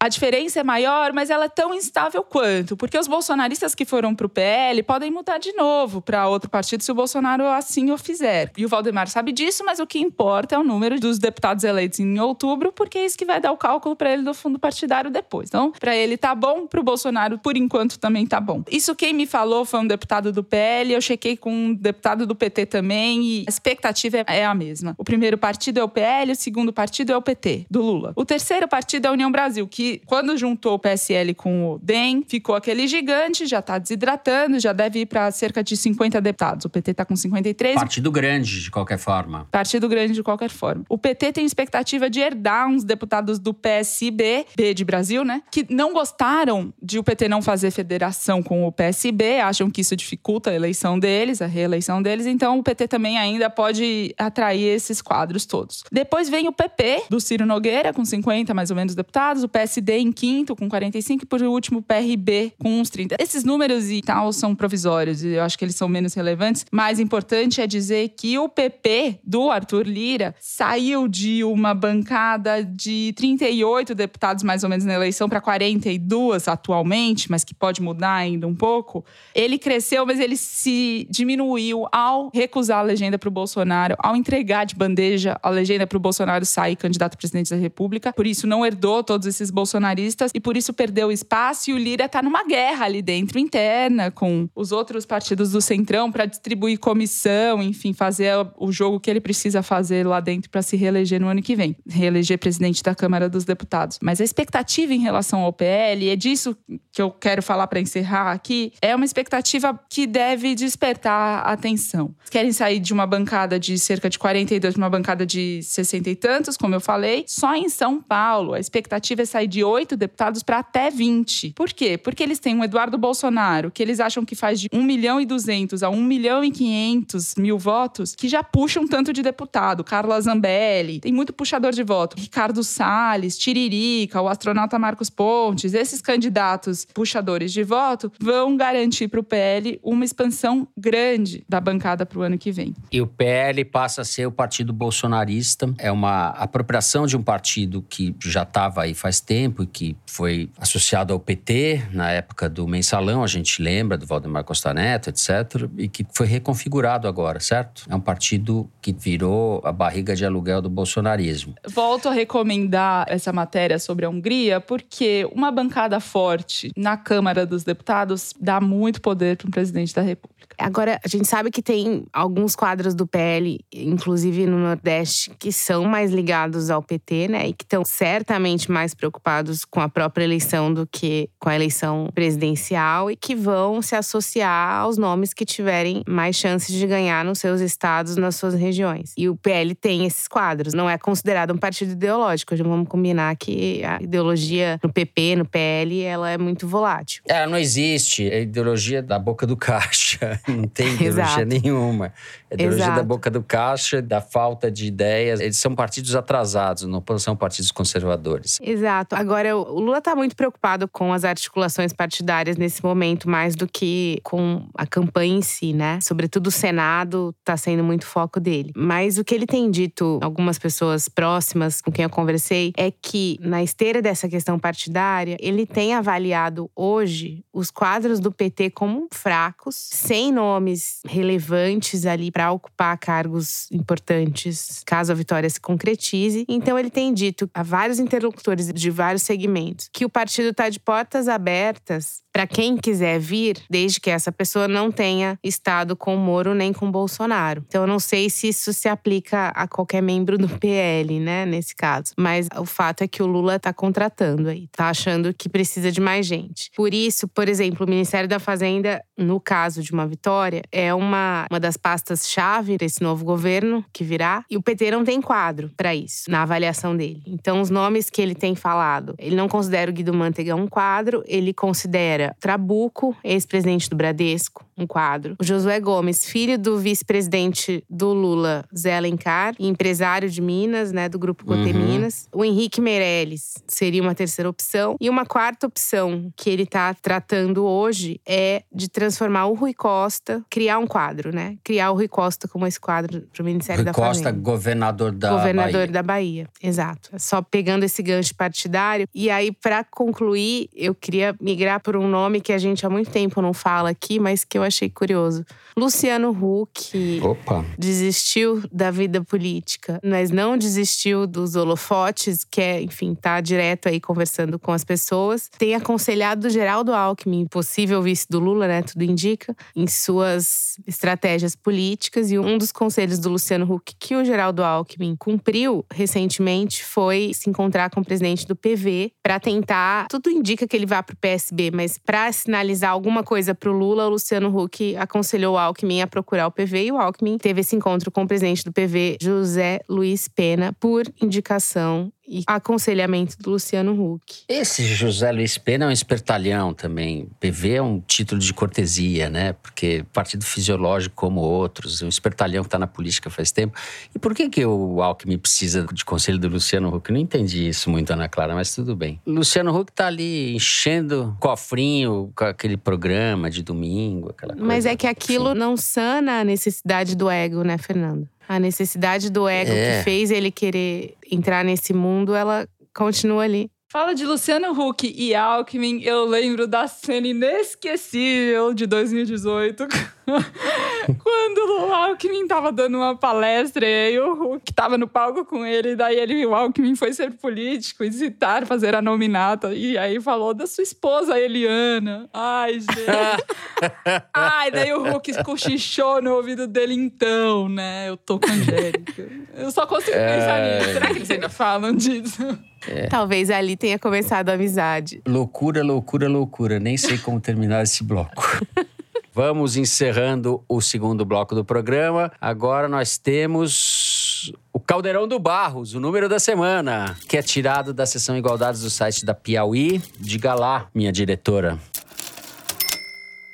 a 0.03 0.09
diferença 0.09 0.61
é 0.61 0.65
maior, 0.65 1.13
mas 1.13 1.29
ela 1.29 1.45
é 1.45 1.49
tão 1.49 1.75
instável 1.75 2.23
quanto. 2.23 2.75
Porque 2.75 2.99
os 2.99 3.07
bolsonaristas 3.07 3.75
que 3.75 3.85
foram 3.85 4.15
para 4.15 4.25
o 4.25 4.31
PL 4.31 4.83
podem 4.83 5.11
mudar 5.11 5.37
de 5.37 5.53
novo 5.53 6.01
para 6.01 6.27
outro 6.27 6.49
partido 6.49 6.83
se 6.83 6.91
o 6.91 6.95
Bolsonaro 6.95 7.47
assim 7.47 7.91
o 7.91 7.99
fizer. 7.99 8.51
E 8.57 8.65
o 8.65 8.69
Valdemar 8.69 9.09
sabe 9.09 9.31
disso, 9.31 9.63
mas 9.63 9.79
o 9.79 9.87
que 9.87 9.99
importa 9.99 10.55
é 10.55 10.59
o 10.59 10.65
número 10.65 10.99
dos 10.99 11.19
deputados 11.19 11.65
eleitos 11.65 12.01
em 12.01 12.19
outubro, 12.19 12.73
porque 12.73 12.97
é 12.97 13.05
isso 13.05 13.19
que 13.19 13.27
vai 13.27 13.43
dar 13.43 13.53
o 13.53 13.59
cálculo 13.59 13.95
para 13.95 14.11
ele 14.11 14.23
do 14.23 14.33
fundo 14.33 14.59
partidário 14.59 15.11
depois. 15.11 15.51
Então, 15.51 15.71
para 15.79 15.95
ele 15.95 16.17
tá 16.17 16.35
bom, 16.35 16.67
para 16.67 16.81
o 16.81 16.83
Bolsonaro, 16.83 17.39
por 17.39 17.55
enquanto, 17.55 17.99
também 17.99 18.27
tá 18.27 18.41
bom. 18.41 18.65
Isso 18.71 18.95
quem 18.97 19.13
me 19.13 19.27
falou 19.27 19.67
foi 19.67 19.81
um 19.81 19.87
deputado 19.87 20.33
do 20.33 20.43
PL, 20.43 20.95
eu 20.95 21.03
chequei 21.03 21.37
com 21.37 21.53
um 21.53 21.75
deputado 21.75 22.27
do 22.27 22.35
PT 22.35 22.65
também, 22.65 23.23
e 23.23 23.45
a 23.47 23.51
expectativa 23.51 24.25
é 24.27 24.47
a 24.47 24.55
mesma. 24.55 24.95
O 24.97 25.05
primeiro 25.05 25.37
partido 25.37 25.79
é 25.79 25.85
o 25.85 25.89
PL, 25.89 26.33
o 26.33 26.37
segundo 26.37 26.73
partido 26.73 27.13
é 27.13 27.17
o 27.19 27.21
PT, 27.21 27.67
do 27.71 27.83
Lula. 27.83 28.15
O 28.17 28.25
terceiro 28.25 28.67
partido 28.67 29.05
é 29.05 29.09
a 29.09 29.13
União 29.13 29.31
Brasil, 29.31 29.69
que 29.69 29.90
quando 29.99 30.37
juntou 30.37 30.75
o 30.75 30.79
PSL 30.79 31.35
com 31.35 31.73
o 31.73 31.79
DEM, 31.79 32.25
ficou 32.27 32.55
aquele 32.55 32.87
gigante, 32.87 33.47
já 33.47 33.59
está 33.61 33.79
desidratando, 33.79 34.59
já 34.59 34.73
deve 34.73 35.01
ir 35.01 35.07
para 35.07 35.31
cerca 35.31 35.63
de 35.63 35.77
50 35.77 36.21
deputados. 36.21 36.65
O 36.65 36.71
PT 36.71 36.91
está 36.93 37.05
com 37.05 37.17
53. 37.17 37.75
Partido 37.75 38.11
grande, 38.11 38.63
de 38.63 38.71
qualquer 38.71 38.99
forma. 38.99 39.47
Partido 39.51 39.89
grande, 39.89 40.15
de 40.15 40.23
qualquer 40.23 40.51
forma. 40.51 40.85
O 40.89 40.99
PT 40.99 41.33
tem 41.33 41.45
expectativa 41.45 42.09
de 42.09 42.21
herdar 42.21 42.69
uns 42.69 42.85
deputados 42.85 43.39
do 43.39 43.53
PSB, 43.53 44.47
B 44.57 44.75
de 44.75 44.85
Brasil, 44.85 45.25
né? 45.25 45.43
Que 45.51 45.67
não 45.69 45.93
gostaram 45.93 46.73
de 46.83 46.99
o 46.99 47.05
PT 47.05 47.29
não 47.29 47.43
fazer 47.43 47.71
federação 47.71 48.43
com 48.43 48.67
o 48.67 48.73
PSB, 48.73 49.41
acham 49.41 49.71
que 49.71 49.81
isso 49.81 49.97
dificulta 49.97 50.51
a 50.51 50.55
eleição 50.55 50.99
deles, 50.99 51.43
a 51.43 51.47
reeleição 51.47 52.03
deles. 52.03 52.27
Então, 52.27 52.59
o 52.59 52.63
PT 52.63 52.89
também 52.89 53.19
ainda 53.19 53.49
pode 53.51 54.15
atrair 54.19 54.65
esses 54.65 55.01
quadros 55.03 55.47
todos. 55.47 55.85
Depois 55.91 56.29
vem 56.29 56.49
o 56.49 56.53
PP, 56.53 57.05
do 57.09 57.21
Ciro 57.21 57.47
Nogueira, 57.47 57.93
com 57.93 58.05
50 58.05 58.53
mais 58.55 58.71
ou 58.71 58.77
menos 58.77 58.95
deputados. 58.95 59.43
O 59.43 59.49
PSD 59.49 59.80
PSD 59.81 59.99
em 59.99 60.13
quinto, 60.13 60.55
com 60.55 60.69
45, 60.69 61.25
e 61.25 61.27
por 61.27 61.43
último, 61.43 61.83
PRB 61.83 62.53
com 62.59 62.81
uns 62.81 62.91
30. 62.91 63.17
Esses 63.19 63.43
números 63.43 63.91
e 63.91 64.01
tal 64.03 64.33
são 64.33 64.55
provisórios, 64.55 65.25
eu 65.25 65.43
acho 65.43 65.59
que 65.59 65.65
eles 65.65 65.75
são 65.75 65.89
menos 65.89 66.15
relevantes. 66.15 66.65
Mais 66.71 67.01
importante 67.01 67.61
é 67.61 67.67
dizer 67.67 68.11
que 68.11 68.39
o 68.39 68.49
PP 68.49 69.21
do 69.25 69.51
Arthur 69.51 69.87
Lira 69.87 70.35
saiu 70.39 71.09
de 71.09 71.43
uma 71.43 71.75
bancada 71.75 72.63
de 72.63 73.13
38 73.17 73.95
deputados, 73.95 74.45
mais 74.45 74.63
ou 74.63 74.71
menos, 74.71 74.85
na 74.85 74.95
eleição, 74.95 75.29
para 75.29 75.41
42 75.41 76.49
atualmente, 76.49 77.31
mas 77.31 77.43
que 77.43 77.55
pode 77.55 77.83
mudar 77.83 78.15
ainda 78.15 78.47
um 78.47 78.55
pouco. 78.55 79.05
Ele 79.35 79.59
cresceu, 79.59 80.05
mas 80.05 80.21
ele 80.21 80.37
se 80.37 81.07
diminuiu 81.11 81.87
ao 81.91 82.31
recusar 82.33 82.81
a 82.81 82.83
legenda 82.83 83.19
para 83.19 83.29
o 83.29 83.33
Bolsonaro, 83.33 83.97
ao 83.99 84.15
entregar 84.15 84.65
de 84.65 84.75
bandeja 84.75 85.39
a 85.43 85.51
legenda 85.51 85.87
para 85.87 85.97
o 85.97 86.01
Bolsonaro 86.01 86.45
sair 86.45 86.77
candidato 86.77 87.15
a 87.15 87.17
presidente 87.17 87.51
da 87.51 87.57
República. 87.57 88.13
Por 88.13 88.27
isso, 88.27 88.47
não 88.47 88.65
herdou 88.65 89.03
todos 89.03 89.27
esses 89.27 89.51
bolsonaristas 89.51 89.70
bolsonaristas 89.71 90.31
e 90.35 90.41
por 90.41 90.57
isso 90.57 90.73
perdeu 90.73 91.13
espaço. 91.13 91.71
E 91.71 91.75
o 91.75 91.79
Lira 91.79 92.07
está 92.07 92.23
numa 92.23 92.45
guerra 92.45 92.87
ali 92.87 93.01
dentro, 93.01 93.39
interna, 93.39 94.11
com 94.11 94.49
os 94.55 94.73
outros 94.73 95.07
partidos 95.07 95.53
do 95.53 95.61
Centrão 95.61 96.11
para 96.11 96.27
distribuir 96.27 96.79
comissão, 96.79 97.63
enfim, 97.63 97.93
fazer 97.93 98.35
o 98.59 98.73
jogo 98.73 98.99
que 98.99 99.11
ele 99.11 99.21
precisa 99.21 99.63
fazer 99.63 100.07
lá 100.07 100.21
dentro 100.21 100.51
para 100.51 100.63
se 100.63 100.77
reeleger 100.77 101.21
no 101.21 101.29
ano 101.29 101.43
que 101.43 101.55
vem 101.55 101.77
reeleger 101.89 102.39
presidente 102.39 102.83
da 102.83 102.95
Câmara 102.95 103.29
dos 103.29 103.45
Deputados. 103.45 103.99
Mas 104.03 104.21
a 104.21 104.25
expectativa 104.25 104.93
em 104.93 105.01
relação 105.01 105.41
ao 105.41 105.53
PL, 105.53 106.09
é 106.09 106.17
disso 106.17 106.57
que 106.93 107.01
eu 107.01 107.11
quero 107.11 107.43
falar 107.43 107.67
para 107.67 107.81
encerrar 107.81 108.33
aqui, 108.33 108.73
é 108.83 108.95
uma 108.95 109.05
expectativa 109.05 109.79
que 109.89 110.07
deve 110.07 110.55
despertar 110.55 111.47
atenção. 111.47 112.15
Querem 112.31 112.53
sair 112.53 112.81
de 112.81 112.93
uma 112.93 113.07
bancada 113.07 113.59
de 113.59 113.79
cerca 113.79 114.09
de 114.09 114.19
42 114.19 114.75
para 114.75 114.83
uma 114.83 114.91
bancada 114.91 115.27
de 115.27 115.63
60 115.63 116.11
e 116.11 116.17
tantos, 116.17 116.57
como 116.57 116.75
eu 116.75 116.81
falei, 116.81 117.25
só 117.27 117.55
em 117.55 117.69
São 117.69 118.01
Paulo. 118.01 118.55
A 118.55 118.61
expectativa 118.61 119.23
é 119.23 119.25
sair 119.25 119.47
de 119.47 119.60
de 119.61 119.65
8 119.65 119.95
deputados 119.95 120.43
para 120.43 120.61
até 120.61 120.91
20. 120.91 121.53
Por 121.55 121.69
quê? 121.69 121.99
Porque 121.99 122.23
eles 122.23 122.39
têm 122.39 122.57
um 122.57 122.65
Eduardo 122.65 122.97
Bolsonaro, 122.97 123.71
que 123.71 123.83
eles 123.83 124.01
acham 124.01 124.25
que 124.25 124.35
faz 124.35 124.59
de 124.59 124.69
1 124.73 124.83
milhão 124.83 125.21
e 125.21 125.27
200 125.27 125.83
a 125.83 125.91
1 125.91 126.03
milhão 126.03 126.43
e 126.43 126.51
500 126.51 127.35
mil 127.37 127.59
votos, 127.59 128.15
que 128.15 128.27
já 128.27 128.43
puxa 128.43 128.81
um 128.81 128.87
tanto 128.87 129.13
de 129.13 129.23
deputado. 129.23 129.85
Carla 129.85 130.19
Zambelli, 130.19 131.01
tem 131.01 131.13
muito 131.13 131.33
puxador 131.33 131.73
de 131.73 131.83
voto. 131.83 132.17
Ricardo 132.19 132.65
Salles, 132.65 133.37
Tiririca, 133.37 134.23
o 134.23 134.29
astronauta 134.29 134.79
Marcos 134.79 135.11
Pontes, 135.11 135.75
esses 135.75 136.01
candidatos 136.01 136.87
puxadores 136.95 137.53
de 137.53 137.63
voto 137.63 138.11
vão 138.19 138.57
garantir 138.57 139.09
para 139.09 139.21
o 139.21 139.25
PL 139.25 139.79
uma 139.83 140.07
expansão 140.07 140.67
grande 140.75 141.45
da 141.47 141.61
bancada 141.61 142.07
para 142.07 142.19
o 142.19 142.23
ano 142.23 142.39
que 142.39 142.51
vem. 142.51 142.75
E 142.91 143.03
o 143.03 143.07
PL 143.07 143.63
passa 143.67 144.01
a 144.01 144.05
ser 144.07 144.27
o 144.27 144.33
partido 144.33 144.73
bolsonarista, 144.73 145.71
é 145.77 145.93
uma 145.93 146.29
apropriação 146.29 147.07
de 147.07 147.15
um 147.15 147.23
partido 147.23 147.85
que 147.87 148.15
já 148.25 148.43
estava 148.43 148.83
aí 148.83 148.95
faz 148.95 149.21
tempo 149.21 149.50
tempo 149.51 149.63
e 149.63 149.67
que 149.67 149.97
foi 150.07 150.49
associado 150.59 151.13
ao 151.13 151.19
PT 151.19 151.83
na 151.93 152.11
época 152.11 152.49
do 152.49 152.67
mensalão, 152.67 153.23
a 153.23 153.27
gente 153.27 153.61
lembra 153.61 153.99
do 153.99 154.07
Valdemar 154.07 154.45
Costa 154.45 154.73
Neto, 154.73 155.11
etc., 155.11 155.69
e 155.77 155.89
que 155.89 156.07
foi 156.15 156.27
reconfigurado 156.27 157.09
agora, 157.09 157.41
certo? 157.41 157.85
É 157.89 157.95
um 157.95 158.01
partido 158.01 158.71
que 158.81 158.93
virou 158.93 159.61
a 159.65 159.73
barriga 159.73 160.15
de 160.15 160.25
aluguel 160.25 160.63
do 160.63 160.71
bolsonarismo. 160.71 161.55
Volto 161.67 162.09
a 162.09 162.13
recomendar 162.13 163.07
essa 163.09 163.33
matéria 163.33 163.79
sobre 163.79 164.05
a 164.05 164.11
Hungria, 164.11 164.61
porque 164.61 165.29
uma 165.35 165.51
bancada 165.51 165.99
forte 166.01 166.71
na 166.77 166.97
Câmara 166.97 167.45
dos 167.45 167.65
Deputados 167.65 168.33
dá 168.41 168.61
muito 168.61 169.01
poder 169.01 169.37
para 169.37 169.49
o 169.49 169.51
presidente 169.51 169.95
da 169.95 170.03
República. 170.03 170.55
Agora, 170.59 171.01
a 171.03 171.09
gente 171.09 171.27
sabe 171.27 171.51
que 171.51 171.63
tem 171.63 172.05
alguns 172.13 172.55
quadros 172.55 172.95
do 172.95 173.07
PL, 173.07 173.59
inclusive 173.73 174.47
no 174.47 174.59
Nordeste, 174.59 175.31
que 175.39 175.51
são 175.51 175.85
mais 175.85 176.13
ligados 176.13 176.71
ao 176.71 176.83
PT, 176.83 177.29
né? 177.29 177.49
E 177.49 177.53
que 177.55 177.65
estão 177.65 177.85
certamente 177.85 178.71
mais 178.71 178.95
preocupados 178.95 179.30
preocupados 179.31 179.65
com 179.65 179.81
a 179.81 179.89
própria 179.89 180.25
eleição 180.25 180.73
do 180.73 180.87
que 180.87 181.31
com 181.39 181.49
a 181.49 181.55
eleição 181.55 182.09
presidencial 182.13 183.11
e 183.11 183.17
que 183.17 183.35
vão 183.35 183.81
se 183.81 183.95
associar 183.95 184.81
aos 184.81 184.99
nomes 184.99 185.33
que 185.33 185.45
tiverem 185.45 186.03
mais 186.09 186.37
chances 186.37 186.75
de 186.75 186.87
ganhar 186.87 187.25
nos 187.25 187.39
seus 187.39 187.61
estados, 187.61 188.17
nas 188.17 188.37
suas 188.37 188.55
regiões. 188.55 189.13
E 189.17 189.29
o 189.29 189.37
PL 189.37 189.75
tem 189.75 190.05
esses 190.05 190.27
quadros. 190.27 190.75
Não 190.75 190.91
é 190.91 190.99
considerado 190.99 191.53
um 191.53 191.57
partido 191.57 191.93
ideológico. 191.93 192.57
Já 192.57 192.65
vamos 192.65 192.89
combinar 192.89 193.37
que 193.37 193.85
a 193.85 194.03
ideologia 194.03 194.81
no 194.83 194.93
PP, 194.93 195.37
no 195.37 195.45
PL, 195.45 196.03
ela 196.03 196.31
é 196.31 196.37
muito 196.37 196.67
volátil. 196.67 197.23
É, 197.29 197.47
não 197.47 197.59
existe. 197.59 198.29
É 198.29 198.43
ideologia 198.43 199.03
da 199.03 199.19
boca 199.19 199.47
do 199.47 199.57
caixa. 199.57 200.41
Não 200.49 200.67
tem 200.67 200.95
ideologia 200.95 201.45
nenhuma. 201.45 202.13
É 202.51 202.55
ideologia 202.55 202.85
Exato. 202.85 202.97
da 202.97 203.05
boca 203.05 203.31
do 203.31 203.43
caixa, 203.43 204.03
da 204.03 204.21
falta 204.21 204.71
de 204.71 204.87
ideias. 204.87 205.41
Eles 205.41 205.57
são 205.57 205.75
partidos 205.75 206.15
atrasados, 206.15 206.83
não 206.85 207.03
são 207.19 207.37
partidos 207.37 207.71
conservadores. 207.71 208.59
Exato. 208.63 209.15
Agora, 209.21 209.55
o 209.55 209.79
Lula 209.79 209.99
está 209.99 210.17
muito 210.17 210.35
preocupado 210.35 210.89
com 210.89 211.13
as 211.13 211.27
articulações 211.27 211.93
partidárias 211.93 212.57
nesse 212.57 212.83
momento, 212.83 213.29
mais 213.29 213.55
do 213.55 213.69
que 213.69 214.19
com 214.23 214.67
a 214.75 214.87
campanha 214.87 215.37
em 215.37 215.43
si, 215.43 215.75
né? 215.75 215.99
Sobretudo 216.01 216.47
o 216.47 216.51
Senado 216.51 217.35
está 217.39 217.55
sendo 217.55 217.85
muito 217.85 218.07
foco 218.07 218.41
dele. 218.41 218.73
Mas 218.75 219.19
o 219.19 219.25
que 219.25 219.35
ele 219.35 219.45
tem 219.45 219.71
dito, 219.71 220.19
algumas 220.23 220.59
pessoas 220.59 221.07
próximas 221.07 221.83
com 221.83 221.93
quem 221.93 222.05
eu 222.05 222.09
conversei, 222.09 222.73
é 222.79 222.91
que 222.91 223.39
na 223.43 223.63
esteira 223.63 224.01
dessa 224.01 224.27
questão 224.27 224.59
partidária, 224.59 225.37
ele 225.39 225.67
tem 225.67 225.93
avaliado 225.93 226.71
hoje 226.75 227.45
os 227.53 227.71
quadros 227.71 228.21
do 228.21 228.33
PT 228.33 228.71
como 228.71 229.07
fracos, 229.13 229.77
sem 229.77 230.33
nomes 230.33 231.01
relevantes 231.07 232.07
ali 232.07 232.31
para 232.31 232.51
ocupar 232.53 232.97
cargos 232.97 233.71
importantes, 233.71 234.83
caso 234.87 235.13
a 235.13 235.15
vitória 235.15 235.51
se 235.51 235.61
concretize. 235.61 236.47
Então 236.49 236.79
ele 236.79 236.89
tem 236.89 237.13
dito 237.13 237.51
a 237.53 237.63
vários 237.63 237.99
interlocutores 237.99 238.73
de 238.73 238.91
vários 238.91 239.10
segmentos 239.19 239.89
que 239.93 240.05
o 240.05 240.11
partido 240.11 240.51
está 240.51 240.69
de 240.69 240.81
portas 240.81 241.29
abertas 241.29 242.23
para 242.33 242.47
quem 242.47 242.77
quiser 242.77 243.19
vir, 243.19 243.59
desde 243.69 244.01
que 244.01 244.11
essa 244.11 244.31
pessoa 244.31 244.69
não 244.69 244.91
tenha 244.91 245.39
estado 245.43 245.97
com 245.97 246.17
Moro 246.17 246.55
nem 246.55 246.73
com 246.73 246.91
Bolsonaro. 246.91 247.65
Então 247.67 247.83
eu 247.83 247.87
não 247.87 247.99
sei 247.99 248.31
se 248.31 248.49
isso 248.49 248.73
se 248.73 248.89
aplica 248.89 249.49
a 249.49 249.67
qualquer 249.67 250.01
membro 250.01 250.39
do 250.39 250.49
PL, 250.49 251.19
né, 251.19 251.45
nesse 251.45 251.75
caso. 251.75 252.13
Mas 252.17 252.49
o 252.57 252.65
fato 252.65 253.03
é 253.03 253.09
que 253.09 253.23
o 253.23 253.27
Lula 253.27 253.57
está 253.57 253.73
contratando 253.73 254.49
aí, 254.49 254.69
tá 254.69 254.89
achando 254.89 255.35
que 255.35 255.49
precisa 255.49 255.91
de 255.91 256.01
mais 256.01 256.27
gente. 256.27 256.71
Por 256.77 256.95
isso, 256.95 257.27
por 257.27 257.49
exemplo, 257.49 257.85
o 257.85 257.91
Ministério 257.91 258.29
da 258.29 258.39
Fazenda, 258.39 259.03
no 259.19 259.41
caso 259.41 259.83
de 259.83 259.93
uma 259.93 260.07
vitória, 260.07 260.63
é 260.71 260.95
uma, 260.95 261.47
uma 261.51 261.61
das 261.61 261.77
pastas-chave 261.77 262.79
desse 262.79 263.03
novo 263.03 263.25
governo 263.25 263.85
que 263.93 264.05
virá, 264.05 264.45
e 264.49 264.57
o 264.57 264.63
PT 264.63 264.91
não 264.91 265.05
tem 265.05 265.21
quadro 265.21 265.71
para 265.77 265.95
isso 265.95 266.31
na 266.31 266.43
avaliação 266.43 266.97
dele. 266.97 267.23
Então 267.27 267.61
os 267.61 267.71
nomes 267.71 268.09
que 268.09 268.23
ele 268.23 268.35
tem 268.35 268.55
falado, 268.55 269.00
ele 269.19 269.37
não 269.37 269.49
considera 269.49 269.91
o 269.91 269.95
Guido 269.95 270.13
Mantega 270.15 270.55
um 270.55 270.67
quadro, 270.67 271.23
ele 271.27 271.53
considera 271.53 272.35
Trabuco, 272.41 273.17
ex-presidente 273.23 273.89
do 273.89 273.97
Bradesco, 273.97 274.65
um 274.77 274.87
quadro. 274.87 275.37
O 275.39 275.45
Josué 275.45 275.79
Gomes, 275.79 276.25
filho 276.25 276.59
do 276.59 276.79
vice-presidente 276.79 277.85
do 277.89 278.13
Lula, 278.13 278.65
Zé 278.77 278.97
Alencar, 278.97 279.55
empresário 279.59 280.29
de 280.29 280.41
Minas, 280.41 280.93
né, 280.93 281.09
do 281.09 281.19
grupo 281.19 281.45
Cote 281.45 281.73
uhum. 281.73 281.79
Minas. 281.79 282.29
O 282.35 282.45
Henrique 282.45 282.81
Meirelles 282.81 283.55
seria 283.69 284.03
uma 284.03 284.15
terceira 284.15 284.49
opção. 284.49 284.97
E 285.01 285.09
uma 285.09 285.27
quarta 285.27 285.67
opção 285.67 286.33
que 286.37 286.49
ele 286.49 286.63
está 286.63 286.95
tratando 286.95 287.65
hoje 287.65 288.21
é 288.27 288.63
de 288.73 288.89
transformar 288.89 289.47
o 289.47 289.55
Rui 289.55 289.75
Costa, 289.75 290.43
criar 290.51 290.79
um 290.79 290.87
quadro, 290.87 291.35
né? 291.35 291.57
Criar 291.63 291.91
o 291.91 291.95
Rui 291.95 292.09
Costa 292.09 292.49
como 292.49 292.67
esse 292.67 292.81
quadro 292.81 293.23
para 293.33 293.43
o 293.43 293.45
Ministério 293.45 293.83
Rui 293.83 293.85
da 293.85 293.93
Costa, 293.93 294.25
Fazenda. 294.25 294.33
governador 294.33 295.13
da 295.13 295.31
governador 295.31 295.73
Bahia. 295.73 295.93
da 295.93 296.03
Bahia, 296.03 296.47
exato. 296.63 297.11
Só 297.19 297.43
pegando 297.43 297.85
esse 297.85 298.03
gancho 298.03 298.35
partidário. 298.35 298.71
E 299.15 299.31
aí, 299.31 299.53
para 299.53 299.85
concluir, 299.85 300.69
eu 300.75 300.95
queria 300.95 301.35
migrar 301.41 301.81
por 301.81 301.97
um 301.97 302.09
nome 302.09 302.41
que 302.41 302.53
a 302.53 302.59
gente 302.59 302.85
há 302.85 302.91
muito 302.91 303.11
tempo 303.11 303.41
não 303.41 303.53
fala 303.53 303.91
aqui, 303.91 304.19
mas 304.19 304.45
que 304.45 304.59
eu 304.59 304.63
achei 304.63 304.89
curioso. 304.89 305.45
Luciano 305.77 306.31
Huck 306.31 307.21
Opa. 307.23 307.65
desistiu 307.79 308.63
da 308.73 308.91
vida 308.91 309.23
política, 309.23 310.01
mas 310.05 310.31
não 310.31 310.59
desistiu 310.59 311.27
dos 311.27 311.57
holofotes, 311.57 312.45
que 312.45 312.61
é, 312.61 312.83
enfim, 312.83 313.15
tá 313.15 313.41
direto 313.41 313.89
aí 313.89 314.01
conversando 314.01 314.59
com 314.59 314.73
as 314.73 314.85
pessoas. 314.85 315.49
Tem 315.59 315.75
aconselhado 315.75 316.49
o 316.49 316.51
Geraldo 316.51 316.93
Alckmin, 316.93 317.47
possível 317.47 318.03
vice 318.03 318.27
do 318.29 318.39
Lula, 318.41 318.67
né? 318.67 318.83
Tudo 318.83 319.05
indica, 319.05 319.55
em 319.75 319.87
suas 319.87 320.77
estratégias 320.87 321.55
políticas. 321.55 322.31
E 322.31 322.39
um 322.39 322.59
dos 322.59 322.73
conselhos 322.73 323.19
do 323.19 323.29
Luciano 323.29 323.73
Huck 323.73 323.95
que 323.99 324.17
o 324.17 324.25
Geraldo 324.25 324.65
Alckmin 324.65 325.15
cumpriu 325.17 325.85
recentemente 325.93 326.85
foi 326.85 327.33
se 327.35 327.49
encontrar 327.49 327.91
com 327.91 328.01
o 328.01 328.05
presidente 328.05 328.47
do 328.47 328.57
PV 328.57 328.80
para 329.23 329.39
tentar. 329.41 330.07
Tudo 330.09 330.31
indica 330.31 330.67
que 330.67 330.77
ele 330.77 330.87
vá 330.87 331.03
para 331.03 331.15
o 331.15 331.17
PSB, 331.17 331.71
mas 331.71 331.99
para 331.99 332.31
sinalizar 332.33 332.91
alguma 332.91 333.23
coisa 333.23 333.55
para 333.55 333.71
o 333.71 333.73
Lula, 333.73 334.07
o 334.07 334.11
Luciano 334.11 334.57
Huck 334.57 334.97
aconselhou 334.97 335.55
o 335.55 335.59
Alckmin 335.59 336.03
a 336.03 336.07
procurar 336.07 336.47
o 336.47 336.51
PV 336.51 336.85
e 336.85 336.93
o 336.93 336.99
Alckmin 336.99 337.39
teve 337.39 337.61
esse 337.61 337.77
encontro 337.77 338.11
com 338.11 338.23
o 338.23 338.29
presidente 338.29 338.65
do 338.65 338.73
PV, 338.73 339.19
José 339.21 339.81
Luiz 339.89 340.29
Pena, 340.29 340.73
por 340.79 341.05
indicação 341.21 342.13
e 342.31 342.45
aconselhamento 342.47 343.37
do 343.39 343.51
Luciano 343.51 343.93
Huck. 343.93 344.45
Esse 344.49 344.85
José 344.85 345.33
Luiz 345.33 345.59
Pena 345.59 345.87
é 345.87 345.89
um 345.89 345.91
espertalhão 345.91 346.73
também. 346.73 347.29
PV 347.41 347.75
é 347.75 347.83
um 347.83 348.01
título 348.01 348.41
de 348.41 348.55
cortesia, 348.55 349.29
né? 349.29 349.53
Porque 349.55 350.05
partido 350.13 350.45
fisiológico 350.45 351.17
como 351.17 351.41
outros, 351.41 352.01
um 352.03 352.09
espertalhão 352.09 352.63
que 352.63 352.69
está 352.69 352.79
na 352.79 352.87
política 352.87 353.29
faz 353.29 353.51
tempo. 353.51 353.77
E 354.15 354.19
por 354.19 354.33
que, 354.33 354.49
que 354.49 354.65
o 354.65 355.03
Alckmin 355.03 355.39
precisa 355.39 355.85
de 355.93 356.05
conselho 356.05 356.39
do 356.39 356.47
Luciano 356.47 356.95
Huck? 356.95 357.11
Não 357.11 357.19
entendi 357.19 357.69
isso 357.69 357.91
muito, 357.91 358.13
Ana 358.13 358.29
Clara, 358.29 358.55
mas 358.55 358.73
tudo 358.73 358.95
bem. 358.95 359.21
Luciano 359.27 359.77
Huck 359.77 359.91
está 359.91 360.07
ali 360.07 360.55
enchendo 360.55 361.37
cofrinho 361.41 362.33
com 362.37 362.45
aquele 362.45 362.77
programa 362.77 363.51
de 363.51 363.65
domingo, 363.65 364.31
aquela 364.31 364.53
coisa. 364.53 364.67
Mas 364.67 364.87
é 364.87 364.95
que 364.95 365.09
aquilo 365.09 365.53
não 365.53 365.77
sana 365.77 366.41
a 366.41 366.45
necessidade 366.45 367.17
do 367.17 367.29
ego, 367.29 367.65
né, 367.65 367.77
Fernando? 367.77 368.29
A 368.51 368.59
necessidade 368.59 369.31
do 369.31 369.49
ego 369.49 369.71
é. 369.71 369.99
que 369.99 370.03
fez 370.03 370.29
ele 370.29 370.51
querer 370.51 371.15
entrar 371.31 371.65
nesse 371.65 371.95
mundo, 371.95 372.35
ela 372.35 372.67
continua 372.93 373.45
ali. 373.45 373.71
Fala 373.93 374.13
de 374.13 374.27
Luciano 374.27 374.73
Huck 374.73 375.07
e 375.17 375.37
Alckmin, 375.37 376.03
eu 376.03 376.25
lembro 376.25 376.67
da 376.67 376.89
cena 376.89 377.29
inesquecível 377.29 378.75
de 378.75 378.87
2018. 378.87 379.87
Quando 381.19 381.89
o 381.89 381.93
Alckmin 381.93 382.47
tava 382.47 382.71
dando 382.71 382.99
uma 382.99 383.17
palestra 383.17 383.87
e 383.87 384.09
aí 384.09 384.21
o 384.21 384.55
Huck 384.55 384.73
tava 384.73 384.97
no 384.97 385.09
palco 385.09 385.45
com 385.45 385.65
ele, 385.65 385.91
e 385.91 385.97
daí 385.97 386.19
ele, 386.19 386.47
o 386.47 386.55
Alckmin 386.55 386.95
foi 386.95 387.13
ser 387.13 387.33
político 387.33 388.05
citar, 388.13 388.67
fazer 388.67 388.95
a 388.95 389.03
nominata. 389.03 389.75
E 389.75 389.97
aí 389.97 390.21
falou 390.21 390.53
da 390.53 390.67
sua 390.67 390.83
esposa, 390.83 391.39
Eliana. 391.39 392.29
Ai, 392.33 392.75
gente. 392.75 393.45
Ai, 394.35 394.71
daí 394.71 394.93
o 394.93 395.17
Huck 395.17 395.43
cochichou 395.43 396.21
no 396.21 396.35
ouvido 396.35 396.67
dele, 396.67 396.95
então, 396.95 397.69
né? 397.69 398.09
Eu 398.09 398.17
tô 398.17 398.39
com 398.39 398.51
a 398.51 398.53
Angélica. 398.53 399.29
Eu 399.55 399.71
só 399.71 399.87
consigo 399.87 400.17
pensar 400.17 400.59
é... 400.59 400.79
nisso. 400.79 400.93
Será 400.93 401.07
que 401.07 401.17
eles 401.17 401.31
ainda 401.31 401.49
falam 401.49 401.95
disso? 401.95 402.59
É. 402.89 403.07
Talvez 403.09 403.51
ali 403.51 403.77
tenha 403.77 403.99
começado 403.99 404.49
a 404.49 404.55
amizade. 404.55 405.23
Loucura, 405.27 405.83
loucura, 405.83 406.29
loucura. 406.29 406.81
Nem 406.81 406.97
sei 406.97 407.19
como 407.19 407.41
terminar 407.41 407.83
esse 407.83 408.03
bloco. 408.03 408.43
Vamos 409.33 409.77
encerrando 409.77 410.65
o 410.69 410.81
segundo 410.81 411.25
bloco 411.25 411.55
do 411.55 411.65
programa. 411.65 412.33
Agora 412.41 412.89
nós 412.89 413.17
temos 413.17 414.53
o 414.73 414.81
Caldeirão 414.81 415.29
do 415.29 415.39
Barros, 415.39 415.95
o 415.95 416.01
número 416.01 416.29
da 416.29 416.41
semana, 416.41 417.17
que 417.29 417.37
é 417.37 417.43
tirado 417.43 417.95
da 417.95 418.07
seção 418.07 418.37
Igualdades 418.37 418.81
do 418.81 418.91
site 418.91 419.25
da 419.25 419.33
Piauí. 419.33 420.03
Diga 420.19 420.55
lá, 420.55 420.89
minha 420.93 421.13
diretora. 421.13 421.79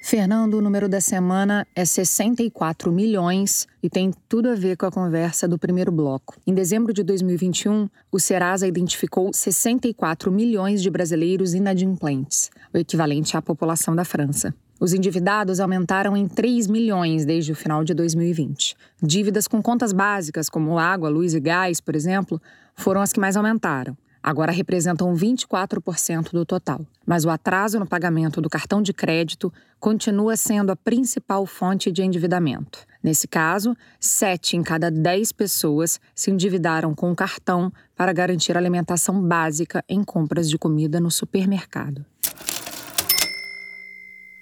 Fernando, 0.02 0.54
o 0.54 0.62
número 0.62 0.88
da 0.88 1.00
semana 1.00 1.66
é 1.74 1.84
64 1.84 2.92
milhões 2.92 3.66
e 3.82 3.90
tem 3.90 4.12
tudo 4.28 4.48
a 4.48 4.54
ver 4.54 4.76
com 4.76 4.86
a 4.86 4.90
conversa 4.90 5.48
do 5.48 5.58
primeiro 5.58 5.90
bloco. 5.90 6.36
Em 6.46 6.54
dezembro 6.54 6.92
de 6.92 7.02
2021, 7.02 7.88
o 8.12 8.20
Serasa 8.20 8.68
identificou 8.68 9.32
64 9.34 10.30
milhões 10.30 10.80
de 10.80 10.88
brasileiros 10.90 11.54
inadimplentes, 11.54 12.50
o 12.72 12.78
equivalente 12.78 13.36
à 13.36 13.42
população 13.42 13.96
da 13.96 14.04
França. 14.04 14.54
Os 14.78 14.92
endividados 14.92 15.60
aumentaram 15.60 16.16
em 16.16 16.28
3 16.28 16.66
milhões 16.66 17.24
desde 17.24 17.52
o 17.52 17.56
final 17.56 17.82
de 17.82 17.94
2020. 17.94 18.76
Dívidas 19.02 19.48
com 19.48 19.62
contas 19.62 19.92
básicas, 19.92 20.48
como 20.48 20.78
água, 20.78 21.08
luz 21.08 21.34
e 21.34 21.40
gás, 21.40 21.80
por 21.80 21.96
exemplo, 21.96 22.40
foram 22.74 23.00
as 23.00 23.12
que 23.12 23.20
mais 23.20 23.36
aumentaram 23.36 23.96
agora 24.26 24.50
representam 24.50 25.14
24% 25.14 26.32
do 26.32 26.44
total. 26.44 26.84
Mas 27.06 27.24
o 27.24 27.30
atraso 27.30 27.78
no 27.78 27.86
pagamento 27.86 28.40
do 28.40 28.50
cartão 28.50 28.82
de 28.82 28.92
crédito 28.92 29.52
continua 29.78 30.36
sendo 30.36 30.72
a 30.72 30.76
principal 30.76 31.46
fonte 31.46 31.92
de 31.92 32.02
endividamento. 32.02 32.84
Nesse 33.00 33.28
caso, 33.28 33.76
7 34.00 34.56
em 34.56 34.64
cada 34.64 34.90
10 34.90 35.30
pessoas 35.30 36.00
se 36.12 36.32
endividaram 36.32 36.92
com 36.92 37.12
o 37.12 37.14
cartão 37.14 37.72
para 37.94 38.12
garantir 38.12 38.56
alimentação 38.56 39.22
básica 39.22 39.84
em 39.88 40.02
compras 40.02 40.50
de 40.50 40.58
comida 40.58 40.98
no 40.98 41.10
supermercado. 41.10 42.04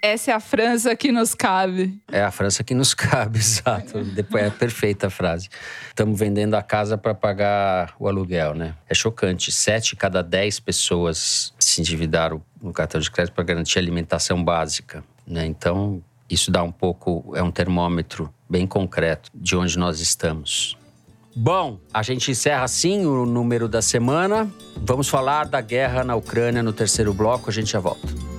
Essa 0.05 0.32
é 0.32 0.34
a 0.34 0.40
França 0.40 0.94
que 0.94 1.11
nos 1.11 1.34
cabe. 1.34 1.98
É 2.12 2.22
a 2.22 2.30
França 2.30 2.62
que 2.62 2.74
nos 2.74 2.92
cabe, 2.92 3.38
exato. 3.38 4.05
Depois 4.05 4.44
é 4.44 4.50
perfeita 4.50 5.07
a 5.07 5.11
frase. 5.11 5.48
Estamos 5.88 6.18
vendendo 6.18 6.52
a 6.57 6.62
casa 6.62 6.98
para 6.98 7.14
pagar 7.14 7.94
o 7.98 8.07
aluguel, 8.07 8.55
né? 8.55 8.74
É 8.86 8.92
chocante. 8.92 9.50
Sete 9.50 9.96
cada 9.96 10.22
dez 10.22 10.61
pessoas 10.61 11.55
se 11.59 11.80
endividaram 11.80 12.42
no 12.61 12.70
cartão 12.70 13.00
de 13.00 13.11
crédito 13.11 13.32
para 13.32 13.44
garantir 13.44 13.78
alimentação 13.78 14.44
básica, 14.44 15.02
né? 15.26 15.46
Então, 15.46 16.02
isso 16.28 16.50
dá 16.50 16.62
um 16.62 16.70
pouco, 16.70 17.32
é 17.34 17.42
um 17.42 17.50
termômetro 17.50 18.30
bem 18.46 18.66
concreto 18.66 19.30
de 19.34 19.57
onde 19.57 19.78
nós 19.78 20.00
estamos. 20.00 20.76
Bom, 21.34 21.78
a 21.94 22.02
gente 22.02 22.30
encerra 22.30 22.64
assim 22.64 23.07
o 23.07 23.24
número 23.24 23.66
da 23.68 23.80
semana. 23.80 24.52
Vamos 24.76 25.09
falar 25.09 25.46
da 25.46 25.62
guerra 25.62 26.05
na 26.05 26.14
Ucrânia 26.14 26.62
no 26.62 26.74
terceiro 26.74 27.14
bloco, 27.14 27.48
a 27.48 27.52
gente 27.55 27.72
já 27.72 27.80
volta. 27.80 28.34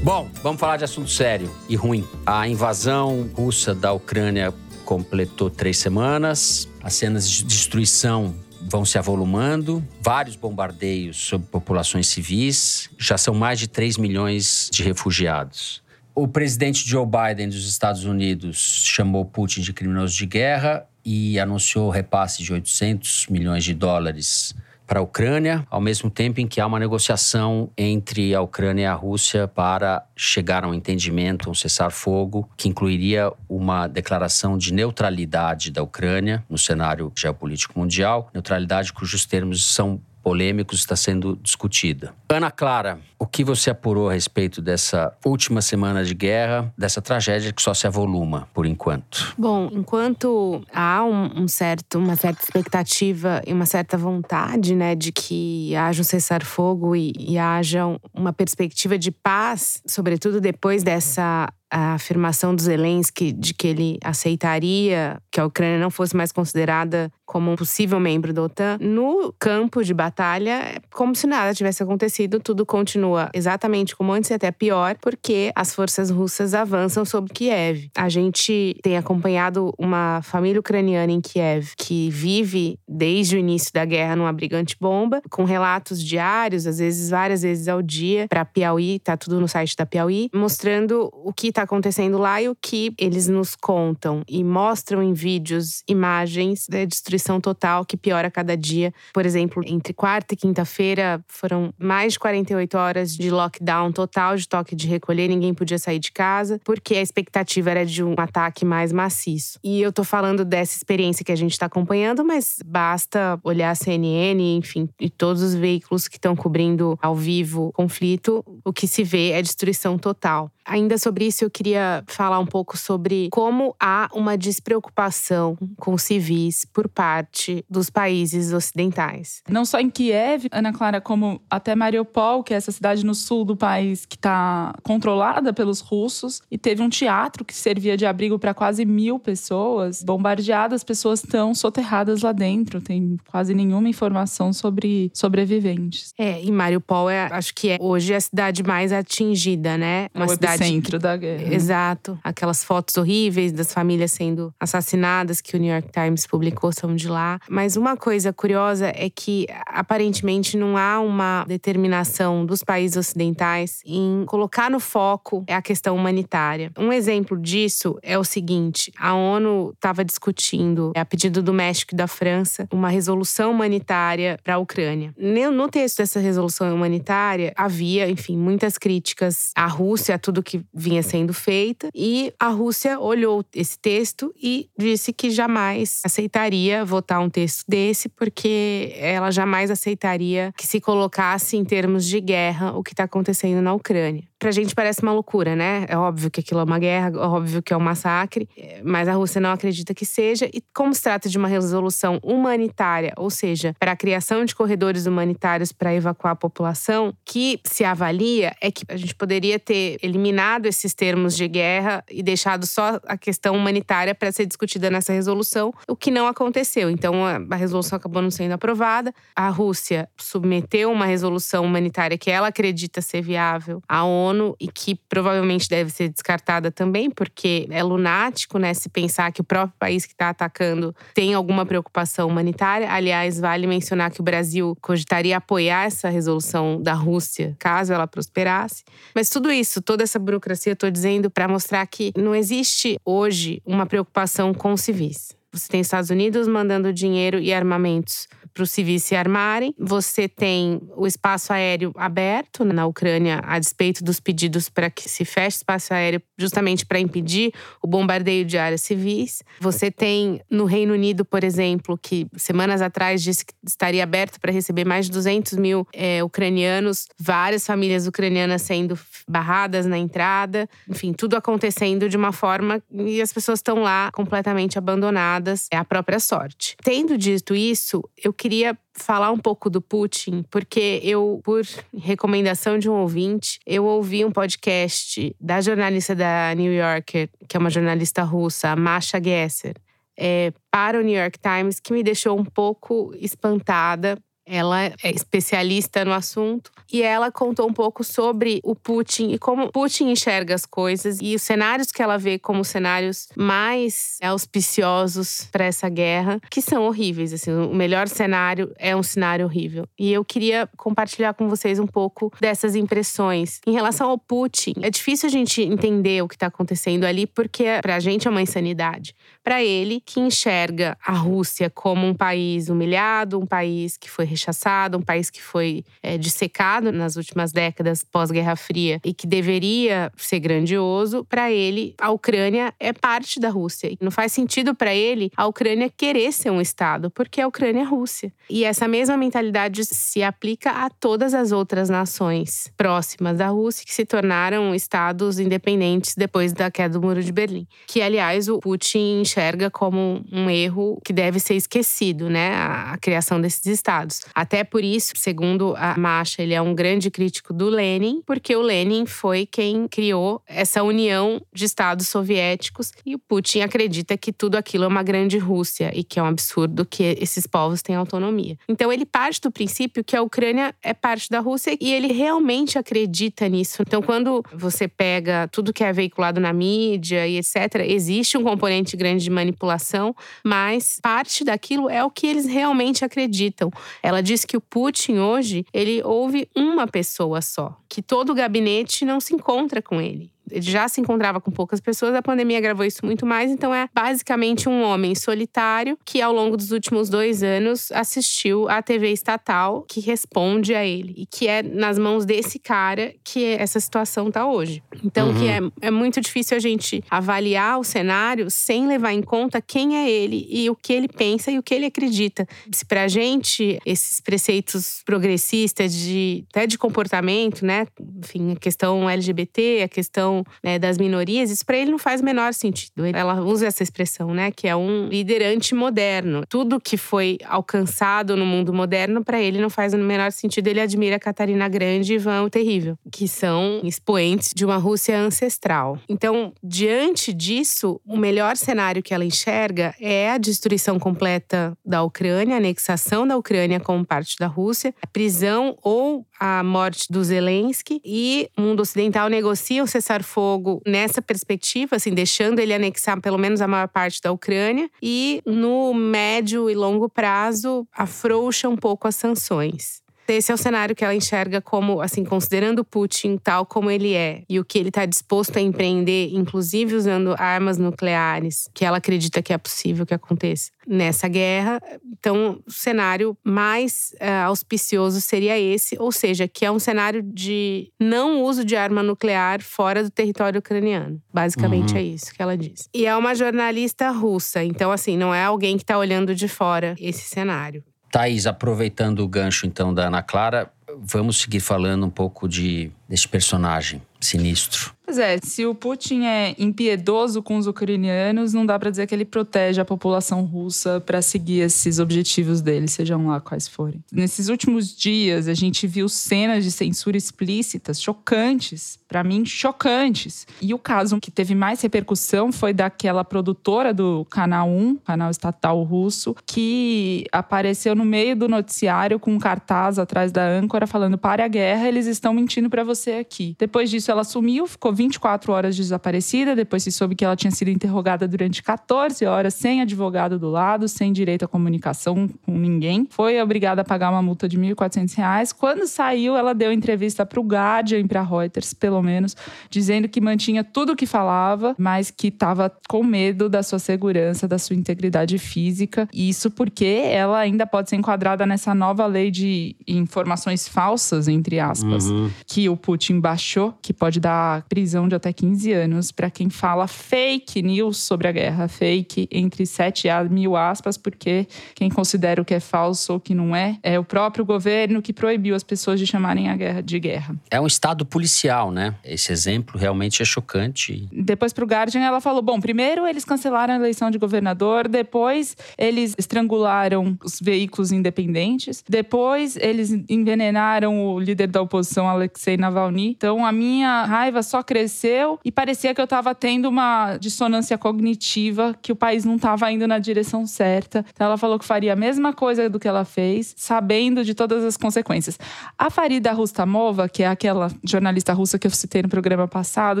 Bom, 0.06 0.30
vamos 0.40 0.60
falar 0.60 0.76
de 0.76 0.84
assunto 0.84 1.10
sério 1.10 1.52
e 1.68 1.74
ruim. 1.74 2.06
A 2.24 2.46
invasão 2.46 3.28
russa 3.34 3.74
da 3.74 3.92
Ucrânia 3.92 4.54
completou 4.84 5.50
três 5.50 5.78
semanas. 5.78 6.68
As 6.80 6.94
cenas 6.94 7.28
de 7.28 7.42
destruição 7.42 8.32
vão 8.70 8.84
se 8.84 8.98
avolumando, 8.98 9.84
vários 10.00 10.36
bombardeios 10.36 11.16
sobre 11.16 11.48
populações 11.48 12.06
civis, 12.06 12.88
já 12.96 13.18
são 13.18 13.34
mais 13.34 13.58
de 13.58 13.66
3 13.66 13.96
milhões 13.96 14.70
de 14.72 14.84
refugiados. 14.84 15.82
O 16.14 16.28
presidente 16.28 16.88
Joe 16.88 17.04
Biden 17.04 17.48
dos 17.48 17.68
Estados 17.68 18.04
Unidos 18.04 18.84
chamou 18.84 19.24
Putin 19.24 19.60
de 19.60 19.72
criminoso 19.72 20.16
de 20.16 20.24
guerra 20.24 20.86
e 21.04 21.36
anunciou 21.40 21.90
repasse 21.90 22.44
de 22.44 22.52
800 22.52 23.26
milhões 23.28 23.64
de 23.64 23.74
dólares 23.74 24.54
para 24.86 25.00
a 25.00 25.02
Ucrânia, 25.02 25.66
ao 25.70 25.80
mesmo 25.80 26.08
tempo 26.08 26.40
em 26.40 26.46
que 26.46 26.60
há 26.60 26.66
uma 26.66 26.78
negociação 26.78 27.70
entre 27.76 28.34
a 28.34 28.40
Ucrânia 28.40 28.82
e 28.82 28.86
a 28.86 28.94
Rússia 28.94 29.48
para 29.48 30.06
chegar 30.14 30.64
a 30.64 30.68
um 30.68 30.74
entendimento, 30.74 31.50
um 31.50 31.54
cessar-fogo, 31.54 32.48
que 32.56 32.68
incluiria 32.68 33.32
uma 33.48 33.86
declaração 33.86 34.56
de 34.56 34.72
neutralidade 34.72 35.70
da 35.70 35.82
Ucrânia 35.82 36.44
no 36.48 36.56
cenário 36.56 37.12
geopolítico 37.16 37.78
mundial, 37.78 38.30
neutralidade 38.32 38.92
cujos 38.92 39.26
termos 39.26 39.74
são 39.74 40.00
polêmicos 40.26 40.80
está 40.80 40.96
sendo 40.96 41.38
discutida. 41.40 42.12
Ana 42.28 42.50
Clara, 42.50 42.98
o 43.16 43.24
que 43.24 43.44
você 43.44 43.70
apurou 43.70 44.10
a 44.10 44.12
respeito 44.12 44.60
dessa 44.60 45.16
última 45.24 45.62
semana 45.62 46.04
de 46.04 46.14
guerra, 46.14 46.74
dessa 46.76 47.00
tragédia 47.00 47.52
que 47.52 47.62
só 47.62 47.72
se 47.72 47.86
avoluma 47.86 48.48
por 48.52 48.66
enquanto? 48.66 49.32
Bom, 49.38 49.70
enquanto 49.72 50.64
há 50.74 51.04
um, 51.04 51.44
um 51.44 51.46
certo, 51.46 52.00
uma 52.00 52.16
certa 52.16 52.42
expectativa 52.42 53.40
e 53.46 53.52
uma 53.52 53.66
certa 53.66 53.96
vontade, 53.96 54.74
né, 54.74 54.96
de 54.96 55.12
que 55.12 55.76
haja 55.76 56.00
um 56.00 56.04
cessar-fogo 56.04 56.96
e, 56.96 57.12
e 57.16 57.38
haja 57.38 57.84
uma 58.12 58.32
perspectiva 58.32 58.98
de 58.98 59.12
paz, 59.12 59.80
sobretudo 59.86 60.40
depois 60.40 60.82
dessa 60.82 61.48
a 61.70 61.94
afirmação 61.94 62.54
do 62.54 62.62
Zelensky 62.62 63.32
de 63.32 63.52
que 63.54 63.66
ele 63.66 63.98
aceitaria 64.02 65.20
que 65.30 65.40
a 65.40 65.46
Ucrânia 65.46 65.78
não 65.78 65.90
fosse 65.90 66.16
mais 66.16 66.32
considerada 66.32 67.10
como 67.26 67.50
um 67.50 67.56
possível 67.56 67.98
membro 67.98 68.32
da 68.32 68.42
OTAN, 68.42 68.78
no 68.80 69.34
campo 69.38 69.82
de 69.82 69.92
batalha, 69.92 70.50
é 70.50 70.78
como 70.92 71.14
se 71.14 71.26
nada 71.26 71.52
tivesse 71.52 71.82
acontecido, 71.82 72.38
tudo 72.38 72.64
continua 72.64 73.28
exatamente 73.34 73.96
como 73.96 74.12
antes 74.12 74.30
e 74.30 74.34
até 74.34 74.52
pior, 74.52 74.96
porque 75.02 75.50
as 75.54 75.74
forças 75.74 76.08
russas 76.08 76.54
avançam 76.54 77.04
sobre 77.04 77.34
Kiev. 77.34 77.90
A 77.96 78.08
gente 78.08 78.76
tem 78.80 78.96
acompanhado 78.96 79.74
uma 79.76 80.20
família 80.22 80.60
ucraniana 80.60 81.12
em 81.12 81.20
Kiev 81.20 81.72
que 81.76 82.08
vive 82.10 82.78
desde 82.88 83.36
o 83.36 83.38
início 83.38 83.72
da 83.72 83.84
guerra 83.84 84.14
num 84.14 84.26
abrigante 84.26 84.76
bomba, 84.80 85.20
com 85.28 85.44
relatos 85.44 86.02
diários, 86.02 86.66
às 86.66 86.78
vezes 86.78 87.10
várias 87.10 87.42
vezes 87.42 87.66
ao 87.66 87.82
dia, 87.82 88.26
para 88.28 88.44
Piauí, 88.44 89.00
tá 89.00 89.16
tudo 89.16 89.40
no 89.40 89.48
site 89.48 89.74
da 89.76 89.84
Piauí, 89.84 90.30
mostrando 90.32 91.10
o 91.12 91.32
que 91.32 91.50
está 91.56 91.62
acontecendo 91.62 92.18
lá 92.18 92.40
e 92.42 92.50
o 92.50 92.54
que 92.54 92.92
eles 92.98 93.28
nos 93.28 93.56
contam 93.56 94.22
e 94.28 94.44
mostram 94.44 95.02
em 95.02 95.14
vídeos 95.14 95.82
imagens 95.88 96.66
da 96.68 96.84
destruição 96.84 97.40
total 97.40 97.82
que 97.82 97.96
piora 97.96 98.30
cada 98.30 98.54
dia. 98.54 98.92
Por 99.14 99.24
exemplo, 99.24 99.62
entre 99.66 99.94
quarta 99.94 100.34
e 100.34 100.36
quinta-feira 100.36 101.24
foram 101.26 101.72
mais 101.78 102.12
de 102.12 102.18
48 102.18 102.76
horas 102.76 103.16
de 103.16 103.30
lockdown 103.30 103.90
total, 103.90 104.36
de 104.36 104.46
toque 104.46 104.76
de 104.76 104.86
recolher, 104.86 105.28
ninguém 105.28 105.54
podia 105.54 105.78
sair 105.78 105.98
de 105.98 106.12
casa, 106.12 106.60
porque 106.62 106.94
a 106.94 107.00
expectativa 107.00 107.70
era 107.70 107.86
de 107.86 108.04
um 108.04 108.14
ataque 108.18 108.64
mais 108.66 108.92
maciço. 108.92 109.58
E 109.64 109.80
eu 109.80 109.90
tô 109.90 110.04
falando 110.04 110.44
dessa 110.44 110.76
experiência 110.76 111.24
que 111.24 111.32
a 111.32 111.36
gente 111.36 111.52
está 111.52 111.64
acompanhando, 111.66 112.22
mas 112.22 112.58
basta 112.66 113.40
olhar 113.42 113.70
a 113.70 113.74
CNN, 113.74 114.56
enfim, 114.56 114.90
e 115.00 115.08
todos 115.08 115.40
os 115.40 115.54
veículos 115.54 116.06
que 116.06 116.16
estão 116.16 116.36
cobrindo 116.36 116.98
ao 117.00 117.14
vivo 117.14 117.68
o 117.68 117.72
conflito, 117.72 118.44
o 118.62 118.72
que 118.74 118.86
se 118.86 119.02
vê 119.02 119.30
é 119.30 119.40
destruição 119.40 119.96
total. 119.96 120.50
Ainda 120.66 120.98
sobre 120.98 121.26
isso, 121.26 121.44
eu 121.44 121.50
queria 121.50 122.02
falar 122.08 122.40
um 122.40 122.46
pouco 122.46 122.76
sobre 122.76 123.28
como 123.30 123.74
há 123.80 124.08
uma 124.12 124.36
despreocupação 124.36 125.56
com 125.76 125.96
civis 125.96 126.66
por 126.72 126.88
parte 126.88 127.64
dos 127.70 127.88
países 127.88 128.52
ocidentais. 128.52 129.42
Não 129.48 129.64
só 129.64 129.78
em 129.78 129.88
Kiev, 129.88 130.48
Ana 130.50 130.72
Clara, 130.72 131.00
como 131.00 131.40
até 131.48 131.76
Mariupol, 131.76 132.42
que 132.42 132.52
é 132.52 132.56
essa 132.56 132.72
cidade 132.72 133.06
no 133.06 133.14
sul 133.14 133.44
do 133.44 133.56
país 133.56 134.04
que 134.04 134.16
está 134.16 134.74
controlada 134.82 135.52
pelos 135.52 135.80
russos, 135.80 136.42
e 136.50 136.58
teve 136.58 136.82
um 136.82 136.88
teatro 136.88 137.44
que 137.44 137.54
servia 137.54 137.96
de 137.96 138.04
abrigo 138.04 138.38
para 138.38 138.52
quase 138.52 138.84
mil 138.84 139.18
pessoas, 139.18 140.02
bombardeadas, 140.02 140.82
pessoas 140.82 141.22
estão 141.22 141.54
soterradas 141.54 142.22
lá 142.22 142.32
dentro, 142.32 142.80
tem 142.80 143.16
quase 143.30 143.54
nenhuma 143.54 143.88
informação 143.88 144.52
sobre 144.52 145.10
sobreviventes. 145.14 146.12
É, 146.18 146.42
e 146.42 146.50
Mariupol 146.50 147.08
é, 147.08 147.28
acho 147.30 147.54
que 147.54 147.70
é 147.70 147.78
hoje 147.80 148.14
a 148.14 148.20
cidade 148.20 148.62
mais 148.62 148.92
atingida, 148.92 149.78
né? 149.78 150.08
Uma 150.14 150.28
cidade 150.28 150.55
centro 150.58 150.98
da 150.98 151.16
guerra. 151.16 151.54
Exato. 151.54 152.18
Aquelas 152.22 152.64
fotos 152.64 152.96
horríveis 152.96 153.52
das 153.52 153.72
famílias 153.72 154.12
sendo 154.12 154.52
assassinadas 154.58 155.40
que 155.40 155.56
o 155.56 155.58
New 155.58 155.72
York 155.72 155.90
Times 155.92 156.26
publicou 156.26 156.72
são 156.72 156.94
de 156.94 157.08
lá. 157.08 157.38
Mas 157.48 157.76
uma 157.76 157.96
coisa 157.96 158.32
curiosa 158.32 158.92
é 158.94 159.08
que 159.08 159.46
aparentemente 159.66 160.56
não 160.56 160.76
há 160.76 161.00
uma 161.00 161.44
determinação 161.46 162.44
dos 162.44 162.62
países 162.62 162.96
ocidentais 162.96 163.80
em 163.84 164.24
colocar 164.26 164.70
no 164.70 164.80
foco 164.80 165.44
a 165.48 165.62
questão 165.62 165.96
humanitária. 165.96 166.70
Um 166.78 166.92
exemplo 166.92 167.38
disso 167.38 167.98
é 168.02 168.18
o 168.18 168.24
seguinte: 168.24 168.92
a 168.98 169.14
ONU 169.14 169.72
estava 169.74 170.04
discutindo, 170.04 170.92
a 170.96 171.04
pedido 171.04 171.42
do 171.42 171.52
México 171.52 171.94
e 171.94 171.96
da 171.96 172.06
França, 172.06 172.68
uma 172.72 172.88
resolução 172.88 173.50
humanitária 173.50 174.38
para 174.42 174.54
a 174.54 174.58
Ucrânia. 174.58 175.14
No 175.16 175.68
texto 175.68 175.98
dessa 175.98 176.20
resolução 176.20 176.74
humanitária 176.74 177.52
havia, 177.56 178.08
enfim, 178.08 178.36
muitas 178.36 178.78
críticas 178.78 179.50
à 179.54 179.66
Rússia, 179.66 180.14
a 180.14 180.18
tudo 180.18 180.42
que 180.46 180.64
vinha 180.72 181.02
sendo 181.02 181.34
feita. 181.34 181.88
E 181.92 182.32
a 182.38 182.48
Rússia 182.48 183.00
olhou 183.00 183.44
esse 183.52 183.76
texto 183.76 184.32
e 184.40 184.70
disse 184.78 185.12
que 185.12 185.28
jamais 185.28 186.00
aceitaria 186.04 186.84
votar 186.84 187.20
um 187.20 187.28
texto 187.28 187.64
desse, 187.68 188.08
porque 188.08 188.94
ela 188.96 189.32
jamais 189.32 189.70
aceitaria 189.70 190.54
que 190.56 190.66
se 190.66 190.80
colocasse 190.80 191.56
em 191.56 191.64
termos 191.64 192.06
de 192.06 192.20
guerra 192.20 192.72
o 192.72 192.82
que 192.82 192.92
está 192.92 193.04
acontecendo 193.04 193.60
na 193.60 193.74
Ucrânia 193.74 194.22
pra 194.38 194.50
gente 194.50 194.74
parece 194.74 195.02
uma 195.02 195.12
loucura, 195.12 195.56
né? 195.56 195.86
É 195.88 195.96
óbvio 195.96 196.30
que 196.30 196.40
aquilo 196.40 196.60
é 196.60 196.64
uma 196.64 196.78
guerra, 196.78 197.08
é 197.08 197.16
óbvio 197.16 197.62
que 197.62 197.72
é 197.72 197.76
um 197.76 197.80
massacre, 197.80 198.48
mas 198.84 199.08
a 199.08 199.14
Rússia 199.14 199.40
não 199.40 199.50
acredita 199.50 199.94
que 199.94 200.04
seja. 200.04 200.46
E 200.52 200.62
como 200.74 200.94
se 200.94 201.02
trata 201.02 201.28
de 201.28 201.38
uma 201.38 201.48
resolução 201.48 202.18
humanitária, 202.22 203.12
ou 203.16 203.30
seja, 203.30 203.74
para 203.78 203.92
a 203.92 203.96
criação 203.96 204.44
de 204.44 204.54
corredores 204.54 205.06
humanitários 205.06 205.72
para 205.72 205.94
evacuar 205.94 206.32
a 206.32 206.36
população, 206.36 207.14
que 207.24 207.60
se 207.64 207.84
avalia 207.84 208.54
é 208.60 208.70
que 208.70 208.84
a 208.88 208.96
gente 208.96 209.14
poderia 209.14 209.58
ter 209.58 209.96
eliminado 210.02 210.35
esses 210.64 210.94
termos 210.94 211.36
de 211.36 211.46
guerra 211.48 212.04
e 212.10 212.22
deixado 212.22 212.66
só 212.66 213.00
a 213.06 213.16
questão 213.16 213.54
humanitária 213.56 214.14
para 214.14 214.30
ser 214.32 214.46
discutida 214.46 214.90
nessa 214.90 215.12
resolução, 215.12 215.72
o 215.88 215.96
que 215.96 216.10
não 216.10 216.26
aconteceu. 216.26 216.90
Então 216.90 217.14
a 217.24 217.56
resolução 217.56 217.96
acabou 217.96 218.22
não 218.22 218.30
sendo 218.30 218.52
aprovada. 218.52 219.12
A 219.34 219.48
Rússia 219.48 220.08
submeteu 220.16 220.90
uma 220.90 221.06
resolução 221.06 221.64
humanitária 221.64 222.18
que 222.18 222.30
ela 222.30 222.48
acredita 222.48 223.00
ser 223.00 223.22
viável 223.22 223.82
à 223.88 224.04
ONU 224.04 224.56
e 224.60 224.68
que 224.68 224.94
provavelmente 225.08 225.68
deve 225.68 225.90
ser 225.90 226.08
descartada 226.08 226.70
também, 226.70 227.10
porque 227.10 227.66
é 227.70 227.82
lunático, 227.82 228.58
né, 228.58 228.74
se 228.74 228.88
pensar 228.88 229.32
que 229.32 229.40
o 229.40 229.44
próprio 229.44 229.76
país 229.78 230.06
que 230.06 230.12
está 230.12 230.30
atacando 230.30 230.94
tem 231.14 231.34
alguma 231.34 231.64
preocupação 231.66 232.28
humanitária. 232.28 232.90
Aliás, 232.90 233.40
vale 233.40 233.66
mencionar 233.66 234.10
que 234.10 234.20
o 234.20 234.24
Brasil 234.24 234.76
cogitaria 234.80 235.36
apoiar 235.36 235.84
essa 235.84 236.08
resolução 236.08 236.80
da 236.80 236.94
Rússia, 236.94 237.54
caso 237.58 237.92
ela 237.92 238.06
prosperasse. 238.06 238.84
Mas 239.14 239.28
tudo 239.28 239.50
isso, 239.50 239.80
toda 239.80 240.02
essa 240.02 240.18
burocracia, 240.26 240.72
estou 240.72 240.90
dizendo 240.90 241.30
para 241.30 241.48
mostrar 241.48 241.86
que 241.86 242.12
não 242.16 242.34
existe 242.34 242.98
hoje 243.04 243.62
uma 243.64 243.86
preocupação 243.86 244.52
com 244.52 244.76
civis. 244.76 245.34
Você 245.52 245.68
tem 245.68 245.80
Estados 245.80 246.10
Unidos 246.10 246.46
mandando 246.46 246.92
dinheiro 246.92 247.38
e 247.38 247.54
armamentos 247.54 248.28
para 248.56 248.62
os 248.62 248.70
civis 248.70 249.04
se 249.04 249.14
armarem. 249.14 249.74
Você 249.78 250.26
tem 250.26 250.80
o 250.96 251.06
espaço 251.06 251.52
aéreo 251.52 251.92
aberto 251.94 252.64
na 252.64 252.86
Ucrânia, 252.86 253.38
a 253.44 253.58
despeito 253.58 254.02
dos 254.02 254.18
pedidos 254.18 254.70
para 254.70 254.88
que 254.88 255.10
se 255.10 255.26
feche 255.26 255.58
espaço 255.58 255.92
aéreo, 255.92 256.22
justamente 256.38 256.86
para 256.86 256.98
impedir 256.98 257.52
o 257.82 257.86
bombardeio 257.86 258.46
de 258.46 258.56
áreas 258.56 258.80
civis. 258.80 259.42
Você 259.60 259.90
tem 259.90 260.40
no 260.50 260.64
Reino 260.64 260.94
Unido, 260.94 261.22
por 261.22 261.44
exemplo, 261.44 261.98
que 262.00 262.26
semanas 262.34 262.80
atrás 262.80 263.22
disse 263.22 263.44
que 263.44 263.52
estaria 263.66 264.02
aberto 264.02 264.40
para 264.40 264.50
receber 264.50 264.86
mais 264.86 265.04
de 265.04 265.12
200 265.12 265.58
mil 265.58 265.86
é, 265.92 266.24
ucranianos, 266.24 267.08
várias 267.18 267.66
famílias 267.66 268.06
ucranianas 268.06 268.62
sendo 268.62 268.98
barradas 269.28 269.84
na 269.84 269.98
entrada, 269.98 270.66
enfim, 270.88 271.12
tudo 271.12 271.36
acontecendo 271.36 272.08
de 272.08 272.16
uma 272.16 272.32
forma 272.32 272.82
e 272.90 273.20
as 273.20 273.34
pessoas 273.34 273.58
estão 273.58 273.82
lá 273.82 274.10
completamente 274.12 274.78
abandonadas, 274.78 275.66
é 275.70 275.76
a 275.76 275.84
própria 275.84 276.18
sorte. 276.18 276.74
Tendo 276.82 277.18
dito 277.18 277.54
isso, 277.54 278.02
eu 278.24 278.32
queria 278.32 278.45
falar 278.94 279.30
um 279.30 279.38
pouco 279.38 279.68
do 279.68 279.80
Putin, 279.80 280.44
porque 280.50 281.00
eu, 281.02 281.40
por 281.44 281.62
recomendação 281.96 282.78
de 282.78 282.88
um 282.88 282.94
ouvinte, 282.94 283.58
eu 283.66 283.84
ouvi 283.84 284.24
um 284.24 284.30
podcast 284.30 285.34
da 285.40 285.60
jornalista 285.60 286.14
da 286.14 286.54
New 286.54 286.72
Yorker, 286.72 287.28
que 287.48 287.56
é 287.56 287.60
uma 287.60 287.70
jornalista 287.70 288.22
russa, 288.22 288.74
Masha 288.76 289.22
Gesser, 289.22 289.74
é, 290.18 290.52
para 290.70 290.98
o 290.98 291.02
New 291.02 291.14
York 291.14 291.38
Times, 291.38 291.78
que 291.78 291.92
me 291.92 292.02
deixou 292.02 292.38
um 292.38 292.44
pouco 292.44 293.12
espantada 293.18 294.18
ela 294.46 294.84
é 294.84 295.10
especialista 295.10 296.04
no 296.04 296.12
assunto 296.12 296.70
e 296.90 297.02
ela 297.02 297.32
contou 297.32 297.68
um 297.68 297.72
pouco 297.72 298.04
sobre 298.04 298.60
o 298.62 298.76
Putin 298.76 299.30
e 299.30 299.38
como 299.38 299.70
Putin 299.72 300.10
enxerga 300.10 300.54
as 300.54 300.64
coisas 300.64 301.18
e 301.20 301.34
os 301.34 301.42
cenários 301.42 301.90
que 301.90 302.00
ela 302.00 302.16
vê 302.16 302.38
como 302.38 302.64
cenários 302.64 303.28
mais 303.36 304.18
auspiciosos 304.22 305.48
para 305.50 305.64
essa 305.64 305.88
guerra, 305.88 306.40
que 306.48 306.62
são 306.62 306.84
horríveis. 306.84 307.32
Assim, 307.32 307.52
o 307.52 307.74
melhor 307.74 308.06
cenário 308.06 308.72
é 308.78 308.94
um 308.94 309.02
cenário 309.02 309.46
horrível. 309.46 309.86
E 309.98 310.12
eu 310.12 310.24
queria 310.24 310.68
compartilhar 310.76 311.34
com 311.34 311.48
vocês 311.48 311.78
um 311.78 311.86
pouco 311.86 312.32
dessas 312.40 312.76
impressões. 312.76 313.60
Em 313.66 313.72
relação 313.72 314.08
ao 314.08 314.18
Putin, 314.18 314.74
é 314.82 314.90
difícil 314.90 315.28
a 315.28 315.32
gente 315.32 315.62
entender 315.62 316.22
o 316.22 316.28
que 316.28 316.36
está 316.36 316.46
acontecendo 316.46 317.04
ali, 317.04 317.26
porque 317.26 317.64
para 317.82 317.96
a 317.96 318.00
gente 318.00 318.28
é 318.28 318.30
uma 318.30 318.42
insanidade. 318.42 319.14
Para 319.46 319.62
ele, 319.62 320.02
que 320.04 320.18
enxerga 320.18 320.98
a 321.06 321.12
Rússia 321.12 321.70
como 321.70 322.04
um 322.04 322.12
país 322.12 322.68
humilhado, 322.68 323.38
um 323.38 323.46
país 323.46 323.96
que 323.96 324.10
foi 324.10 324.24
rechaçado, 324.24 324.98
um 324.98 325.02
país 325.02 325.30
que 325.30 325.40
foi 325.40 325.84
é, 326.02 326.18
dissecado 326.18 326.90
nas 326.90 327.14
últimas 327.14 327.52
décadas 327.52 328.02
pós-Guerra 328.02 328.56
Fria 328.56 329.00
e 329.04 329.14
que 329.14 329.24
deveria 329.24 330.10
ser 330.16 330.40
grandioso, 330.40 331.24
para 331.24 331.52
ele, 331.52 331.94
a 331.96 332.10
Ucrânia 332.10 332.74
é 332.80 332.92
parte 332.92 333.38
da 333.38 333.48
Rússia. 333.48 333.86
E 333.86 333.98
não 334.00 334.10
faz 334.10 334.32
sentido 334.32 334.74
para 334.74 334.92
ele 334.92 335.30
a 335.36 335.46
Ucrânia 335.46 335.88
querer 335.96 336.32
ser 336.32 336.50
um 336.50 336.60
Estado, 336.60 337.08
porque 337.08 337.40
a 337.40 337.46
Ucrânia 337.46 337.82
é 337.82 337.84
Rússia. 337.84 338.32
E 338.50 338.64
essa 338.64 338.88
mesma 338.88 339.16
mentalidade 339.16 339.84
se 339.84 340.24
aplica 340.24 340.72
a 340.72 340.90
todas 340.90 341.34
as 341.34 341.52
outras 341.52 341.88
nações 341.88 342.68
próximas 342.76 343.38
da 343.38 343.46
Rússia 343.46 343.86
que 343.86 343.94
se 343.94 344.04
tornaram 344.04 344.74
estados 344.74 345.38
independentes 345.38 346.16
depois 346.16 346.52
da 346.52 346.68
queda 346.68 346.98
do 346.98 347.06
Muro 347.06 347.22
de 347.22 347.30
Berlim. 347.30 347.68
Que, 347.86 348.02
aliás, 348.02 348.48
o 348.48 348.58
Putin 348.58 349.22
enxerga 349.36 349.70
como 349.70 350.24
um 350.32 350.48
erro 350.48 350.98
que 351.04 351.12
deve 351.12 351.38
ser 351.38 351.54
esquecido, 351.54 352.30
né? 352.30 352.54
A, 352.54 352.92
a 352.94 352.98
criação 352.98 353.40
desses 353.40 353.66
estados. 353.66 354.22
Até 354.34 354.64
por 354.64 354.82
isso, 354.82 355.12
segundo 355.16 355.74
a 355.76 355.96
Masha, 355.98 356.42
ele 356.42 356.54
é 356.54 356.62
um 356.62 356.74
grande 356.74 357.10
crítico 357.10 357.52
do 357.52 357.68
Lenin, 357.68 358.22
porque 358.24 358.56
o 358.56 358.62
Lenin 358.62 359.04
foi 359.04 359.44
quem 359.44 359.86
criou 359.88 360.42
essa 360.46 360.82
união 360.82 361.40
de 361.52 361.66
estados 361.66 362.08
soviéticos 362.08 362.92
e 363.04 363.14
o 363.14 363.18
Putin 363.18 363.60
acredita 363.60 364.16
que 364.16 364.32
tudo 364.32 364.56
aquilo 364.56 364.84
é 364.84 364.86
uma 364.88 365.02
grande 365.02 365.36
Rússia 365.36 365.90
e 365.94 366.02
que 366.02 366.18
é 366.18 366.22
um 366.22 366.26
absurdo 366.26 366.86
que 366.86 367.02
esses 367.20 367.46
povos 367.46 367.82
têm 367.82 367.94
autonomia. 367.94 368.56
Então 368.68 368.92
ele 368.92 369.04
parte 369.04 369.40
do 369.40 369.50
princípio 369.50 370.02
que 370.02 370.16
a 370.16 370.22
Ucrânia 370.22 370.74
é 370.82 370.94
parte 370.94 371.28
da 371.28 371.40
Rússia 371.40 371.76
e 371.78 371.92
ele 371.92 372.12
realmente 372.12 372.78
acredita 372.78 373.48
nisso. 373.48 373.82
Então 373.82 374.00
quando 374.00 374.42
você 374.54 374.88
pega 374.88 375.48
tudo 375.48 375.72
que 375.72 375.84
é 375.84 375.92
veiculado 375.92 376.40
na 376.40 376.52
mídia 376.52 377.26
e 377.26 377.36
etc, 377.36 377.84
existe 377.86 378.38
um 378.38 378.42
componente 378.42 378.96
grande 378.96 379.25
de 379.26 379.30
manipulação, 379.30 380.14
mas 380.44 381.00
parte 381.02 381.44
daquilo 381.44 381.90
é 381.90 382.02
o 382.04 382.10
que 382.10 382.26
eles 382.26 382.46
realmente 382.46 383.04
acreditam. 383.04 383.70
Ela 384.02 384.22
diz 384.22 384.44
que 384.44 384.56
o 384.56 384.60
Putin 384.60 385.18
hoje, 385.18 385.66
ele 385.72 386.00
ouve 386.04 386.48
uma 386.54 386.86
pessoa 386.86 387.42
só, 387.42 387.76
que 387.88 388.00
todo 388.00 388.30
o 388.30 388.34
gabinete 388.34 389.04
não 389.04 389.18
se 389.18 389.34
encontra 389.34 389.82
com 389.82 390.00
ele 390.00 390.35
ele 390.50 390.62
já 390.62 390.88
se 390.88 391.00
encontrava 391.00 391.40
com 391.40 391.50
poucas 391.50 391.80
pessoas, 391.80 392.14
a 392.14 392.22
pandemia 392.22 392.58
agravou 392.58 392.84
isso 392.84 393.04
muito 393.04 393.26
mais. 393.26 393.50
Então, 393.50 393.74
é 393.74 393.88
basicamente 393.94 394.68
um 394.68 394.82
homem 394.82 395.14
solitário 395.14 395.98
que, 396.04 396.20
ao 396.20 396.32
longo 396.32 396.56
dos 396.56 396.70
últimos 396.70 397.08
dois 397.08 397.42
anos, 397.42 397.90
assistiu 397.92 398.68
à 398.68 398.82
TV 398.82 399.10
estatal 399.10 399.84
que 399.88 400.00
responde 400.00 400.74
a 400.74 400.84
ele. 400.84 401.14
E 401.16 401.26
que 401.26 401.48
é 401.48 401.62
nas 401.62 401.98
mãos 401.98 402.24
desse 402.24 402.58
cara 402.58 403.14
que 403.24 403.44
essa 403.44 403.80
situação 403.80 404.28
está 404.28 404.46
hoje. 404.46 404.82
Então, 405.04 405.28
uhum. 405.28 405.34
que 405.38 405.48
é, 405.48 405.88
é 405.88 405.90
muito 405.90 406.20
difícil 406.20 406.56
a 406.56 406.60
gente 406.60 407.02
avaliar 407.10 407.78
o 407.78 407.84
cenário 407.84 408.50
sem 408.50 408.86
levar 408.86 409.12
em 409.12 409.22
conta 409.22 409.60
quem 409.60 409.96
é 409.96 410.10
ele 410.10 410.46
e 410.48 410.68
o 410.70 410.76
que 410.76 410.92
ele 410.92 411.08
pensa 411.08 411.50
e 411.50 411.58
o 411.58 411.62
que 411.62 411.74
ele 411.74 411.86
acredita. 411.86 412.46
Se 412.72 412.84
pra 412.84 413.08
gente, 413.08 413.78
esses 413.84 414.20
preceitos 414.20 415.02
progressistas 415.04 415.92
de 415.92 416.44
até 416.50 416.66
de 416.66 416.78
comportamento, 416.78 417.64
né? 417.64 417.86
Enfim, 418.18 418.52
a 418.52 418.56
questão 418.56 419.08
LGBT, 419.08 419.82
a 419.84 419.88
questão 419.88 420.35
né, 420.62 420.78
das 420.78 420.98
minorias, 420.98 421.50
isso 421.50 421.64
para 421.64 421.76
ele 421.76 421.90
não 421.90 421.98
faz 421.98 422.20
menor 422.20 422.52
sentido. 422.54 423.04
Ela 423.06 423.40
usa 423.40 423.66
essa 423.66 423.82
expressão, 423.82 424.34
né, 424.34 424.50
que 424.50 424.66
é 424.66 424.74
um 424.74 425.08
liderante 425.08 425.74
moderno. 425.74 426.44
Tudo 426.48 426.80
que 426.80 426.96
foi 426.96 427.38
alcançado 427.44 428.36
no 428.36 428.46
mundo 428.46 428.72
moderno, 428.72 429.24
para 429.24 429.40
ele 429.40 429.60
não 429.60 429.70
faz 429.70 429.94
o 429.94 429.98
menor 429.98 430.32
sentido. 430.32 430.66
Ele 430.68 430.80
admira 430.80 431.18
Catarina 431.18 431.68
Grande 431.68 432.12
e 432.12 432.16
Ivan 432.16 432.42
o 432.42 432.50
Terrível, 432.50 432.98
que 433.10 433.28
são 433.28 433.80
expoentes 433.84 434.52
de 434.54 434.64
uma 434.64 434.76
Rússia 434.76 435.18
ancestral. 435.18 435.98
Então, 436.08 436.52
diante 436.62 437.32
disso, 437.32 438.00
o 438.04 438.16
melhor 438.16 438.56
cenário 438.56 439.02
que 439.02 439.14
ela 439.14 439.24
enxerga 439.24 439.94
é 440.00 440.30
a 440.30 440.38
destruição 440.38 440.98
completa 440.98 441.76
da 441.84 442.02
Ucrânia, 442.02 442.54
a 442.54 442.58
anexação 442.58 443.26
da 443.26 443.36
Ucrânia 443.36 443.80
como 443.80 444.04
parte 444.04 444.36
da 444.38 444.46
Rússia, 444.46 444.94
a 445.02 445.06
prisão 445.06 445.76
ou 445.82 446.26
a 446.38 446.62
morte 446.62 447.10
do 447.10 447.22
Zelensky 447.22 448.00
e 448.04 448.48
o 448.56 448.60
mundo 448.62 448.80
ocidental 448.80 449.28
negocia 449.28 449.82
o 449.82 449.86
cessar 449.86 450.22
fogo 450.22 450.80
nessa 450.86 451.20
perspectiva, 451.20 451.96
assim, 451.96 452.12
deixando 452.12 452.58
ele 452.58 452.74
anexar 452.74 453.20
pelo 453.20 453.38
menos 453.38 453.60
a 453.60 453.68
maior 453.68 453.88
parte 453.88 454.20
da 454.20 454.32
Ucrânia 454.32 454.90
e 455.02 455.42
no 455.44 455.92
médio 455.94 456.70
e 456.70 456.74
longo 456.74 457.08
prazo 457.08 457.86
afrouxa 457.92 458.68
um 458.68 458.76
pouco 458.76 459.08
as 459.08 459.16
sanções. 459.16 460.05
Esse 460.28 460.50
é 460.50 460.54
o 460.54 460.58
cenário 460.58 460.94
que 460.94 461.04
ela 461.04 461.14
enxerga 461.14 461.60
como, 461.60 462.00
assim, 462.00 462.24
considerando 462.24 462.84
Putin 462.84 463.36
tal 463.36 463.64
como 463.64 463.90
ele 463.90 464.14
é 464.14 464.42
e 464.48 464.58
o 464.58 464.64
que 464.64 464.78
ele 464.78 464.88
está 464.88 465.06
disposto 465.06 465.56
a 465.56 465.60
empreender, 465.60 466.30
inclusive 466.32 466.94
usando 466.94 467.34
armas 467.38 467.78
nucleares, 467.78 468.68
que 468.74 468.84
ela 468.84 468.98
acredita 468.98 469.42
que 469.42 469.52
é 469.52 469.58
possível 469.58 470.06
que 470.06 470.14
aconteça 470.14 470.70
nessa 470.86 471.28
guerra. 471.28 471.80
Então, 472.12 472.60
o 472.66 472.70
cenário 472.70 473.36
mais 473.44 474.14
uh, 474.20 474.46
auspicioso 474.46 475.20
seria 475.20 475.58
esse, 475.58 475.96
ou 475.98 476.12
seja, 476.12 476.46
que 476.46 476.64
é 476.64 476.70
um 476.70 476.78
cenário 476.78 477.22
de 477.22 477.90
não 478.00 478.42
uso 478.42 478.64
de 478.64 478.76
arma 478.76 479.02
nuclear 479.02 479.62
fora 479.62 480.02
do 480.02 480.10
território 480.10 480.60
ucraniano. 480.60 481.20
Basicamente 481.32 481.92
uhum. 481.92 481.98
é 481.98 482.02
isso 482.02 482.32
que 482.32 482.40
ela 482.40 482.56
diz. 482.56 482.88
E 482.94 483.06
é 483.06 483.16
uma 483.16 483.34
jornalista 483.34 484.10
russa, 484.10 484.62
então, 484.62 484.90
assim, 484.90 485.16
não 485.16 485.34
é 485.34 485.42
alguém 485.42 485.76
que 485.76 485.82
está 485.82 485.98
olhando 485.98 486.34
de 486.34 486.48
fora 486.48 486.94
esse 486.98 487.22
cenário. 487.22 487.84
Thaís, 488.16 488.46
aproveitando 488.46 489.20
o 489.20 489.28
gancho 489.28 489.66
então 489.66 489.92
da 489.92 490.06
Ana 490.06 490.22
Clara, 490.22 490.72
vamos 491.02 491.36
seguir 491.38 491.60
falando 491.60 492.06
um 492.06 492.10
pouco 492.10 492.48
de 492.48 492.90
desse 493.08 493.28
personagem 493.28 494.02
sinistro. 494.20 494.94
Pois 495.04 495.18
é, 495.18 495.38
se 495.40 495.64
o 495.64 495.72
Putin 495.72 496.24
é 496.24 496.56
impiedoso 496.58 497.40
com 497.40 497.56
os 497.56 497.68
ucranianos, 497.68 498.52
não 498.52 498.66
dá 498.66 498.76
para 498.76 498.90
dizer 498.90 499.06
que 499.06 499.14
ele 499.14 499.24
protege 499.24 499.80
a 499.80 499.84
população 499.84 500.42
russa 500.42 501.00
para 501.00 501.22
seguir 501.22 501.60
esses 501.60 502.00
objetivos 502.00 502.60
dele, 502.60 502.88
sejam 502.88 503.28
lá 503.28 503.40
quais 503.40 503.68
forem. 503.68 504.02
Nesses 504.10 504.48
últimos 504.48 504.96
dias, 504.96 505.46
a 505.46 505.54
gente 505.54 505.86
viu 505.86 506.08
cenas 506.08 506.64
de 506.64 506.72
censura 506.72 507.16
explícitas 507.16 508.02
chocantes, 508.02 508.98
para 509.06 509.22
mim 509.22 509.44
chocantes. 509.44 510.44
E 510.60 510.74
o 510.74 510.78
caso 510.78 511.20
que 511.20 511.30
teve 511.30 511.54
mais 511.54 511.80
repercussão 511.80 512.50
foi 512.50 512.72
daquela 512.72 513.22
produtora 513.22 513.94
do 513.94 514.26
Canal 514.28 514.68
1, 514.68 514.96
canal 515.04 515.30
estatal 515.30 515.80
russo, 515.84 516.34
que 516.44 517.26
apareceu 517.30 517.94
no 517.94 518.04
meio 518.04 518.34
do 518.34 518.48
noticiário 518.48 519.20
com 519.20 519.32
um 519.32 519.38
cartaz 519.38 520.00
atrás 520.00 520.32
da 520.32 520.44
âncora 520.44 520.84
falando: 520.84 521.16
"Pare 521.16 521.42
a 521.42 521.48
guerra, 521.48 521.86
eles 521.86 522.06
estão 522.06 522.34
mentindo 522.34 522.68
para 522.68 522.82
você 522.82 522.95
você 522.96 523.12
aqui. 523.12 523.54
Depois 523.58 523.90
disso, 523.90 524.10
ela 524.10 524.24
sumiu, 524.24 524.66
ficou 524.66 524.92
24 524.92 525.52
horas 525.52 525.76
desaparecida. 525.76 526.56
Depois 526.56 526.82
se 526.82 526.90
soube 526.90 527.14
que 527.14 527.24
ela 527.24 527.36
tinha 527.36 527.50
sido 527.50 527.68
interrogada 527.68 528.26
durante 528.26 528.62
14 528.62 529.24
horas, 529.24 529.54
sem 529.54 529.80
advogado 529.80 530.38
do 530.38 530.50
lado, 530.50 530.88
sem 530.88 531.12
direito 531.12 531.44
à 531.44 531.48
comunicação 531.48 532.28
com 532.44 532.56
ninguém. 532.56 533.06
Foi 533.10 533.40
obrigada 533.40 533.82
a 533.82 533.84
pagar 533.84 534.10
uma 534.10 534.22
multa 534.22 534.48
de 534.48 534.56
R$ 534.56 534.74
1.400. 534.74 535.54
Quando 535.58 535.86
saiu, 535.86 536.36
ela 536.36 536.54
deu 536.54 536.72
entrevista 536.72 537.24
para 537.26 537.40
o 537.40 537.44
Guardian 537.44 538.00
e 538.00 538.08
para 538.08 538.22
Reuters, 538.22 538.72
pelo 538.72 539.02
menos, 539.02 539.36
dizendo 539.70 540.08
que 540.08 540.20
mantinha 540.20 540.64
tudo 540.64 540.92
o 540.92 540.96
que 540.96 541.06
falava, 541.06 541.74
mas 541.78 542.10
que 542.10 542.28
estava 542.28 542.72
com 542.88 543.04
medo 543.04 543.48
da 543.48 543.62
sua 543.62 543.78
segurança, 543.78 544.48
da 544.48 544.58
sua 544.58 544.74
integridade 544.76 545.38
física. 545.38 546.08
Isso 546.12 546.50
porque 546.50 546.84
ela 546.84 547.38
ainda 547.38 547.66
pode 547.66 547.90
ser 547.90 547.96
enquadrada 547.96 548.46
nessa 548.46 548.74
nova 548.74 549.06
lei 549.06 549.30
de 549.30 549.76
informações 549.86 550.68
falsas, 550.68 551.28
entre 551.28 551.60
aspas, 551.60 552.06
uhum. 552.06 552.30
que 552.46 552.68
o 552.68 552.76
Putin 552.86 553.18
baixou, 553.18 553.76
que 553.82 553.92
pode 553.92 554.20
dar 554.20 554.62
prisão 554.68 555.08
de 555.08 555.16
até 555.16 555.32
15 555.32 555.72
anos 555.72 556.12
para 556.12 556.30
quem 556.30 556.48
fala 556.48 556.86
fake 556.86 557.60
news 557.60 557.96
sobre 557.96 558.28
a 558.28 558.32
guerra. 558.32 558.68
Fake 558.68 559.28
entre 559.28 559.66
7 559.66 560.08
a 560.08 560.22
mil 560.22 560.54
aspas, 560.54 560.96
porque 560.96 561.48
quem 561.74 561.90
considera 561.90 562.40
o 562.40 562.44
que 562.44 562.54
é 562.54 562.60
falso 562.60 563.14
ou 563.14 563.18
que 563.18 563.34
não 563.34 563.56
é, 563.56 563.76
é 563.82 563.98
o 563.98 564.04
próprio 564.04 564.44
governo 564.44 565.02
que 565.02 565.12
proibiu 565.12 565.56
as 565.56 565.64
pessoas 565.64 565.98
de 565.98 566.06
chamarem 566.06 566.48
a 566.48 566.54
guerra 566.54 566.80
de 566.80 567.00
guerra. 567.00 567.34
É 567.50 567.60
um 567.60 567.66
estado 567.66 568.06
policial, 568.06 568.70
né? 568.70 568.94
Esse 569.02 569.32
exemplo 569.32 569.76
realmente 569.76 570.22
é 570.22 570.24
chocante. 570.24 571.08
Depois, 571.10 571.52
para 571.52 571.64
o 571.64 571.66
Guardian, 571.66 572.02
ela 572.02 572.20
falou: 572.20 572.40
bom, 572.40 572.60
primeiro 572.60 573.04
eles 573.04 573.24
cancelaram 573.24 573.74
a 573.74 573.78
eleição 573.78 574.12
de 574.12 574.18
governador, 574.18 574.86
depois 574.86 575.56
eles 575.76 576.14
estrangularam 576.16 577.18
os 577.24 577.40
veículos 577.40 577.90
independentes, 577.90 578.84
depois 578.88 579.56
eles 579.56 579.90
envenenaram 580.08 581.04
o 581.04 581.18
líder 581.18 581.48
da 581.48 581.60
oposição, 581.60 582.08
Alexei 582.08 582.56
Navalny. 582.56 582.75
Então, 583.10 583.44
a 583.44 583.52
minha 583.52 584.04
raiva 584.04 584.42
só 584.42 584.62
cresceu 584.62 585.38
e 585.44 585.50
parecia 585.50 585.94
que 585.94 586.00
eu 586.00 586.04
estava 586.04 586.34
tendo 586.34 586.68
uma 586.68 587.16
dissonância 587.16 587.76
cognitiva, 587.78 588.74
que 588.80 588.92
o 588.92 588.96
país 588.96 589.24
não 589.24 589.36
estava 589.36 589.70
indo 589.70 589.86
na 589.86 589.98
direção 589.98 590.46
certa. 590.46 591.04
Então, 591.12 591.26
ela 591.26 591.38
falou 591.38 591.58
que 591.58 591.64
faria 591.64 591.92
a 591.92 591.96
mesma 591.96 592.32
coisa 592.32 592.68
do 592.68 592.78
que 592.78 592.88
ela 592.88 593.04
fez, 593.04 593.54
sabendo 593.56 594.24
de 594.24 594.34
todas 594.34 594.64
as 594.64 594.76
consequências. 594.76 595.38
A 595.78 595.90
Farida 595.90 596.32
Rustamova, 596.32 597.08
que 597.08 597.22
é 597.22 597.26
aquela 597.26 597.70
jornalista 597.82 598.32
russa 598.32 598.58
que 598.58 598.66
eu 598.66 598.70
citei 598.70 599.02
no 599.02 599.08
programa 599.08 599.48
passado, 599.48 600.00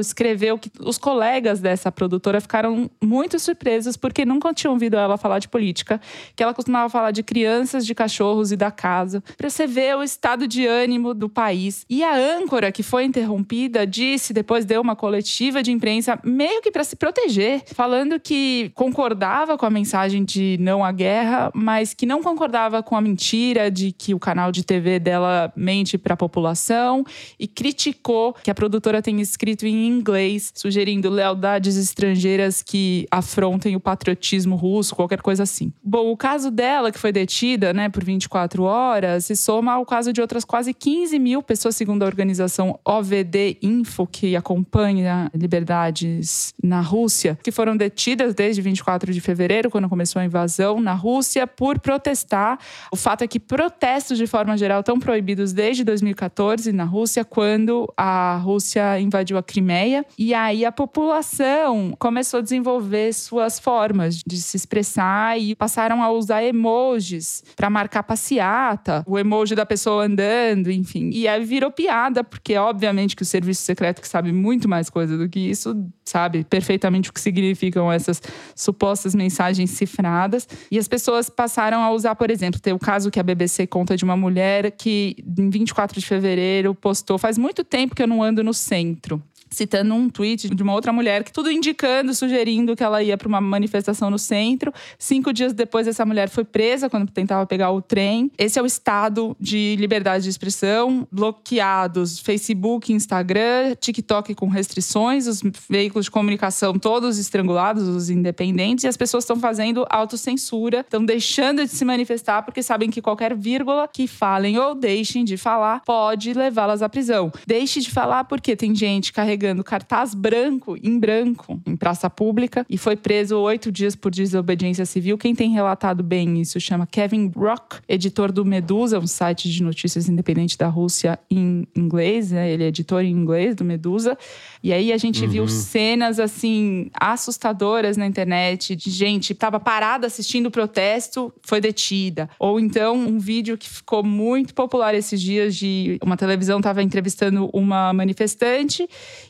escreveu 0.00 0.58
que 0.58 0.70
os 0.80 0.98
colegas 0.98 1.60
dessa 1.60 1.90
produtora 1.90 2.40
ficaram 2.40 2.90
muito 3.02 3.38
surpresos 3.38 3.96
porque 3.96 4.24
nunca 4.24 4.52
tinham 4.52 4.72
ouvido 4.72 4.96
ela 4.96 5.16
falar 5.16 5.38
de 5.38 5.48
política, 5.48 6.00
que 6.34 6.42
ela 6.42 6.54
costumava 6.54 6.88
falar 6.88 7.10
de 7.10 7.22
crianças, 7.22 7.86
de 7.86 7.94
cachorros 7.94 8.52
e 8.52 8.56
da 8.56 8.70
casa. 8.70 9.22
Para 9.36 9.48
você 9.50 9.66
ver 9.66 9.96
o 9.96 10.02
estado 10.02 10.46
de 10.46 10.66
ânimo 10.66 11.14
do 11.14 11.28
país. 11.28 11.84
E 11.88 12.02
a 12.02 12.14
âncora 12.14 12.65
que 12.72 12.82
foi 12.82 13.04
interrompida 13.04 13.86
disse, 13.86 14.32
depois 14.32 14.64
deu 14.64 14.80
uma 14.80 14.96
coletiva 14.96 15.62
de 15.62 15.72
imprensa, 15.72 16.18
meio 16.24 16.60
que 16.62 16.70
para 16.70 16.84
se 16.84 16.96
proteger, 16.96 17.62
falando 17.66 18.18
que 18.18 18.70
concordava 18.74 19.56
com 19.56 19.66
a 19.66 19.70
mensagem 19.70 20.24
de 20.24 20.56
não 20.60 20.84
à 20.84 20.92
guerra, 20.92 21.50
mas 21.54 21.94
que 21.94 22.06
não 22.06 22.22
concordava 22.22 22.82
com 22.82 22.96
a 22.96 23.00
mentira 23.00 23.70
de 23.70 23.92
que 23.92 24.14
o 24.14 24.18
canal 24.18 24.50
de 24.50 24.64
TV 24.64 24.98
dela 24.98 25.52
mente 25.56 25.98
para 25.98 26.14
a 26.14 26.16
população 26.16 27.04
e 27.38 27.46
criticou 27.46 28.32
que 28.32 28.50
a 28.50 28.54
produtora 28.54 29.02
tenha 29.02 29.22
escrito 29.22 29.66
em 29.66 29.86
inglês, 29.86 30.52
sugerindo 30.54 31.08
lealdades 31.10 31.76
estrangeiras 31.76 32.62
que 32.62 33.06
afrontem 33.10 33.76
o 33.76 33.80
patriotismo 33.80 34.56
russo, 34.56 34.94
qualquer 34.94 35.20
coisa 35.20 35.42
assim. 35.42 35.72
Bom, 35.82 36.10
o 36.10 36.16
caso 36.16 36.50
dela, 36.50 36.90
que 36.90 36.98
foi 36.98 37.12
detida 37.12 37.72
né, 37.72 37.88
por 37.88 38.04
24 38.04 38.62
horas, 38.62 39.26
se 39.26 39.36
soma 39.36 39.72
ao 39.72 39.84
caso 39.84 40.12
de 40.12 40.20
outras 40.20 40.44
quase 40.44 40.72
15 40.72 41.18
mil 41.18 41.42
pessoas, 41.42 41.76
segundo 41.76 42.02
a 42.02 42.06
organização 42.06 42.55
OVD 42.84 43.58
Info, 43.62 44.06
que 44.06 44.36
acompanha 44.36 45.30
liberdades 45.34 46.54
na 46.62 46.80
Rússia, 46.80 47.38
que 47.42 47.50
foram 47.50 47.76
detidas 47.76 48.34
desde 48.34 48.62
24 48.62 49.12
de 49.12 49.20
fevereiro, 49.20 49.70
quando 49.70 49.88
começou 49.88 50.20
a 50.20 50.24
invasão 50.24 50.80
na 50.80 50.92
Rússia, 50.92 51.46
por 51.46 51.78
protestar. 51.78 52.58
O 52.92 52.96
fato 52.96 53.22
é 53.22 53.26
que 53.26 53.40
protestos, 53.40 54.18
de 54.18 54.26
forma 54.26 54.56
geral, 54.56 54.80
estão 54.80 54.98
proibidos 54.98 55.52
desde 55.52 55.84
2014 55.84 56.72
na 56.72 56.84
Rússia, 56.84 57.24
quando 57.24 57.92
a 57.96 58.36
Rússia 58.36 58.98
invadiu 59.00 59.38
a 59.38 59.42
Crimeia. 59.42 60.04
E 60.18 60.32
aí 60.34 60.64
a 60.64 60.72
população 60.72 61.94
começou 61.98 62.38
a 62.38 62.42
desenvolver 62.42 63.12
suas 63.12 63.58
formas 63.58 64.22
de 64.26 64.36
se 64.36 64.56
expressar 64.56 65.38
e 65.38 65.54
passaram 65.54 66.02
a 66.02 66.10
usar 66.10 66.42
emojis 66.42 67.44
para 67.54 67.70
marcar 67.70 68.02
passeata, 68.02 69.04
o 69.06 69.18
emoji 69.18 69.54
da 69.54 69.66
pessoa 69.66 70.04
andando, 70.04 70.70
enfim. 70.70 71.10
E 71.12 71.26
aí 71.26 71.44
virou 71.44 71.70
piada, 71.70 72.22
porque 72.22 72.45
obviamente 72.54 73.16
que 73.16 73.22
o 73.22 73.26
serviço 73.26 73.62
secreto 73.62 74.00
que 74.00 74.08
sabe 74.08 74.30
muito 74.30 74.68
mais 74.68 74.90
coisa 74.90 75.16
do 75.16 75.28
que 75.28 75.40
isso, 75.40 75.74
sabe 76.04 76.44
perfeitamente 76.44 77.10
o 77.10 77.12
que 77.12 77.20
significam 77.20 77.90
essas 77.90 78.22
supostas 78.54 79.14
mensagens 79.14 79.70
cifradas. 79.70 80.46
E 80.70 80.78
as 80.78 80.86
pessoas 80.86 81.30
passaram 81.30 81.80
a 81.80 81.90
usar, 81.90 82.14
por 82.14 82.30
exemplo, 82.30 82.60
tem 82.60 82.72
o 82.72 82.78
caso 82.78 83.10
que 83.10 83.18
a 83.18 83.22
BBC 83.22 83.66
conta 83.66 83.96
de 83.96 84.04
uma 84.04 84.16
mulher 84.16 84.70
que 84.72 85.16
em 85.38 85.50
24 85.50 85.98
de 85.98 86.06
fevereiro 86.06 86.74
postou, 86.74 87.18
faz 87.18 87.38
muito 87.38 87.64
tempo 87.64 87.94
que 87.94 88.02
eu 88.02 88.06
não 88.06 88.22
ando 88.22 88.44
no 88.44 88.54
centro 88.54 89.22
citando 89.50 89.94
um 89.94 90.08
tweet 90.08 90.48
de 90.54 90.62
uma 90.62 90.72
outra 90.72 90.92
mulher, 90.92 91.24
que 91.24 91.32
tudo 91.32 91.50
indicando, 91.50 92.14
sugerindo 92.14 92.76
que 92.76 92.82
ela 92.82 93.02
ia 93.02 93.16
para 93.16 93.28
uma 93.28 93.40
manifestação 93.40 94.10
no 94.10 94.18
centro. 94.18 94.72
Cinco 94.98 95.32
dias 95.32 95.52
depois, 95.52 95.86
essa 95.86 96.04
mulher 96.04 96.28
foi 96.28 96.44
presa 96.44 96.90
quando 96.90 97.10
tentava 97.10 97.46
pegar 97.46 97.70
o 97.70 97.80
trem. 97.80 98.30
Esse 98.36 98.58
é 98.58 98.62
o 98.62 98.66
estado 98.66 99.36
de 99.40 99.76
liberdade 99.78 100.24
de 100.24 100.30
expressão. 100.30 101.06
Bloqueados 101.10 102.18
Facebook, 102.18 102.92
Instagram, 102.92 103.74
TikTok 103.80 104.34
com 104.34 104.48
restrições, 104.48 105.26
os 105.26 105.42
veículos 105.68 106.06
de 106.06 106.10
comunicação 106.10 106.78
todos 106.78 107.18
estrangulados, 107.18 107.88
os 107.88 108.10
independentes, 108.10 108.84
e 108.84 108.88
as 108.88 108.96
pessoas 108.96 109.24
estão 109.24 109.36
fazendo 109.36 109.86
autocensura, 109.88 110.80
estão 110.80 111.04
deixando 111.04 111.64
de 111.64 111.70
se 111.70 111.84
manifestar 111.84 112.42
porque 112.42 112.62
sabem 112.62 112.90
que 112.90 113.00
qualquer 113.00 113.34
vírgula 113.34 113.88
que 113.88 114.06
falem 114.06 114.58
ou 114.58 114.74
deixem 114.74 115.24
de 115.24 115.36
falar 115.36 115.82
pode 115.84 116.32
levá-las 116.32 116.82
à 116.82 116.88
prisão. 116.88 117.32
Deixe 117.46 117.80
de 117.80 117.90
falar 117.90 118.24
porque 118.24 118.56
tem 118.56 118.74
gente 118.74 119.12
carregando 119.12 119.35
carregando 119.36 119.62
cartaz 119.62 120.14
branco 120.14 120.76
em 120.82 120.98
branco 120.98 121.60
em 121.66 121.76
praça 121.76 122.08
pública 122.08 122.64
e 122.70 122.78
foi 122.78 122.96
preso 122.96 123.38
oito 123.38 123.70
dias 123.70 123.94
por 123.94 124.10
desobediência 124.10 124.86
civil. 124.86 125.18
Quem 125.18 125.34
tem 125.34 125.50
relatado 125.50 126.02
bem 126.02 126.40
isso 126.40 126.58
chama 126.58 126.86
Kevin 126.86 127.30
Rock, 127.36 127.76
editor 127.86 128.32
do 128.32 128.44
Medusa, 128.44 128.98
um 128.98 129.06
site 129.06 129.50
de 129.50 129.62
notícias 129.62 130.08
independente 130.08 130.56
da 130.56 130.68
Rússia 130.68 131.18
em 131.30 131.66
inglês. 131.76 132.32
Né? 132.32 132.50
Ele 132.50 132.64
é 132.64 132.68
editor 132.68 133.02
em 133.02 133.10
inglês 133.10 133.54
do 133.54 133.64
Medusa. 133.64 134.16
E 134.62 134.72
aí 134.72 134.90
a 134.90 134.96
gente 134.96 135.22
uhum. 135.24 135.30
viu 135.30 135.48
cenas 135.48 136.18
assim 136.18 136.90
assustadoras 136.98 137.96
na 137.98 138.06
internet 138.06 138.74
de 138.74 138.90
gente 138.90 139.28
que 139.28 139.32
estava 139.34 139.60
parada 139.60 140.06
assistindo 140.06 140.46
o 140.46 140.50
protesto, 140.50 141.32
foi 141.42 141.60
detida. 141.60 142.30
Ou 142.38 142.58
então 142.58 142.96
um 142.96 143.18
vídeo 143.18 143.58
que 143.58 143.68
ficou 143.68 144.02
muito 144.02 144.54
popular 144.54 144.94
esses 144.94 145.20
dias 145.20 145.54
de 145.54 145.98
uma 146.02 146.16
televisão 146.16 146.58
estava 146.58 146.82
entrevistando 146.82 147.50
uma 147.52 147.92
manifestante 147.92 148.88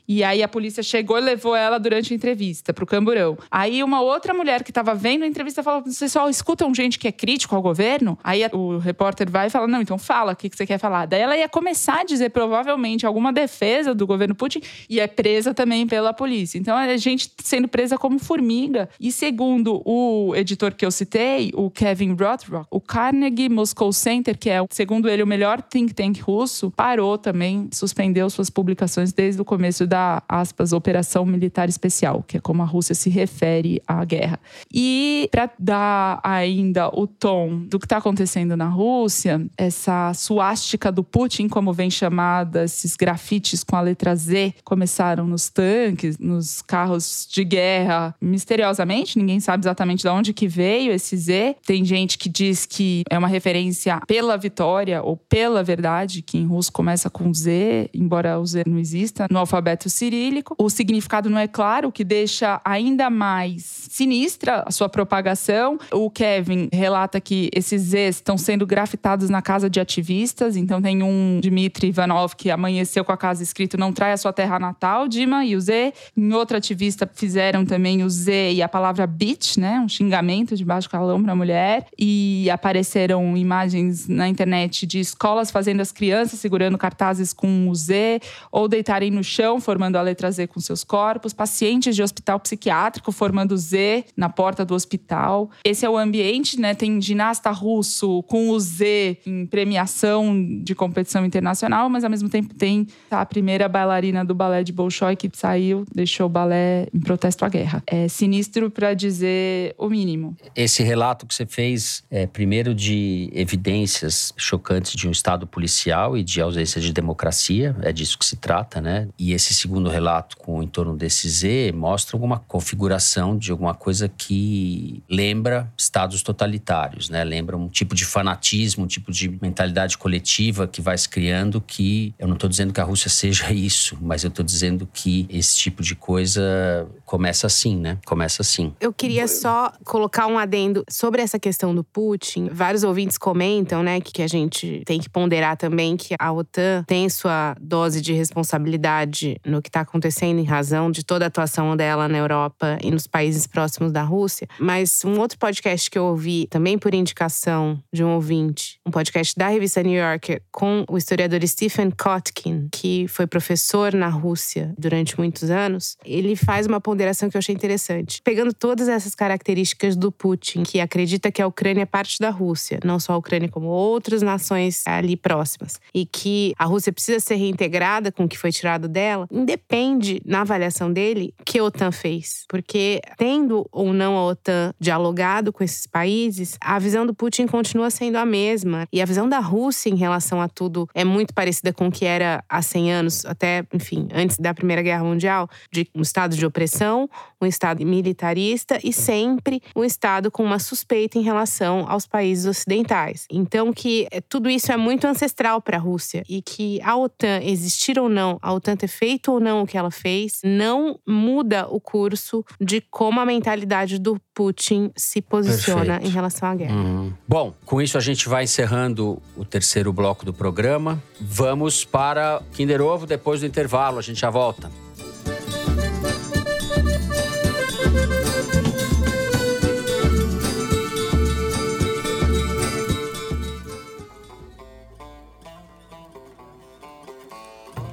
e 0.08 0.22
aí 0.22 0.42
a 0.42 0.48
polícia 0.48 0.82
chegou 0.82 1.18
e 1.18 1.20
levou 1.20 1.54
ela 1.56 1.78
durante 1.78 2.12
a 2.12 2.16
entrevista 2.16 2.72
pro 2.72 2.86
Camburão. 2.86 3.36
Aí 3.50 3.82
uma 3.82 4.00
outra 4.00 4.32
mulher 4.32 4.62
que 4.62 4.70
estava 4.70 4.94
vendo 4.94 5.24
a 5.24 5.26
entrevista 5.26 5.62
falou: 5.62 5.82
vocês 5.82 6.12
só 6.12 6.28
escutam 6.28 6.74
gente 6.74 6.98
que 6.98 7.08
é 7.08 7.12
crítico 7.12 7.54
ao 7.54 7.62
governo? 7.62 8.18
Aí 8.22 8.42
o 8.52 8.78
repórter 8.78 9.30
vai 9.30 9.48
e 9.48 9.50
fala: 9.50 9.66
não, 9.66 9.80
então 9.80 9.98
fala, 9.98 10.32
o 10.32 10.36
que, 10.36 10.48
que 10.48 10.56
você 10.56 10.66
quer 10.66 10.78
falar? 10.78 11.06
Daí 11.06 11.20
ela 11.20 11.36
ia 11.36 11.48
começar 11.48 12.00
a 12.00 12.04
dizer 12.04 12.30
provavelmente 12.30 13.06
alguma 13.06 13.32
defesa 13.32 13.94
do 13.94 14.06
governo 14.06 14.34
Putin 14.34 14.60
e 14.88 15.00
é 15.00 15.06
presa 15.06 15.52
também 15.52 15.86
pela 15.86 16.12
polícia. 16.12 16.58
Então 16.58 16.78
é 16.78 16.96
gente 16.96 17.30
sendo 17.42 17.68
presa 17.68 17.98
como 17.98 18.18
formiga. 18.18 18.88
E 19.00 19.10
segundo 19.10 19.82
o 19.84 20.34
editor 20.34 20.74
que 20.74 20.84
eu 20.84 20.90
citei, 20.90 21.50
o 21.54 21.70
Kevin 21.70 22.14
Rothrock, 22.14 22.66
o 22.70 22.80
Carnegie 22.80 23.48
Moscow 23.48 23.92
Center, 23.92 24.38
que 24.38 24.50
é, 24.50 24.64
segundo 24.70 25.08
ele, 25.08 25.22
o 25.22 25.26
melhor 25.26 25.62
think 25.62 25.94
tank 25.94 26.20
russo, 26.20 26.70
parou 26.70 27.18
também, 27.18 27.68
suspendeu 27.72 28.28
suas 28.30 28.50
publicações 28.50 29.12
desde 29.12 29.40
o 29.40 29.44
começo 29.44 29.86
da 29.86 29.95
da, 29.96 30.22
aspas, 30.28 30.74
operação 30.74 31.24
militar 31.24 31.70
especial, 31.70 32.22
que 32.22 32.36
é 32.36 32.40
como 32.40 32.62
a 32.62 32.66
Rússia 32.66 32.94
se 32.94 33.08
refere 33.08 33.80
à 33.86 34.04
guerra. 34.04 34.38
E 34.70 35.26
para 35.32 35.50
dar 35.58 36.20
ainda 36.22 36.88
o 36.88 37.06
tom 37.06 37.60
do 37.60 37.78
que 37.78 37.86
está 37.86 37.96
acontecendo 37.96 38.54
na 38.58 38.68
Rússia, 38.68 39.46
essa 39.56 40.12
suástica 40.12 40.92
do 40.92 41.02
Putin, 41.02 41.48
como 41.48 41.72
vem 41.72 41.90
chamada, 41.90 42.64
esses 42.64 42.94
grafites 42.94 43.64
com 43.64 43.74
a 43.74 43.80
letra 43.80 44.14
Z, 44.14 44.52
começaram 44.64 45.26
nos 45.26 45.48
tanques, 45.48 46.18
nos 46.18 46.60
carros 46.60 47.26
de 47.30 47.42
guerra, 47.42 48.14
misteriosamente, 48.20 49.18
ninguém 49.18 49.40
sabe 49.40 49.62
exatamente 49.62 50.02
de 50.02 50.08
onde 50.08 50.34
que 50.34 50.46
veio 50.46 50.92
esse 50.92 51.16
Z. 51.16 51.56
Tem 51.64 51.82
gente 51.86 52.18
que 52.18 52.28
diz 52.28 52.66
que 52.66 53.02
é 53.08 53.16
uma 53.16 53.28
referência 53.28 53.98
pela 54.06 54.36
vitória 54.36 55.02
ou 55.02 55.16
pela 55.16 55.62
verdade, 55.62 56.20
que 56.20 56.36
em 56.36 56.46
russo 56.46 56.70
começa 56.70 57.08
com 57.08 57.32
Z, 57.32 57.88
embora 57.94 58.38
o 58.38 58.44
Z 58.44 58.64
não 58.66 58.78
exista 58.78 59.26
no 59.30 59.38
alfabeto 59.38 59.85
alfabeto 59.86 59.88
cirílico. 59.88 60.54
O 60.58 60.68
significado 60.68 61.30
não 61.30 61.38
é 61.38 61.46
claro, 61.46 61.88
o 61.88 61.92
que 61.92 62.04
deixa 62.04 62.60
ainda 62.64 63.08
mais 63.08 63.86
sinistra 63.90 64.64
a 64.66 64.70
sua 64.70 64.88
propagação. 64.88 65.78
O 65.92 66.10
Kevin 66.10 66.68
relata 66.72 67.20
que 67.20 67.48
esses 67.54 67.82
Zs 67.82 68.16
estão 68.16 68.36
sendo 68.36 68.66
grafitados 68.66 69.30
na 69.30 69.40
casa 69.40 69.70
de 69.70 69.80
ativistas. 69.80 70.56
Então 70.56 70.82
tem 70.82 71.02
um 71.02 71.40
Dmitry 71.40 71.88
Ivanov 71.88 72.34
que 72.36 72.50
amanheceu 72.50 73.04
com 73.04 73.12
a 73.12 73.16
casa 73.16 73.42
escrito 73.42 73.78
não 73.78 73.92
trai 73.92 74.12
a 74.12 74.16
sua 74.16 74.32
terra 74.32 74.58
natal, 74.58 75.08
Dima, 75.08 75.44
e 75.44 75.56
o 75.56 75.60
Z. 75.60 75.92
Em 76.16 76.32
outro 76.32 76.56
ativista 76.56 77.08
fizeram 77.12 77.64
também 77.64 78.02
o 78.02 78.10
Z 78.10 78.52
e 78.52 78.62
a 78.62 78.68
palavra 78.68 79.06
bitch, 79.06 79.56
né? 79.56 79.80
Um 79.80 79.88
xingamento 79.88 80.56
de 80.56 80.64
baixo 80.64 80.90
calão 80.90 81.22
para 81.22 81.34
mulher. 81.34 81.86
E 81.98 82.48
apareceram 82.50 83.36
imagens 83.36 84.08
na 84.08 84.28
internet 84.28 84.86
de 84.86 85.00
escolas 85.00 85.50
fazendo 85.50 85.80
as 85.80 85.92
crianças 85.92 86.40
segurando 86.40 86.76
cartazes 86.76 87.32
com 87.32 87.68
o 87.68 87.74
Z 87.74 88.20
ou 88.50 88.68
deitarem 88.68 89.10
no 89.10 89.22
chão 89.22 89.60
formando 89.76 89.96
a 89.96 90.00
letra 90.00 90.30
Z 90.30 90.46
com 90.46 90.58
seus 90.58 90.82
corpos, 90.82 91.34
pacientes 91.34 91.94
de 91.94 92.02
hospital 92.02 92.40
psiquiátrico 92.40 93.12
formando 93.12 93.54
Z 93.58 94.06
na 94.16 94.30
porta 94.30 94.64
do 94.64 94.74
hospital. 94.74 95.50
Esse 95.62 95.84
é 95.84 95.90
o 95.90 95.98
ambiente, 95.98 96.58
né? 96.58 96.74
Tem 96.74 96.98
ginasta 96.98 97.50
russo 97.50 98.22
com 98.22 98.48
o 98.48 98.58
Z 98.58 99.18
em 99.26 99.44
premiação 99.44 100.34
de 100.62 100.74
competição 100.74 101.26
internacional, 101.26 101.90
mas 101.90 102.04
ao 102.04 102.10
mesmo 102.10 102.30
tempo 102.30 102.54
tem 102.54 102.86
a 103.10 103.26
primeira 103.26 103.68
bailarina 103.68 104.24
do 104.24 104.34
balé 104.34 104.64
de 104.64 104.72
Bolshoi 104.72 105.14
que 105.14 105.28
saiu, 105.34 105.84
deixou 105.94 106.24
o 106.24 106.30
balé 106.30 106.86
em 106.94 107.00
protesto 107.00 107.44
à 107.44 107.48
guerra. 107.50 107.82
É 107.86 108.08
sinistro 108.08 108.70
para 108.70 108.94
dizer 108.94 109.74
o 109.76 109.90
mínimo. 109.90 110.34
Esse 110.54 110.82
relato 110.82 111.26
que 111.26 111.34
você 111.34 111.44
fez 111.44 112.02
é 112.10 112.26
primeiro 112.26 112.74
de 112.74 113.28
evidências 113.34 114.32
chocantes 114.38 114.92
de 114.92 115.06
um 115.06 115.10
estado 115.10 115.46
policial 115.46 116.16
e 116.16 116.24
de 116.24 116.40
ausência 116.40 116.80
de 116.80 116.94
democracia, 116.94 117.76
é 117.82 117.92
disso 117.92 118.18
que 118.18 118.24
se 118.24 118.36
trata, 118.36 118.80
né? 118.80 119.08
E 119.18 119.34
esse 119.34 119.52
segundo 119.66 119.90
relato 119.90 120.36
com 120.36 120.62
em 120.62 120.68
torno 120.68 120.96
desse 120.96 121.28
Z 121.28 121.72
mostra 121.72 122.14
alguma 122.14 122.38
configuração 122.38 123.36
de 123.36 123.50
alguma 123.50 123.74
coisa 123.74 124.08
que 124.08 125.02
lembra 125.10 125.68
estados 125.76 126.22
totalitários, 126.22 127.10
né? 127.10 127.24
Lembra 127.24 127.56
um 127.56 127.68
tipo 127.68 127.92
de 127.92 128.04
fanatismo, 128.04 128.84
um 128.84 128.86
tipo 128.86 129.10
de 129.10 129.28
mentalidade 129.42 129.98
coletiva 129.98 130.68
que 130.68 130.80
vai 130.80 130.96
se 130.96 131.08
criando 131.08 131.60
que 131.60 132.14
eu 132.16 132.28
não 132.28 132.34
estou 132.34 132.48
dizendo 132.48 132.72
que 132.72 132.80
a 132.80 132.84
Rússia 132.84 133.10
seja 133.10 133.52
isso, 133.52 133.98
mas 134.00 134.22
eu 134.22 134.28
estou 134.28 134.44
dizendo 134.44 134.88
que 134.92 135.26
esse 135.28 135.56
tipo 135.56 135.82
de 135.82 135.96
coisa 135.96 136.86
começa 137.04 137.48
assim, 137.48 137.76
né? 137.76 137.98
Começa 138.06 138.42
assim. 138.42 138.72
Eu 138.80 138.92
queria 138.92 139.26
só 139.26 139.72
colocar 139.84 140.28
um 140.28 140.38
adendo 140.38 140.84
sobre 140.88 141.22
essa 141.22 141.40
questão 141.40 141.74
do 141.74 141.82
Putin. 141.82 142.50
Vários 142.52 142.84
ouvintes 142.84 143.18
comentam, 143.18 143.82
né, 143.82 144.00
que 144.00 144.22
a 144.22 144.28
gente 144.28 144.82
tem 144.86 145.00
que 145.00 145.10
ponderar 145.10 145.56
também 145.56 145.96
que 145.96 146.14
a 146.18 146.32
OTAN 146.32 146.84
tem 146.86 147.08
sua 147.08 147.56
dose 147.60 148.00
de 148.00 148.12
responsabilidade 148.12 149.40
no 149.44 149.55
que 149.62 149.68
está 149.68 149.80
acontecendo 149.80 150.38
em 150.38 150.44
razão 150.44 150.90
de 150.90 151.04
toda 151.04 151.24
a 151.24 151.28
atuação 151.28 151.76
dela 151.76 152.08
na 152.08 152.18
Europa 152.18 152.78
e 152.82 152.90
nos 152.90 153.06
países 153.06 153.46
próximos 153.46 153.92
da 153.92 154.02
Rússia. 154.02 154.48
Mas 154.58 155.04
um 155.04 155.18
outro 155.18 155.38
podcast 155.38 155.90
que 155.90 155.98
eu 155.98 156.04
ouvi, 156.04 156.46
também 156.50 156.78
por 156.78 156.94
indicação 156.94 157.82
de 157.92 158.04
um 158.04 158.14
ouvinte, 158.14 158.80
um 158.84 158.90
podcast 158.90 159.34
da 159.36 159.48
revista 159.48 159.82
New 159.82 160.00
Yorker, 160.00 160.42
com 160.50 160.84
o 160.88 160.96
historiador 160.96 161.46
Stephen 161.46 161.90
Kotkin, 161.90 162.68
que 162.72 163.06
foi 163.08 163.26
professor 163.26 163.92
na 163.94 164.08
Rússia 164.08 164.74
durante 164.78 165.18
muitos 165.18 165.50
anos, 165.50 165.96
ele 166.04 166.36
faz 166.36 166.66
uma 166.66 166.80
ponderação 166.80 167.28
que 167.28 167.36
eu 167.36 167.38
achei 167.38 167.54
interessante. 167.54 168.20
Pegando 168.22 168.52
todas 168.52 168.88
essas 168.88 169.14
características 169.14 169.96
do 169.96 170.10
Putin, 170.10 170.62
que 170.62 170.80
acredita 170.80 171.30
que 171.30 171.42
a 171.42 171.46
Ucrânia 171.46 171.82
é 171.82 171.86
parte 171.86 172.18
da 172.18 172.30
Rússia, 172.30 172.78
não 172.84 172.98
só 172.98 173.12
a 173.12 173.16
Ucrânia, 173.16 173.48
como 173.48 173.66
outras 173.66 174.22
nações 174.22 174.82
ali 174.86 175.16
próximas, 175.16 175.80
e 175.94 176.04
que 176.04 176.54
a 176.58 176.64
Rússia 176.64 176.92
precisa 176.92 177.20
ser 177.20 177.36
reintegrada 177.36 178.12
com 178.12 178.24
o 178.24 178.28
que 178.28 178.38
foi 178.38 178.52
tirado 178.52 178.88
dela, 178.88 179.26
independe, 179.36 180.20
na 180.24 180.40
avaliação 180.40 180.92
dele, 180.92 181.34
que 181.44 181.58
a 181.58 181.64
OTAN 181.64 181.92
fez. 181.92 182.44
Porque, 182.48 183.00
tendo 183.18 183.66
ou 183.70 183.92
não 183.92 184.16
a 184.16 184.26
OTAN 184.26 184.72
dialogado 184.80 185.52
com 185.52 185.62
esses 185.62 185.86
países, 185.86 186.56
a 186.60 186.78
visão 186.78 187.06
do 187.06 187.14
Putin 187.14 187.46
continua 187.46 187.90
sendo 187.90 188.16
a 188.16 188.24
mesma. 188.24 188.86
E 188.92 189.02
a 189.02 189.04
visão 189.04 189.28
da 189.28 189.38
Rússia 189.38 189.90
em 189.90 189.96
relação 189.96 190.40
a 190.40 190.48
tudo 190.48 190.88
é 190.94 191.04
muito 191.04 191.34
parecida 191.34 191.72
com 191.72 191.88
o 191.88 191.92
que 191.92 192.04
era 192.04 192.42
há 192.48 192.62
100 192.62 192.92
anos, 192.92 193.24
até, 193.26 193.64
enfim, 193.72 194.08
antes 194.14 194.38
da 194.38 194.54
Primeira 194.54 194.82
Guerra 194.82 195.04
Mundial, 195.04 195.48
de 195.70 195.88
um 195.94 196.02
estado 196.02 196.36
de 196.36 196.46
opressão, 196.46 197.08
um 197.40 197.46
estado 197.46 197.84
militarista 197.84 198.78
e 198.82 198.92
sempre 198.92 199.60
um 199.74 199.84
estado 199.84 200.30
com 200.30 200.42
uma 200.42 200.58
suspeita 200.58 201.18
em 201.18 201.22
relação 201.22 201.84
aos 201.88 202.06
países 202.06 202.46
ocidentais. 202.46 203.26
Então, 203.30 203.72
que 203.72 204.08
tudo 204.28 204.48
isso 204.48 204.72
é 204.72 204.76
muito 204.76 205.06
ancestral 205.06 205.60
para 205.60 205.76
a 205.76 205.80
Rússia 205.80 206.22
e 206.28 206.40
que 206.40 206.80
a 206.82 206.96
OTAN 206.96 207.40
existir 207.42 207.98
ou 207.98 208.08
não, 208.08 208.38
a 208.40 208.52
OTAN 208.52 208.76
ter 208.76 208.88
feito 208.88 209.25
ou 209.30 209.40
não 209.40 209.62
o 209.62 209.66
que 209.66 209.76
ela 209.76 209.90
fez, 209.90 210.40
não 210.44 210.98
muda 211.06 211.66
o 211.68 211.80
curso 211.80 212.44
de 212.60 212.80
como 212.80 213.20
a 213.20 213.26
mentalidade 213.26 213.98
do 213.98 214.20
Putin 214.34 214.90
se 214.96 215.20
posiciona 215.22 215.84
Perfeito. 215.84 216.06
em 216.06 216.10
relação 216.10 216.48
à 216.48 216.54
guerra. 216.54 216.74
Uhum. 216.74 217.12
Bom, 217.26 217.54
com 217.64 217.80
isso 217.80 217.96
a 217.96 218.00
gente 218.00 218.28
vai 218.28 218.44
encerrando 218.44 219.20
o 219.36 219.44
terceiro 219.44 219.92
bloco 219.92 220.24
do 220.24 220.32
programa. 220.32 221.02
Vamos 221.20 221.84
para 221.84 222.42
Kinder 222.52 222.80
Ovo 222.80 223.06
depois 223.06 223.40
do 223.40 223.46
intervalo. 223.46 223.98
A 223.98 224.02
gente 224.02 224.20
já 224.20 224.30
volta. 224.30 224.70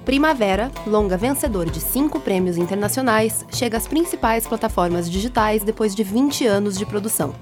Primavera, 0.06 0.70
longa 0.86 1.16
vencedor 1.16 1.70
de 1.70 1.80
cinco 1.80 2.20
prêmios 2.20 2.58
internacionais, 2.58 3.46
chega 3.54 3.78
às 3.78 3.88
principais 3.88 4.46
plataformas 4.46 5.10
digitais 5.10 5.64
depois 5.64 5.96
de 5.96 6.04
20 6.04 6.46
anos 6.46 6.78
de 6.78 6.86
produção. 6.86 7.34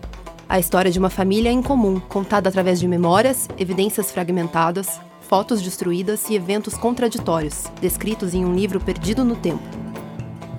A 0.47 0.59
história 0.59 0.91
de 0.91 0.99
uma 0.99 1.09
família 1.09 1.49
em 1.49 1.62
comum, 1.62 1.99
contada 1.99 2.49
através 2.49 2.80
de 2.80 2.88
memórias, 2.88 3.47
evidências 3.57 4.12
fragmentadas, 4.12 5.01
fotos 5.22 5.59
destruídas 5.62 6.30
e 6.30 6.36
eventos 6.36 6.76
contraditórios, 6.76 7.66
descritos 7.82 8.36
em 8.36 8.45
um 8.45 8.53
livro 8.53 8.80
perdido 8.80 9.26
no 9.26 9.36
tempo. 9.36 9.64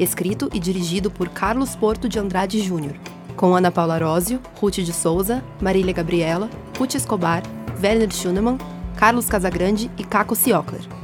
Escrito 0.00 0.48
e 0.52 0.58
dirigido 0.58 1.08
por 1.08 1.28
Carlos 1.28 1.76
Porto 1.76 2.08
de 2.08 2.18
Andrade 2.18 2.60
Júnior, 2.60 2.96
com 3.36 3.54
Ana 3.54 3.70
Paula 3.70 3.98
Rósio, 3.98 4.40
Ruth 4.60 4.76
de 4.76 4.92
Souza, 4.92 5.44
Marília 5.60 5.92
Gabriela, 5.92 6.50
Ruth 6.76 6.96
Escobar, 6.96 7.44
Werner 7.80 8.12
Schunemann, 8.12 8.58
Carlos 8.96 9.28
Casagrande 9.28 9.88
e 9.96 10.02
Caco 10.02 10.34
Ciocler. 10.34 11.01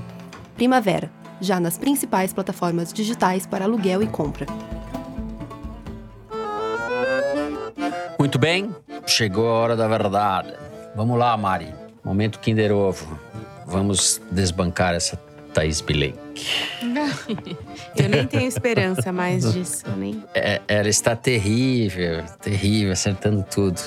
Primavera, 0.59 1.09
já 1.40 1.61
nas 1.61 1.78
principais 1.78 2.32
plataformas 2.32 2.92
digitais 2.92 3.46
para 3.46 3.64
aluguel 3.64 4.02
e 4.02 4.09
compra. 4.09 4.44
Muito 8.18 8.40
bem, 8.40 8.74
chegou 9.06 9.48
a 9.48 9.52
hora 9.52 9.76
da 9.76 9.86
verdade. 9.86 10.52
Vamos 10.96 11.16
lá, 11.16 11.36
Mari. 11.36 11.72
Momento 12.04 12.40
Kinder 12.40 12.72
Ovo. 12.72 13.16
Vamos 13.66 14.20
desbancar 14.32 14.94
essa 14.94 15.16
Thaís 15.54 15.80
Bilenque. 15.80 16.18
Eu 17.94 18.09
nem 18.09 18.26
tenho 18.26 18.48
esperança 18.48 19.12
mais 19.12 19.52
disso. 19.52 19.84
Nem... 19.96 20.24
É, 20.34 20.61
ela 20.66 20.88
está 20.88 21.14
terrível, 21.14 22.24
terrível, 22.42 22.92
acertando 22.92 23.44
tudo. 23.48 23.80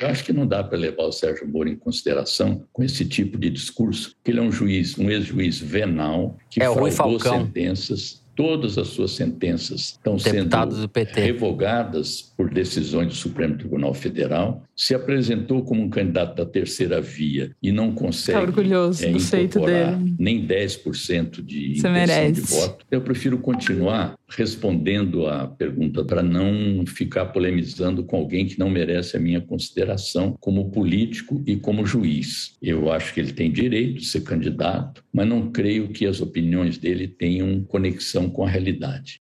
Eu 0.00 0.08
acho 0.08 0.24
que 0.24 0.32
não 0.32 0.46
dá 0.46 0.62
para 0.62 0.76
levar 0.78 1.04
o 1.04 1.12
Sérgio 1.12 1.46
Moro 1.48 1.68
em 1.68 1.76
consideração 1.76 2.64
com 2.72 2.82
esse 2.82 3.04
tipo 3.04 3.38
de 3.38 3.48
discurso, 3.50 4.14
que 4.24 4.30
ele 4.30 4.40
é 4.40 4.42
um 4.42 4.50
juiz, 4.52 4.98
um 4.98 5.10
ex-juiz 5.10 5.58
venal, 5.58 6.36
que 6.50 6.62
É 6.62 6.66
fraudou 6.90 7.20
sentenças. 7.20 8.22
Todas 8.36 8.76
as 8.78 8.88
suas 8.88 9.12
sentenças 9.12 9.90
estão 9.90 10.16
Deputado 10.16 10.72
sendo 10.72 10.82
do 10.82 10.88
PT. 10.88 11.20
revogadas 11.20 12.20
por 12.36 12.50
decisões 12.50 13.06
do 13.06 13.14
Supremo 13.14 13.56
Tribunal 13.56 13.94
Federal. 13.94 14.64
Se 14.74 14.92
apresentou 14.92 15.62
como 15.62 15.80
um 15.80 15.88
candidato 15.88 16.34
da 16.34 16.44
terceira 16.44 17.00
via 17.00 17.52
e 17.62 17.70
não 17.70 17.92
consegue 17.92 18.36
Tá 18.36 18.44
orgulhoso 18.44 19.04
é, 19.04 19.10
do 19.12 19.20
feito 19.20 19.58
incorporar 19.58 19.96
dele. 19.96 20.16
nem 20.18 20.44
10% 20.44 21.44
de 21.44 21.76
Você 21.76 21.86
intenção 21.86 21.92
merece. 21.92 22.32
de 22.32 22.40
voto. 22.40 22.84
Eu 22.90 23.00
prefiro 23.02 23.38
continuar 23.38 24.16
respondendo 24.36 25.26
à 25.26 25.46
pergunta 25.46 26.04
para 26.04 26.22
não 26.22 26.84
ficar 26.86 27.26
polemizando 27.26 28.04
com 28.04 28.16
alguém 28.16 28.46
que 28.46 28.58
não 28.58 28.68
merece 28.68 29.16
a 29.16 29.20
minha 29.20 29.40
consideração 29.40 30.36
como 30.40 30.70
político 30.70 31.42
e 31.46 31.56
como 31.56 31.86
juiz. 31.86 32.56
Eu 32.60 32.92
acho 32.92 33.14
que 33.14 33.20
ele 33.20 33.32
tem 33.32 33.50
direito 33.50 34.00
de 34.00 34.06
ser 34.06 34.22
candidato, 34.22 35.04
mas 35.12 35.26
não 35.26 35.50
creio 35.50 35.88
que 35.88 36.06
as 36.06 36.20
opiniões 36.20 36.78
dele 36.78 37.08
tenham 37.08 37.64
conexão 37.64 38.28
com 38.28 38.44
a 38.44 38.48
realidade. 38.48 39.23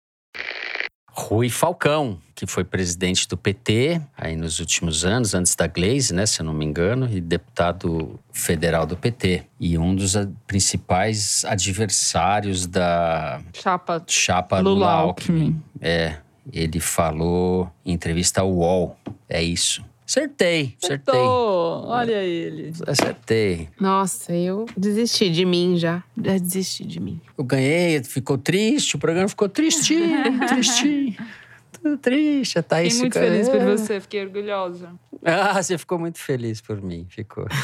Rui 1.16 1.48
Falcão, 1.48 2.18
que 2.34 2.44
foi 2.46 2.64
presidente 2.64 3.28
do 3.28 3.36
PT 3.36 4.00
aí 4.18 4.34
nos 4.34 4.58
últimos 4.58 5.04
anos, 5.04 5.32
antes 5.32 5.54
da 5.54 5.66
Glaze, 5.68 6.12
né, 6.12 6.26
se 6.26 6.40
eu 6.40 6.44
não 6.46 6.52
me 6.52 6.64
engano, 6.64 7.08
e 7.10 7.20
deputado 7.20 8.18
federal 8.32 8.84
do 8.84 8.96
PT. 8.96 9.44
E 9.60 9.78
um 9.78 9.94
dos 9.94 10.16
a- 10.16 10.28
principais 10.46 11.44
adversários 11.44 12.66
da 12.66 13.40
Chapa 13.52 14.02
chapa 14.08 14.58
Lula. 14.58 14.90
Alckmin. 14.90 15.62
É, 15.80 16.16
ele 16.52 16.80
falou 16.80 17.70
em 17.86 17.92
entrevista 17.92 18.40
ao 18.40 18.50
UOL. 18.52 18.96
É 19.28 19.42
isso. 19.42 19.84
Acertei, 20.06 20.76
acertei. 20.82 21.14
Acertou. 21.14 21.86
Olha 21.86 22.22
ele. 22.22 22.72
Acertei. 22.86 23.68
Nossa, 23.80 24.34
eu 24.34 24.66
desisti 24.76 25.30
de 25.30 25.44
mim 25.44 25.76
já. 25.76 26.04
Já 26.22 26.36
desisti 26.38 26.84
de 26.84 27.00
mim. 27.00 27.20
Eu 27.36 27.44
ganhei, 27.44 28.02
ficou 28.04 28.36
triste, 28.36 28.96
o 28.96 28.98
programa 28.98 29.28
ficou 29.28 29.48
tristinho, 29.48 30.38
tristinho. 30.46 31.16
Tudo 31.72 31.96
triste, 31.98 32.58
a 32.58 32.62
Thaís 32.62 33.00
Fiquei 33.00 33.02
muito 33.02 33.18
feliz 33.18 33.48
por 33.48 33.60
você, 33.60 34.00
fiquei 34.00 34.24
orgulhosa. 34.24 34.92
Ah, 35.22 35.62
você 35.62 35.78
ficou 35.78 35.98
muito 35.98 36.18
feliz 36.18 36.60
por 36.60 36.80
mim, 36.82 37.06
ficou. 37.08 37.46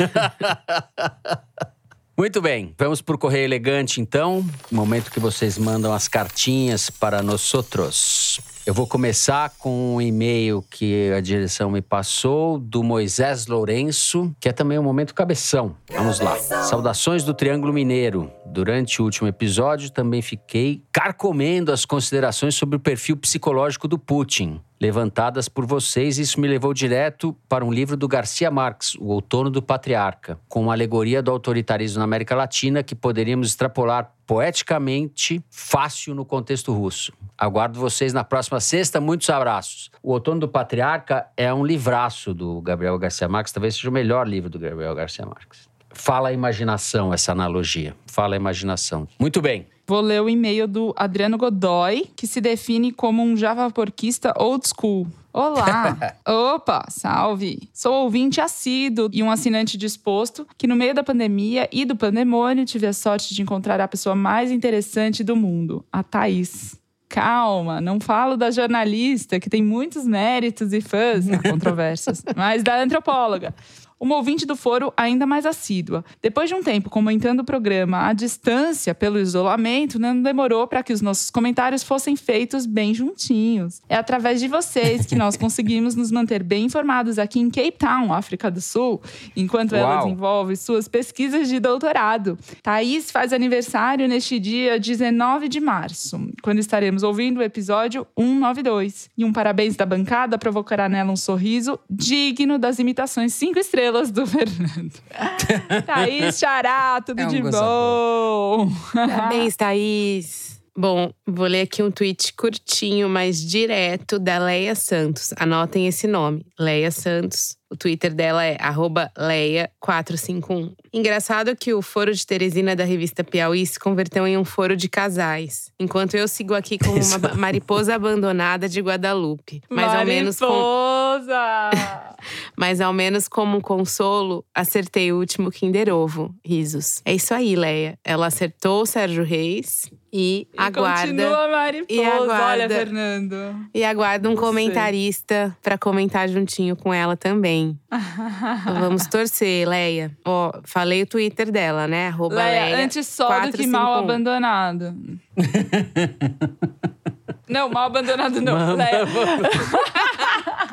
Muito 2.20 2.42
bem, 2.42 2.74
vamos 2.78 3.00
por 3.00 3.16
Correio 3.16 3.46
Elegante 3.46 3.98
então. 3.98 4.44
Momento 4.70 5.10
que 5.10 5.18
vocês 5.18 5.56
mandam 5.56 5.90
as 5.90 6.06
cartinhas 6.06 6.90
para 6.90 7.22
nós 7.22 7.54
outros. 7.54 8.38
Eu 8.66 8.74
vou 8.74 8.86
começar 8.86 9.48
com 9.58 9.94
um 9.96 10.02
e-mail 10.02 10.62
que 10.70 11.10
a 11.12 11.20
direção 11.22 11.70
me 11.70 11.80
passou 11.80 12.58
do 12.58 12.82
Moisés 12.82 13.46
Lourenço, 13.46 14.36
que 14.38 14.50
é 14.50 14.52
também 14.52 14.78
um 14.78 14.82
momento 14.82 15.14
cabeção. 15.14 15.74
Vamos 15.90 16.20
lá. 16.20 16.36
Saudações 16.36 17.24
do 17.24 17.32
Triângulo 17.32 17.72
Mineiro. 17.72 18.30
Durante 18.44 19.00
o 19.00 19.06
último 19.06 19.26
episódio, 19.26 19.88
também 19.88 20.20
fiquei 20.20 20.82
carcomendo 20.92 21.72
as 21.72 21.86
considerações 21.86 22.54
sobre 22.54 22.76
o 22.76 22.80
perfil 22.80 23.16
psicológico 23.16 23.88
do 23.88 23.98
Putin 23.98 24.60
levantadas 24.80 25.48
por 25.48 25.66
vocês. 25.66 26.18
Isso 26.18 26.40
me 26.40 26.48
levou 26.48 26.72
direto 26.72 27.36
para 27.48 27.64
um 27.64 27.70
livro 27.70 27.96
do 27.96 28.08
Garcia 28.08 28.50
Marques, 28.50 28.94
O 28.94 29.08
Outono 29.08 29.50
do 29.50 29.60
Patriarca, 29.60 30.38
com 30.48 30.62
uma 30.62 30.72
alegoria 30.72 31.22
do 31.22 31.30
autoritarismo 31.30 31.98
na 31.98 32.04
América 32.04 32.34
Latina 32.34 32.82
que 32.82 32.94
poderíamos 32.94 33.48
extrapolar 33.48 34.12
poeticamente 34.26 35.44
fácil 35.50 36.14
no 36.14 36.24
contexto 36.24 36.72
russo. 36.72 37.12
Aguardo 37.36 37.78
vocês 37.78 38.12
na 38.12 38.24
próxima 38.24 38.60
sexta. 38.60 39.00
Muitos 39.00 39.28
abraços. 39.28 39.90
O 40.02 40.12
Outono 40.12 40.40
do 40.40 40.48
Patriarca 40.48 41.26
é 41.36 41.52
um 41.52 41.64
livraço 41.64 42.32
do 42.32 42.60
Gabriel 42.62 42.98
Garcia 42.98 43.28
Marques, 43.28 43.52
talvez 43.52 43.74
seja 43.74 43.90
o 43.90 43.92
melhor 43.92 44.26
livro 44.26 44.48
do 44.48 44.58
Gabriel 44.58 44.94
Garcia 44.94 45.26
Marques. 45.26 45.68
Fala 45.92 46.28
a 46.28 46.32
imaginação, 46.32 47.12
essa 47.12 47.32
analogia. 47.32 47.94
Fala 48.06 48.34
a 48.34 48.36
imaginação. 48.36 49.08
Muito 49.18 49.42
bem. 49.42 49.66
Vou 49.90 50.00
ler 50.00 50.22
o 50.22 50.30
e-mail 50.30 50.68
do 50.68 50.94
Adriano 50.96 51.36
Godoy, 51.36 52.06
que 52.14 52.24
se 52.24 52.40
define 52.40 52.92
como 52.92 53.24
um 53.24 53.36
javaporquista 53.36 54.32
old 54.38 54.64
school. 54.68 55.04
Olá! 55.32 56.14
Opa, 56.54 56.86
salve! 56.88 57.68
Sou 57.74 58.04
ouvinte 58.04 58.40
assíduo 58.40 59.10
e 59.12 59.20
um 59.20 59.28
assinante 59.28 59.76
disposto 59.76 60.46
que, 60.56 60.68
no 60.68 60.76
meio 60.76 60.94
da 60.94 61.02
pandemia 61.02 61.68
e 61.72 61.84
do 61.84 61.96
pandemônio, 61.96 62.64
tive 62.64 62.86
a 62.86 62.92
sorte 62.92 63.34
de 63.34 63.42
encontrar 63.42 63.80
a 63.80 63.88
pessoa 63.88 64.14
mais 64.14 64.52
interessante 64.52 65.24
do 65.24 65.34
mundo, 65.34 65.84
a 65.90 66.04
Thaís. 66.04 66.78
Calma, 67.08 67.80
não 67.80 67.98
falo 67.98 68.36
da 68.36 68.52
jornalista, 68.52 69.40
que 69.40 69.50
tem 69.50 69.60
muitos 69.60 70.06
méritos 70.06 70.72
e 70.72 70.80
fãs, 70.80 71.26
controvérsias, 71.50 72.22
mas 72.36 72.62
da 72.62 72.80
antropóloga. 72.80 73.52
Uma 74.00 74.16
ouvinte 74.16 74.46
do 74.46 74.56
foro 74.56 74.90
ainda 74.96 75.26
mais 75.26 75.44
assídua. 75.44 76.02
Depois 76.22 76.48
de 76.48 76.54
um 76.54 76.62
tempo 76.62 76.88
comentando 76.88 77.40
o 77.40 77.44
programa 77.44 78.08
à 78.08 78.14
distância 78.14 78.94
pelo 78.94 79.18
isolamento, 79.18 79.98
não 79.98 80.22
demorou 80.22 80.66
para 80.66 80.82
que 80.82 80.90
os 80.90 81.02
nossos 81.02 81.30
comentários 81.30 81.82
fossem 81.82 82.16
feitos 82.16 82.64
bem 82.64 82.94
juntinhos. 82.94 83.82
É 83.90 83.96
através 83.96 84.40
de 84.40 84.48
vocês 84.48 85.04
que 85.04 85.14
nós 85.14 85.36
conseguimos 85.38 85.94
nos 85.94 86.10
manter 86.10 86.42
bem 86.42 86.64
informados 86.64 87.18
aqui 87.18 87.40
em 87.40 87.50
Cape 87.50 87.72
Town, 87.72 88.10
África 88.10 88.50
do 88.50 88.62
Sul, 88.62 89.02
enquanto 89.36 89.74
ela 89.74 89.96
Uau. 89.96 90.04
desenvolve 90.04 90.56
suas 90.56 90.88
pesquisas 90.88 91.46
de 91.46 91.60
doutorado. 91.60 92.38
Thaís 92.62 93.10
faz 93.10 93.34
aniversário 93.34 94.08
neste 94.08 94.38
dia 94.38 94.80
19 94.80 95.46
de 95.46 95.60
março, 95.60 96.18
quando 96.42 96.58
estaremos 96.58 97.02
ouvindo 97.02 97.40
o 97.40 97.42
episódio 97.42 98.06
192. 98.18 99.10
E 99.18 99.26
um 99.26 99.32
parabéns 99.32 99.76
da 99.76 99.84
bancada 99.84 100.38
provocará 100.38 100.88
nela 100.88 101.12
um 101.12 101.16
sorriso 101.16 101.78
digno 101.90 102.58
das 102.58 102.78
imitações 102.78 103.34
cinco 103.34 103.58
estrelas 103.58 103.89
do 104.12 104.26
Fernando. 104.26 104.92
Thaís 105.86 106.38
Xará, 106.38 107.00
tudo 107.04 107.20
É 107.20 107.26
um 107.26 107.28
de 107.28 107.40
gozador. 107.40 108.66
bom. 108.66 108.72
Parabéns, 108.94 109.56
Thaís. 109.56 110.60
Bom, 110.76 111.10
vou 111.26 111.46
ler 111.46 111.62
aqui 111.62 111.82
um 111.82 111.90
tweet 111.90 112.32
curtinho, 112.34 113.08
mas 113.08 113.40
direto 113.40 114.18
da 114.18 114.38
Leia 114.38 114.74
Santos. 114.74 115.34
Anotem 115.36 115.86
esse 115.86 116.06
nome, 116.06 116.46
Leia 116.58 116.90
Santos. 116.90 117.56
O 117.70 117.76
Twitter 117.76 118.12
dela 118.12 118.44
é 118.44 118.56
arroba 118.60 119.10
Leia451. 119.16 120.72
Engraçado 120.92 121.54
que 121.54 121.72
o 121.72 121.80
foro 121.80 122.12
de 122.12 122.26
Teresina 122.26 122.74
da 122.74 122.82
revista 122.84 123.22
Piauí 123.22 123.64
se 123.64 123.78
converteu 123.78 124.26
em 124.26 124.36
um 124.36 124.44
foro 124.44 124.76
de 124.76 124.88
casais. 124.88 125.70
Enquanto 125.78 126.14
eu 126.16 126.26
sigo 126.26 126.54
aqui 126.54 126.78
como 126.78 126.98
uma 127.00 127.18
mariposa 127.36 127.94
abandonada 127.94 128.68
de 128.68 128.80
Guadalupe. 128.80 129.62
Mas 129.70 129.94
ao 129.94 130.04
menos 130.04 130.38
com 130.38 130.46
Mariposa! 130.46 131.70
mas 132.56 132.80
ao 132.80 132.92
menos 132.92 133.28
como 133.28 133.58
um 133.58 133.60
consolo, 133.60 134.44
acertei 134.54 135.12
o 135.12 135.18
último 135.18 135.50
Kinder 135.50 135.94
Ovo. 135.94 136.34
Risos. 136.44 137.00
É 137.04 137.14
isso 137.14 137.32
aí, 137.32 137.54
Leia. 137.54 137.96
Ela 138.04 138.26
acertou 138.26 138.82
o 138.82 138.86
Sérgio 138.86 139.22
Reis 139.24 139.88
e, 140.12 140.40
E 140.40 140.48
aguarda. 140.56 141.06
Continua 141.06 141.48
mariposa. 141.48 141.86
e 142.00 142.04
aguarda- 142.04 142.44
Olha, 142.46 142.68
Fernando. 142.68 143.36
E 143.72 143.84
aguarda 143.84 144.28
um 144.28 144.34
Você. 144.34 144.40
comentarista 144.40 145.56
pra 145.62 145.78
comentar 145.78 146.28
juntinho 146.28 146.74
com 146.74 146.92
ela 146.92 147.16
também. 147.16 147.59
Vamos 148.80 149.06
torcer, 149.06 149.68
Leia. 149.68 150.10
Ó, 150.24 150.52
falei 150.64 151.02
o 151.02 151.06
Twitter 151.06 151.50
dela, 151.50 151.86
né? 151.86 152.08
Arroba 152.08 152.36
Leia, 152.36 152.64
Leia. 152.64 152.84
antes 152.84 153.06
só 153.06 153.46
do 153.46 153.52
que 153.52 153.66
mal 153.66 154.02
451. 154.02 154.04
abandonado. 154.04 154.94
não, 157.48 157.68
mal 157.68 157.86
abandonado 157.86 158.40
não. 158.40 158.58
Mal 158.58 158.76
Leia. 158.76 159.04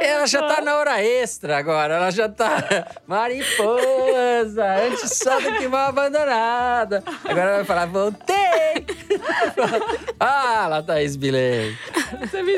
Ela 0.00 0.26
já 0.26 0.42
tá 0.42 0.60
na 0.60 0.76
hora 0.76 1.02
extra 1.02 1.58
agora, 1.58 1.94
ela 1.94 2.10
já 2.10 2.28
tá 2.28 2.86
mariposa, 3.06 4.64
antes 4.86 5.18
só 5.18 5.38
do 5.38 5.58
que 5.58 5.68
mal 5.68 5.88
abandonada. 5.88 7.02
Agora 7.24 7.40
ela 7.40 7.56
vai 7.56 7.64
falar, 7.64 7.86
voltei! 7.86 8.86
ah, 10.18 10.66
lá 10.68 10.82
Thaís 10.82 11.16
Bilei. 11.16 11.76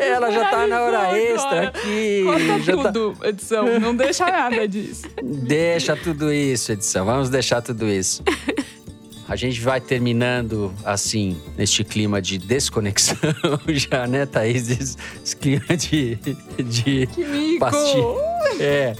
Ela 0.00 0.30
já 0.30 0.44
tá 0.50 0.66
na 0.66 0.80
hora 0.82 1.18
extra 1.18 1.68
aqui. 1.68 2.24
Já 2.64 2.76
tá- 2.76 2.92
tudo, 2.92 3.16
edição. 3.24 3.78
Não 3.80 3.94
deixa 3.94 4.26
nada 4.26 4.66
disso. 4.68 5.03
Deixa 5.22 5.96
tudo 5.96 6.32
isso, 6.32 6.72
edição. 6.72 7.05
Vamos 7.07 7.28
deixar 7.30 7.61
tudo 7.62 7.88
isso. 7.88 8.22
A 9.28 9.36
gente 9.36 9.61
vai 9.61 9.80
terminando 9.80 10.72
assim, 10.84 11.40
neste 11.57 11.82
clima 11.84 12.20
de 12.20 12.36
desconexão 12.36 13.16
já, 13.68 14.07
né, 14.07 14.26
Thaís? 14.26 14.68
Esse 14.68 14.96
esse 15.24 15.36
clima 15.36 15.64
de. 15.76 16.16
de 16.62 17.07
Que 17.07 17.24
mico! 17.24 17.59
pastilha. 17.61 18.32
É. 18.61 18.94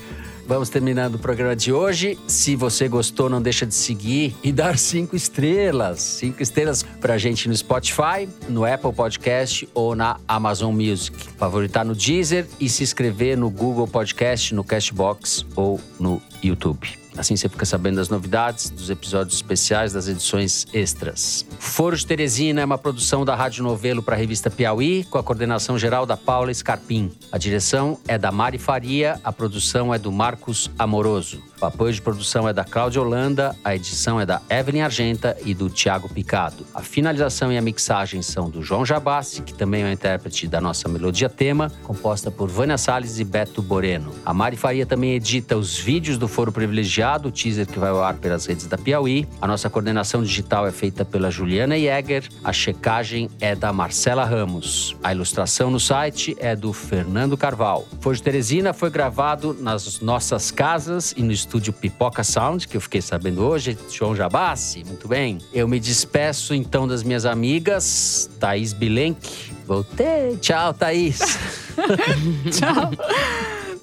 Vamos 0.47 0.69
terminando 0.69 1.15
o 1.15 1.19
programa 1.19 1.55
de 1.55 1.73
hoje. 1.73 2.19
Se 2.27 2.57
você 2.57 2.89
gostou, 2.89 3.31
não 3.31 3.41
deixa 3.41 3.65
de 3.65 3.75
seguir 3.75 4.35
e 4.43 4.53
dar 4.53 4.77
cinco 4.77 5.15
estrelas. 5.15 6.01
Cinco 6.01 6.43
estrelas 6.43 6.83
pra 7.01 7.17
gente 7.17 7.49
no 7.49 7.57
Spotify, 7.57 8.29
no 8.49 8.65
Apple 8.65 8.93
Podcast 8.93 9.69
ou 9.73 9.95
na 9.95 10.19
Amazon 10.27 10.75
Music. 10.75 11.17
Favoritar 11.37 11.85
no 11.85 11.95
Deezer 11.95 12.47
e 12.59 12.69
se 12.69 12.83
inscrever 12.83 13.37
no 13.37 13.49
Google 13.49 13.87
Podcast, 13.87 14.55
no 14.55 14.65
Castbox 14.65 15.47
ou 15.55 15.81
no 15.99 16.21
YouTube. 16.43 17.02
Assim 17.17 17.37
você 17.37 17.49
fica 17.49 17.65
sabendo 17.65 17.97
das 17.97 18.09
novidades, 18.09 18.71
dos 18.71 18.91
episódios 18.91 19.37
especiais, 19.37 19.93
das 19.93 20.09
edições 20.09 20.67
extras. 20.73 21.47
Foro 21.59 21.97
de 21.97 22.07
Teresina 22.07 22.61
é 22.61 22.65
uma 22.65 22.79
produção 22.79 23.25
da 23.25 23.35
Rádio 23.35 23.63
Novelo 23.63 24.03
para 24.03 24.15
a 24.15 24.19
revista 24.19 24.51
Piauí, 24.51 25.05
com 25.05 25.19
a 25.19 25.23
coordenação 25.23 25.79
geral 25.79 26.07
da 26.07 26.17
Paula 26.17 26.53
Scarpim. 26.53 27.11
A 27.31 27.39
direção 27.39 27.99
é 28.09 28.17
da 28.17 28.33
Mari 28.33 28.59
Faria, 28.59 29.21
a 29.23 29.33
produção 29.33 29.93
é 29.93 29.99
do 29.99 30.11
Marcos 30.11 30.71
Amoroso. 30.79 31.52
O 31.63 31.67
apoio 31.67 31.93
de 31.93 32.03
produção 32.03 32.49
é 32.49 32.53
da 32.53 32.65
Cláudia 32.65 33.01
Holanda, 33.01 33.55
a 33.63 33.73
edição 33.73 34.21
é 34.21 34.27
da 34.27 34.43
Evelyn 34.51 34.83
Argenta 34.83 35.37
e 35.45 35.55
do 35.55 35.71
Tiago 35.71 36.09
Picado. 36.09 36.67
A 36.75 36.81
finalização 36.81 37.53
e 37.53 37.57
a 37.57 37.63
mixagem 37.63 38.21
são 38.21 38.51
do 38.51 38.65
João 38.65 38.85
Jabassi, 38.85 39.43
que 39.43 39.55
também 39.55 39.85
é 39.85 39.87
o 39.87 39.93
intérprete 39.93 40.49
da 40.49 40.61
nossa 40.61 40.89
melodia 40.89 41.29
tema, 41.29 41.71
composta 41.85 42.33
por 42.33 42.49
Vânia 42.49 42.77
Salles 42.77 43.21
e 43.21 43.25
Beto 43.25 43.63
Boreno. 43.63 44.13
A 44.27 44.35
Mari 44.35 44.57
Faria 44.57 44.85
também 44.85 45.13
edita 45.13 45.57
os 45.57 45.79
vídeos 45.79 46.19
do 46.19 46.27
Foro 46.27 46.51
Privilegiado, 46.51 47.29
o 47.29 47.31
teaser 47.31 47.69
que 47.69 47.79
vai 47.79 47.91
ao 47.91 48.03
ar 48.03 48.15
pelas 48.15 48.45
redes 48.45 48.67
da 48.67 48.77
Piauí. 48.77 49.29
A 49.41 49.47
nossa 49.47 49.71
coordenação 49.71 50.21
digital 50.21 50.67
é 50.67 50.73
feita 50.73 51.05
pela 51.05 51.31
Juliana 51.31 51.79
Jäger, 51.79 52.29
a 52.43 52.53
checagem 52.53 53.31
é 53.39 53.55
da 53.55 53.73
Marcela 53.73 54.25
Ramos. 54.25 54.97
A 55.01 55.13
ilustração 55.13 55.71
no 55.71 55.79
site 55.79 56.37
é 56.41 56.57
do 56.57 56.73
Fernando 56.73 57.37
Carval. 57.37 57.87
Foro 58.01 58.17
de 58.17 58.23
Teresina 58.23 58.73
foi 58.73 58.91
gravado 58.91 59.57
nas 59.61 60.01
nossas 60.01 60.51
casas 60.51 61.15
e 61.17 61.23
no 61.23 61.31
estúdio 61.53 61.73
Pipoca 61.75 62.25
Sound, 62.25 62.67
que 62.67 62.79
eu 62.79 62.81
fiquei 62.81 63.03
sabendo 63.03 63.45
hoje, 63.45 63.77
João 63.91 64.17
Jabassi, 64.17 64.83
muito 64.85 65.07
bem. 65.07 65.37
Eu 65.53 65.69
me 65.69 65.79
despeço 65.79 66.55
então 66.55 66.89
das 66.89 67.03
minhas 67.03 67.27
amigas, 67.27 68.31
Thaís 68.41 68.73
Bilenque. 68.73 69.53
Voltei. 69.67 70.39
Tchau, 70.39 70.73
Thaís. 70.73 71.19
Tchau. 72.51 72.91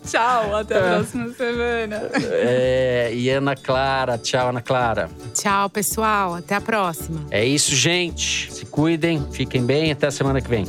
Tchau, 0.03 0.55
até 0.55 0.80
a 0.80 0.95
próxima 0.95 1.30
semana. 1.34 2.09
É, 2.32 3.11
e 3.13 3.30
Ana 3.30 3.55
Clara. 3.55 4.17
Tchau, 4.17 4.49
Ana 4.49 4.61
Clara. 4.61 5.07
Tchau, 5.36 5.70
pessoal. 5.70 6.34
Até 6.34 6.55
a 6.55 6.61
próxima. 6.61 7.28
É 7.30 7.45
isso, 7.45 7.76
gente. 7.76 8.51
Se 8.51 8.65
cuidem, 8.65 9.24
fiquem 9.32 9.63
bem. 9.63 9.91
Até 9.91 10.07
a 10.07 10.11
semana 10.11 10.41
que 10.41 10.49
vem. 10.49 10.65